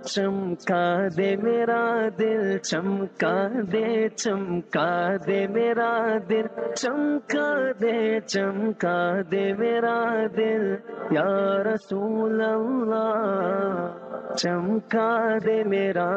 چمکا 0.04 1.08
دے 1.18 1.36
میرا 1.36 2.08
دل 2.20 2.58
چمکا 2.58 3.48
دے 3.72 4.10
چمکا 4.10 5.16
دے 5.28 5.48
میرا 5.48 6.18
دل 6.30 6.48
چمکا 6.76 7.72
دے 7.82 8.20
چمکا 8.20 9.22
دے 9.32 9.54
میرا 9.54 10.26
دل، 10.38 10.76
یا 11.12 11.64
رسول 11.64 12.42
اللہ۔ 12.42 14.11
چمکا 14.38 15.38
دے 15.46 15.64
میرا 15.64 16.10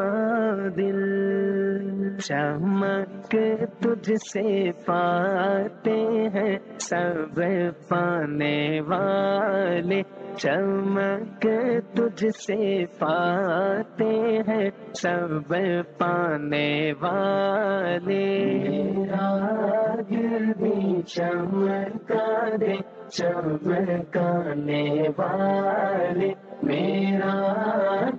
دل۔ 0.76 1.24
چمک 2.18 3.36
تجھ 3.80 4.12
سے 4.32 4.70
پاتے 4.86 6.06
ہیں 6.34 6.58
سب 6.78 7.40
پانے 7.88 8.80
والے۔ 8.80 10.02
چمک 10.36 11.46
تجھ 11.94 12.24
سے 12.46 12.84
پاتے 12.98 14.38
ہیں 14.48 14.70
سب 14.94 15.54
پانے 15.98 16.92
والے۔ 17.00 18.44
میرا 18.68 19.46
دل 20.10 20.53
चमका 20.83 22.57
दे 22.59 22.77
चमकाने 23.15 24.83
वाले 25.19 26.29
मेरा 26.67 27.35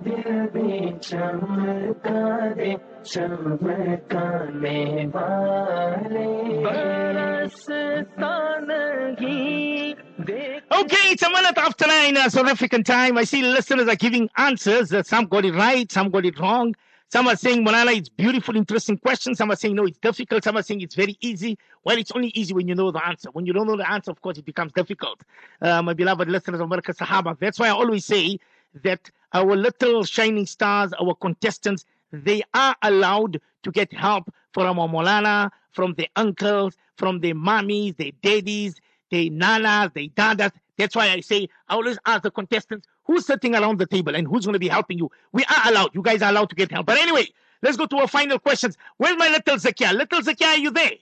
दिल 0.05 0.31
भी 0.53 0.79
चमका 1.07 2.23
दे 2.57 2.71
चमकाने 3.05 4.79
वाले 5.15 6.27
बरसता 6.65 8.33
नहीं 8.69 9.93
देख 10.25 10.59
Okay, 10.73 11.11
it's 11.11 11.21
a 11.21 11.29
minute 11.29 11.57
after 11.57 11.85
nine 11.85 12.17
uh, 12.17 12.29
South 12.29 12.47
African 12.47 12.83
time. 12.83 13.17
I 13.17 13.23
see 13.25 13.43
listeners 13.43 13.87
are 13.87 13.95
giving 13.95 14.29
answers. 14.35 14.91
Uh, 14.91 15.03
some 15.03 15.25
got 15.25 15.45
it 15.45 15.53
right, 15.53 15.91
some 15.91 16.09
got 16.09 16.25
it 16.25 16.39
wrong. 16.39 16.73
Some 17.08 17.28
are 17.28 17.36
saying, 17.36 17.64
Molana, 17.64 17.96
it's 17.96 18.08
beautiful, 18.08 18.56
interesting 18.56 18.98
question. 18.98 19.34
Some 19.36 19.50
are 19.52 19.56
saying, 19.56 19.76
no, 19.76 19.84
it's 19.84 19.98
difficult. 19.98 20.42
Some 20.42 20.56
are 20.56 20.62
saying 20.62 20.80
it's 20.80 20.96
very 20.96 21.16
easy. 21.20 21.56
Well, 21.84 21.96
it's 21.98 22.10
only 22.10 22.32
easy 22.34 22.52
when 22.52 22.66
you 22.66 22.74
know 22.74 22.90
the 22.90 23.06
answer. 23.06 23.30
When 23.30 23.46
you 23.46 23.52
don't 23.52 23.68
know 23.68 23.76
the 23.76 23.88
answer, 23.88 24.10
of 24.10 24.20
course, 24.20 24.38
it 24.38 24.44
becomes 24.44 24.72
difficult. 24.72 25.22
Uh, 25.62 25.82
my 25.82 25.94
beloved 25.94 26.28
listeners 26.28 26.60
of 26.60 26.68
Markaz 26.68 26.96
Sahaba. 26.96 27.38
That's 27.38 27.60
why 27.60 27.68
I 27.68 27.70
always 27.70 28.04
say 28.04 28.38
that 28.82 29.08
our 29.32 29.54
little 29.54 30.02
shining 30.04 30.46
stars, 30.46 30.92
our 31.00 31.14
contestants, 31.14 31.84
they 32.12 32.42
are 32.54 32.74
allowed 32.82 33.40
to 33.62 33.70
get 33.70 33.92
help 33.92 34.32
from 34.52 34.78
our 34.78 34.88
Molana, 34.88 35.50
from 35.72 35.94
their 35.94 36.08
uncles, 36.16 36.76
from 36.96 37.20
their 37.20 37.34
mommies, 37.34 37.96
their 37.96 38.12
daddies, 38.22 38.80
their 39.10 39.30
nanas, 39.30 39.92
their 39.94 40.08
dadas. 40.08 40.50
That's 40.78 40.94
why 40.94 41.10
I 41.10 41.20
say 41.20 41.48
I 41.68 41.74
always 41.74 41.98
ask 42.06 42.22
the 42.22 42.30
contestants 42.30 42.86
who's 43.04 43.26
sitting 43.26 43.54
around 43.54 43.78
the 43.78 43.86
table 43.86 44.14
and 44.14 44.26
who's 44.26 44.44
going 44.44 44.54
to 44.54 44.58
be 44.58 44.68
helping 44.68 44.98
you. 44.98 45.10
We 45.32 45.44
are 45.44 45.70
allowed. 45.70 45.94
You 45.94 46.02
guys 46.02 46.22
are 46.22 46.30
allowed 46.30 46.50
to 46.50 46.56
get 46.56 46.70
help. 46.70 46.86
But 46.86 46.98
anyway, 46.98 47.26
let's 47.62 47.76
go 47.76 47.86
to 47.86 47.96
our 47.98 48.08
final 48.08 48.38
questions. 48.38 48.76
Where's 48.96 49.16
my 49.16 49.28
little 49.28 49.56
Zakia? 49.56 49.92
Little 49.92 50.20
Zakia, 50.20 50.48
are 50.48 50.58
you 50.58 50.70
there? 50.70 50.92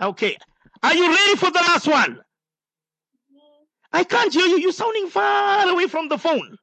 Okay. 0.00 0.36
Are 0.82 0.94
you 0.94 1.08
ready 1.08 1.36
for 1.36 1.50
the 1.50 1.60
last 1.60 1.86
one? 1.86 2.20
I 3.92 4.04
can't 4.04 4.32
hear 4.32 4.46
you. 4.46 4.58
You're 4.58 4.72
sounding 4.72 5.08
far 5.08 5.68
away 5.68 5.86
from 5.86 6.08
the 6.08 6.18
phone. 6.18 6.58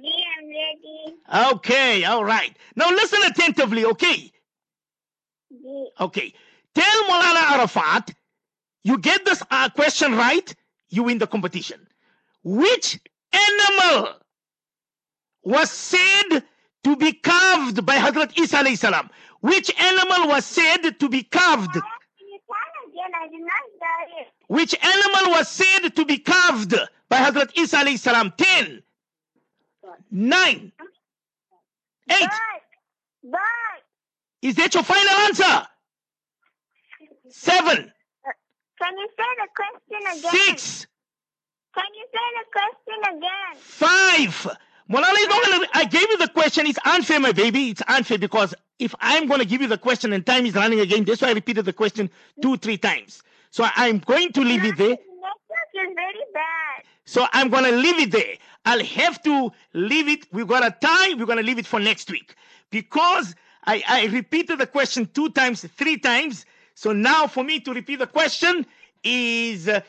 Yeah, 0.00 0.10
I'm 0.38 0.48
ready. 0.48 1.54
Okay, 1.56 2.04
all 2.04 2.24
right. 2.24 2.56
Now 2.76 2.90
listen 2.90 3.20
attentively, 3.26 3.84
okay? 3.84 4.32
Yeah. 5.50 5.84
Okay. 6.00 6.32
Tell 6.74 7.04
Molana 7.04 7.58
Arafat, 7.58 8.12
you 8.84 8.98
get 8.98 9.24
this 9.24 9.42
uh, 9.50 9.68
question 9.70 10.14
right, 10.14 10.54
you 10.88 11.04
win 11.04 11.18
the 11.18 11.26
competition. 11.26 11.86
Which 12.44 12.98
animal 13.32 14.14
was 15.44 15.70
said 15.70 16.42
to 16.84 16.96
be 16.96 17.12
carved 17.12 17.84
by 17.86 17.96
Hazrat 17.96 18.38
Isa 18.38 18.58
alayhi 18.58 18.78
salam? 18.78 19.10
Which 19.40 19.70
animal 19.80 20.28
was 20.28 20.44
said 20.44 20.98
to 20.98 21.08
be 21.08 21.22
carved? 21.22 21.72
Can 21.72 21.82
you 22.18 22.38
tell 22.46 22.90
again? 22.90 23.10
I 23.20 23.28
did 23.28 23.40
not 23.40 24.08
hear 24.08 24.22
it. 24.22 24.28
Which 24.48 24.74
animal 24.82 25.32
was 25.38 25.48
said 25.48 25.88
to 25.96 26.04
be 26.04 26.18
carved 26.18 26.74
by 27.08 27.18
Hazrat 27.18 27.56
Isa 27.56 27.78
alayhi 27.78 27.98
salam? 27.98 28.32
10, 28.36 28.82
9, 30.10 30.72
8. 32.10 32.20
Bird. 32.20 32.28
Bird. 33.24 33.38
Is 34.42 34.56
that 34.56 34.74
your 34.74 34.82
final 34.82 35.14
answer? 35.26 35.66
7, 37.30 37.92
Can 38.92 38.98
you 38.98 39.08
say 39.16 39.24
the 39.38 39.48
question 39.56 40.18
again? 40.18 40.58
6, 40.58 40.86
Can 41.74 41.84
you 41.94 42.06
say 42.12 42.26
the 42.36 42.46
question 42.52 43.16
again? 43.16 43.56
Five. 43.56 44.56
Molana 44.90 45.18
is 45.18 45.28
not 45.28 45.42
gonna, 45.44 45.66
I 45.72 45.84
gave 45.84 46.10
you 46.10 46.18
the 46.18 46.28
question. 46.28 46.66
It's 46.66 46.78
unfair, 46.84 47.18
my 47.18 47.32
baby. 47.32 47.70
It's 47.70 47.80
unfair 47.88 48.18
because 48.18 48.54
if 48.78 48.94
I'm 49.00 49.26
going 49.28 49.40
to 49.40 49.46
give 49.46 49.62
you 49.62 49.66
the 49.68 49.78
question 49.78 50.12
and 50.12 50.26
time 50.26 50.44
is 50.44 50.54
running 50.54 50.80
again, 50.80 51.04
that's 51.04 51.22
why 51.22 51.28
I 51.28 51.32
repeated 51.32 51.64
the 51.64 51.72
question 51.72 52.10
two, 52.42 52.58
three 52.58 52.76
times. 52.76 53.22
So 53.50 53.64
I'm 53.76 54.00
going 54.00 54.30
to 54.32 54.42
leave 54.42 54.62
it 54.64 54.76
there. 54.76 54.88
The 54.88 54.98
network 54.98 55.88
is 55.88 55.94
very 55.94 56.24
bad. 56.34 56.84
So 57.06 57.26
I'm 57.32 57.48
going 57.48 57.64
to 57.64 57.72
leave 57.74 57.98
it 57.98 58.10
there. 58.10 58.34
I'll 58.66 58.84
have 58.84 59.22
to 59.22 59.50
leave 59.72 60.08
it. 60.08 60.26
We've 60.34 60.46
got 60.46 60.66
a 60.66 60.76
tie. 60.86 61.14
We're 61.14 61.24
going 61.24 61.38
to 61.38 61.44
leave 61.44 61.58
it 61.58 61.66
for 61.66 61.80
next 61.80 62.10
week 62.10 62.34
because 62.70 63.34
I, 63.64 63.82
I 63.88 64.04
repeated 64.08 64.58
the 64.58 64.66
question 64.66 65.08
two 65.14 65.30
times, 65.30 65.64
three 65.78 65.96
times. 65.96 66.44
So 66.74 66.92
now 66.92 67.26
for 67.26 67.44
me 67.44 67.60
to 67.60 67.72
repeat 67.72 67.98
the 68.00 68.06
question 68.06 68.66
is 69.04 69.68
uh, 69.68 69.80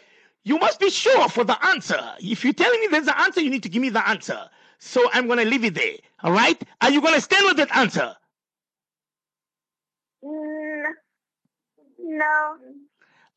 you 0.44 0.58
must 0.60 0.80
be 0.80 0.90
sure 0.90 1.30
for 1.30 1.44
the 1.44 1.64
answer. 1.66 2.00
If 2.20 2.44
you're 2.44 2.54
telling 2.54 2.80
me 2.80 2.88
there's 2.88 3.08
an 3.08 3.14
answer, 3.18 3.42
you 3.42 3.50
need 3.50 3.64
to 3.64 3.70
give 3.70 3.82
me 3.82 3.90
the 3.90 4.08
answer. 4.08 4.50
So 4.80 5.02
I'm 5.14 5.28
going 5.28 5.40
to 5.40 5.46
leave 5.46 5.64
it 5.64 5.76
there. 5.76 5.96
All 6.22 6.32
right? 6.32 6.62
Are 6.82 6.92
you 6.92 7.02
going 7.02 7.14
to 7.14 7.22
stand 7.22 7.46
with 7.46 7.58
that 7.58 7.76
answer? 7.76 8.16
Mm, 10.24 10.84
no. 12.00 12.58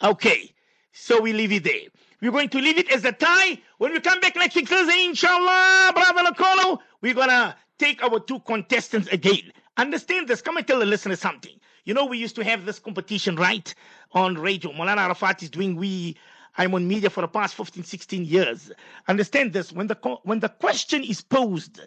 Okay. 0.02 0.52
So 0.92 1.20
we 1.20 1.32
leave 1.32 1.52
it 1.52 1.64
there. 1.64 1.88
We're 2.20 2.32
going 2.32 2.48
to 2.48 2.58
leave 2.58 2.78
it 2.78 2.90
as 2.90 3.04
a 3.04 3.12
tie. 3.12 3.60
When 3.78 3.92
we 3.92 4.00
come 4.00 4.20
back 4.20 4.34
next 4.34 4.56
week, 4.56 4.68
Thursday, 4.68 5.04
inshallah, 5.04 5.92
brother 5.94 6.22
Nakolo, 6.30 6.78
we're 7.02 7.14
going 7.14 7.28
to 7.28 7.54
take 7.78 8.02
our 8.02 8.18
two 8.18 8.40
contestants 8.40 9.08
again. 9.08 9.52
Understand 9.76 10.26
this. 10.26 10.40
Come 10.40 10.56
and 10.56 10.66
tell 10.66 10.78
the 10.78 10.86
listeners 10.86 11.20
something. 11.20 11.55
You 11.86 11.94
know, 11.94 12.04
we 12.04 12.18
used 12.18 12.36
to 12.36 12.44
have 12.44 12.66
this 12.66 12.78
competition, 12.78 13.36
right? 13.36 13.74
On 14.12 14.34
radio. 14.34 14.72
Molana 14.72 14.98
Arafat 14.98 15.42
is 15.42 15.50
doing 15.50 15.76
we. 15.76 16.16
I'm 16.58 16.74
on 16.74 16.86
media 16.88 17.10
for 17.10 17.20
the 17.20 17.28
past 17.28 17.54
15, 17.54 17.84
16 17.84 18.24
years. 18.24 18.72
Understand 19.08 19.52
this. 19.52 19.72
When 19.72 19.86
the, 19.86 19.94
when 20.24 20.40
the 20.40 20.48
question 20.48 21.04
is 21.04 21.20
posed 21.20 21.80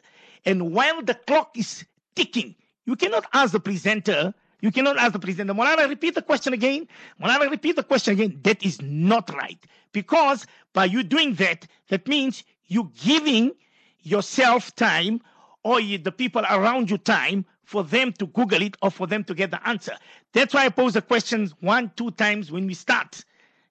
and 0.45 0.73
while 0.73 1.01
the 1.01 1.15
clock 1.15 1.57
is 1.57 1.85
ticking, 2.15 2.55
you 2.85 2.95
cannot 2.95 3.25
ask 3.33 3.51
the 3.51 3.59
presenter 3.59 4.33
you 4.61 4.71
cannot 4.71 4.97
ask 4.97 5.13
the 5.13 5.19
president, 5.19 5.57
Molana, 5.57 5.87
repeat 5.87 6.15
the 6.15 6.21
question 6.21 6.53
again. 6.53 6.87
Molana, 7.21 7.49
repeat 7.49 7.75
the 7.75 7.83
question 7.83 8.13
again. 8.13 8.39
That 8.43 8.63
is 8.63 8.81
not 8.81 9.33
right. 9.33 9.57
Because 9.93 10.45
by 10.73 10.85
you 10.85 11.03
doing 11.03 11.35
that, 11.35 11.65
that 11.87 12.07
means 12.07 12.43
you 12.67 12.91
giving 13.01 13.51
yourself 14.01 14.75
time 14.75 15.21
or 15.63 15.81
the 15.81 16.11
people 16.11 16.43
around 16.49 16.89
you 16.89 16.97
time 16.97 17.45
for 17.69 17.83
them 17.83 18.11
to 18.11 18.25
Google 18.25 18.63
it 18.63 18.75
or 18.81 18.89
for 18.89 19.05
them 19.05 19.23
to 19.23 19.35
get 19.35 19.51
the 19.51 19.67
answer. 19.67 19.93
That's 20.33 20.55
why 20.55 20.65
I 20.65 20.69
pose 20.69 20.93
the 20.93 21.03
questions 21.03 21.53
one, 21.59 21.91
two 21.95 22.09
times 22.09 22.51
when 22.51 22.65
we 22.65 22.73
start, 22.73 23.23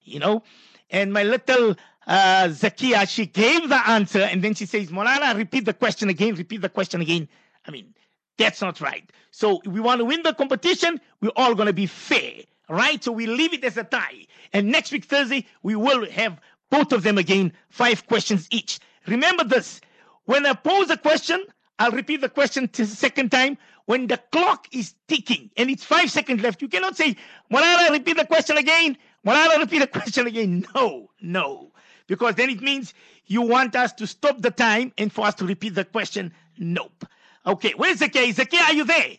you 0.04 0.20
know. 0.20 0.44
And 0.88 1.12
my 1.12 1.24
little 1.24 1.74
uh, 2.06 2.46
Zakia, 2.46 3.08
she 3.08 3.26
gave 3.26 3.68
the 3.68 3.90
answer 3.90 4.20
and 4.20 4.40
then 4.40 4.54
she 4.54 4.66
says, 4.66 4.90
Molana, 4.92 5.34
repeat 5.34 5.64
the 5.64 5.74
question 5.74 6.08
again, 6.10 6.36
repeat 6.36 6.60
the 6.60 6.68
question 6.68 7.00
again. 7.00 7.28
I 7.66 7.72
mean, 7.72 7.92
that's 8.36 8.60
not 8.60 8.80
right. 8.80 9.10
So 9.32 9.60
we 9.66 9.80
want 9.80 9.98
to 9.98 10.04
win 10.04 10.22
the 10.22 10.32
competition. 10.32 11.00
We're 11.20 11.32
all 11.34 11.56
going 11.56 11.66
to 11.66 11.72
be 11.72 11.86
fair, 11.86 12.34
right? 12.68 13.02
So 13.02 13.10
we 13.10 13.26
leave 13.26 13.52
it 13.52 13.64
as 13.64 13.76
a 13.78 13.82
tie. 13.82 14.26
And 14.52 14.68
next 14.68 14.92
week, 14.92 15.06
Thursday, 15.06 15.44
we 15.64 15.74
will 15.74 16.08
have 16.08 16.40
both 16.70 16.92
of 16.92 17.02
them 17.02 17.18
again, 17.18 17.52
five 17.68 18.06
questions 18.06 18.46
each. 18.52 18.78
Remember 19.08 19.42
this. 19.42 19.80
When 20.26 20.46
I 20.46 20.52
pose 20.52 20.88
a 20.88 20.96
question, 20.96 21.44
I'll 21.78 21.92
repeat 21.92 22.20
the 22.20 22.28
question 22.28 22.68
the 22.72 22.86
second 22.86 23.30
time. 23.30 23.56
When 23.88 24.06
the 24.06 24.18
clock 24.18 24.68
is 24.70 24.92
ticking 25.08 25.48
and 25.56 25.70
it's 25.70 25.82
five 25.82 26.10
seconds 26.10 26.42
left, 26.42 26.60
you 26.60 26.68
cannot 26.68 26.94
say, 26.94 27.16
Molana, 27.50 27.88
repeat 27.90 28.18
the 28.18 28.26
question 28.26 28.58
again. 28.58 28.98
Molana, 29.26 29.58
repeat 29.60 29.78
the 29.78 29.86
question 29.86 30.26
again. 30.26 30.66
No, 30.74 31.08
no. 31.22 31.72
Because 32.06 32.34
then 32.34 32.50
it 32.50 32.60
means 32.60 32.92
you 33.24 33.40
want 33.40 33.74
us 33.74 33.94
to 33.94 34.06
stop 34.06 34.42
the 34.42 34.50
time 34.50 34.92
and 34.98 35.10
for 35.10 35.24
us 35.24 35.36
to 35.36 35.46
repeat 35.46 35.74
the 35.74 35.86
question. 35.86 36.34
Nope. 36.58 37.06
Okay, 37.46 37.72
where's 37.78 38.00
Zakia? 38.00 38.30
Zakia, 38.34 38.60
are 38.68 38.74
you 38.74 38.84
there? 38.84 39.16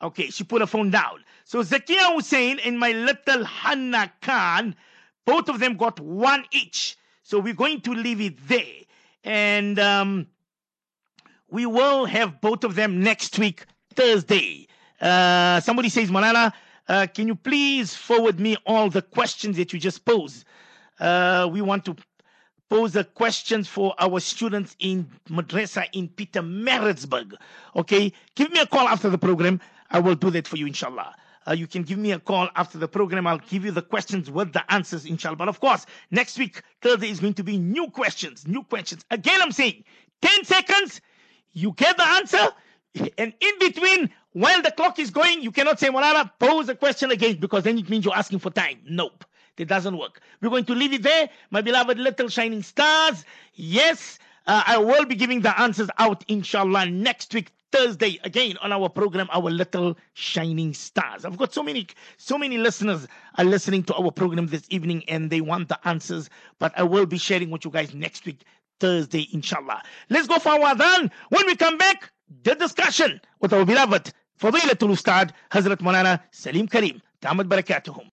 Okay, 0.00 0.30
she 0.30 0.44
put 0.44 0.62
her 0.62 0.66
phone 0.66 0.88
down. 0.88 1.22
So 1.44 1.62
Zakia 1.62 2.14
Hussein 2.14 2.58
and 2.64 2.78
my 2.80 2.92
little 2.92 3.44
Hannah 3.44 4.10
Khan, 4.22 4.74
both 5.26 5.50
of 5.50 5.58
them 5.58 5.76
got 5.76 6.00
one 6.00 6.46
each. 6.50 6.96
So 7.24 7.40
we're 7.40 7.52
going 7.52 7.82
to 7.82 7.92
leave 7.92 8.22
it 8.22 8.48
there. 8.48 8.84
And 9.22 9.78
um, 9.78 10.28
we 11.50 11.66
will 11.66 12.04
have 12.06 12.40
both 12.40 12.64
of 12.64 12.74
them 12.74 13.00
next 13.02 13.38
week, 13.38 13.64
Thursday. 13.94 14.66
Uh, 15.00 15.60
somebody 15.60 15.88
says, 15.88 16.10
Molana, 16.10 16.52
uh, 16.88 17.06
can 17.12 17.26
you 17.26 17.34
please 17.34 17.94
forward 17.94 18.40
me 18.40 18.56
all 18.66 18.90
the 18.90 19.02
questions 19.02 19.56
that 19.56 19.72
you 19.72 19.78
just 19.78 20.04
posed? 20.04 20.44
Uh, 20.98 21.48
we 21.50 21.60
want 21.60 21.84
to 21.84 21.96
pose 22.68 22.92
the 22.92 23.04
questions 23.04 23.66
for 23.66 23.94
our 23.98 24.20
students 24.20 24.76
in 24.78 25.08
madrasa 25.28 25.86
in 25.92 26.08
Pietermaritzburg. 26.08 27.34
Okay, 27.76 28.12
give 28.34 28.52
me 28.52 28.60
a 28.60 28.66
call 28.66 28.86
after 28.88 29.08
the 29.08 29.18
program. 29.18 29.60
I 29.90 30.00
will 30.00 30.14
do 30.14 30.30
that 30.30 30.46
for 30.46 30.56
you, 30.56 30.66
inshallah. 30.66 31.14
Uh, 31.48 31.52
you 31.52 31.66
can 31.66 31.82
give 31.82 31.98
me 31.98 32.12
a 32.12 32.18
call 32.18 32.48
after 32.56 32.76
the 32.76 32.88
program. 32.88 33.26
I'll 33.26 33.38
give 33.38 33.64
you 33.64 33.70
the 33.70 33.80
questions 33.80 34.30
with 34.30 34.52
the 34.52 34.70
answers, 34.70 35.06
inshallah. 35.06 35.36
But 35.36 35.48
of 35.48 35.60
course, 35.60 35.86
next 36.10 36.38
week, 36.38 36.62
Thursday, 36.82 37.08
is 37.08 37.20
going 37.20 37.34
to 37.34 37.44
be 37.44 37.56
new 37.56 37.88
questions. 37.88 38.46
New 38.46 38.62
questions. 38.64 39.02
Again, 39.10 39.40
I'm 39.40 39.52
saying 39.52 39.84
10 40.20 40.44
seconds, 40.44 41.00
you 41.52 41.72
get 41.72 41.96
the 41.96 42.06
answer, 42.06 42.48
and 43.16 43.32
in 43.40 43.58
between, 43.60 44.10
while 44.32 44.62
the 44.62 44.70
clock 44.70 44.98
is 44.98 45.10
going, 45.10 45.42
you 45.42 45.50
cannot 45.50 45.78
say, 45.80 45.88
Molana, 45.88 46.30
pose 46.38 46.68
a 46.68 46.74
question 46.74 47.10
again, 47.10 47.36
because 47.40 47.64
then 47.64 47.78
it 47.78 47.88
means 47.88 48.04
you're 48.04 48.16
asking 48.16 48.38
for 48.38 48.50
time. 48.50 48.78
Nope. 48.88 49.24
That 49.56 49.66
doesn't 49.66 49.98
work. 49.98 50.20
We're 50.40 50.50
going 50.50 50.66
to 50.66 50.74
leave 50.74 50.92
it 50.92 51.02
there, 51.02 51.28
my 51.50 51.60
beloved 51.60 51.98
little 51.98 52.28
shining 52.28 52.62
stars. 52.62 53.24
Yes, 53.54 54.20
uh, 54.46 54.62
I 54.66 54.78
will 54.78 55.04
be 55.04 55.16
giving 55.16 55.40
the 55.40 55.60
answers 55.60 55.90
out, 55.98 56.24
inshallah, 56.28 56.86
next 56.86 57.34
week, 57.34 57.50
Thursday, 57.70 58.18
again 58.24 58.56
on 58.62 58.72
our 58.72 58.88
program, 58.88 59.28
Our 59.30 59.50
Little 59.50 59.98
Shining 60.14 60.72
Stars. 60.72 61.24
I've 61.24 61.36
got 61.36 61.52
so 61.52 61.62
many, 61.62 61.86
so 62.16 62.38
many 62.38 62.56
listeners 62.56 63.06
are 63.36 63.44
listening 63.44 63.82
to 63.84 63.94
our 63.94 64.10
program 64.10 64.46
this 64.46 64.64
evening 64.70 65.04
and 65.08 65.28
they 65.28 65.42
want 65.42 65.68
the 65.68 65.78
answers, 65.86 66.30
but 66.58 66.72
I 66.78 66.84
will 66.84 67.04
be 67.04 67.18
sharing 67.18 67.50
with 67.50 67.64
you 67.66 67.70
guys 67.70 67.92
next 67.94 68.24
week, 68.24 68.44
Thursday, 68.80 69.28
inshallah. 69.32 69.82
Let's 70.10 70.28
go 70.28 70.38
for 70.38 70.50
our 70.50 70.74
adhan. 70.74 71.10
When 71.30 71.46
we 71.46 71.56
come 71.56 71.78
back, 71.78 72.10
the 72.42 72.54
discussion 72.54 73.20
with 73.40 73.52
our 73.52 73.64
beloved 73.64 74.12
Fadilatul 74.40 74.92
Ustad, 74.92 75.32
Hazrat 75.50 75.78
Maulana 75.78 76.20
Salim 76.30 76.68
Karim. 76.68 77.02
Damat 77.20 77.48
barakatuhum. 77.48 78.06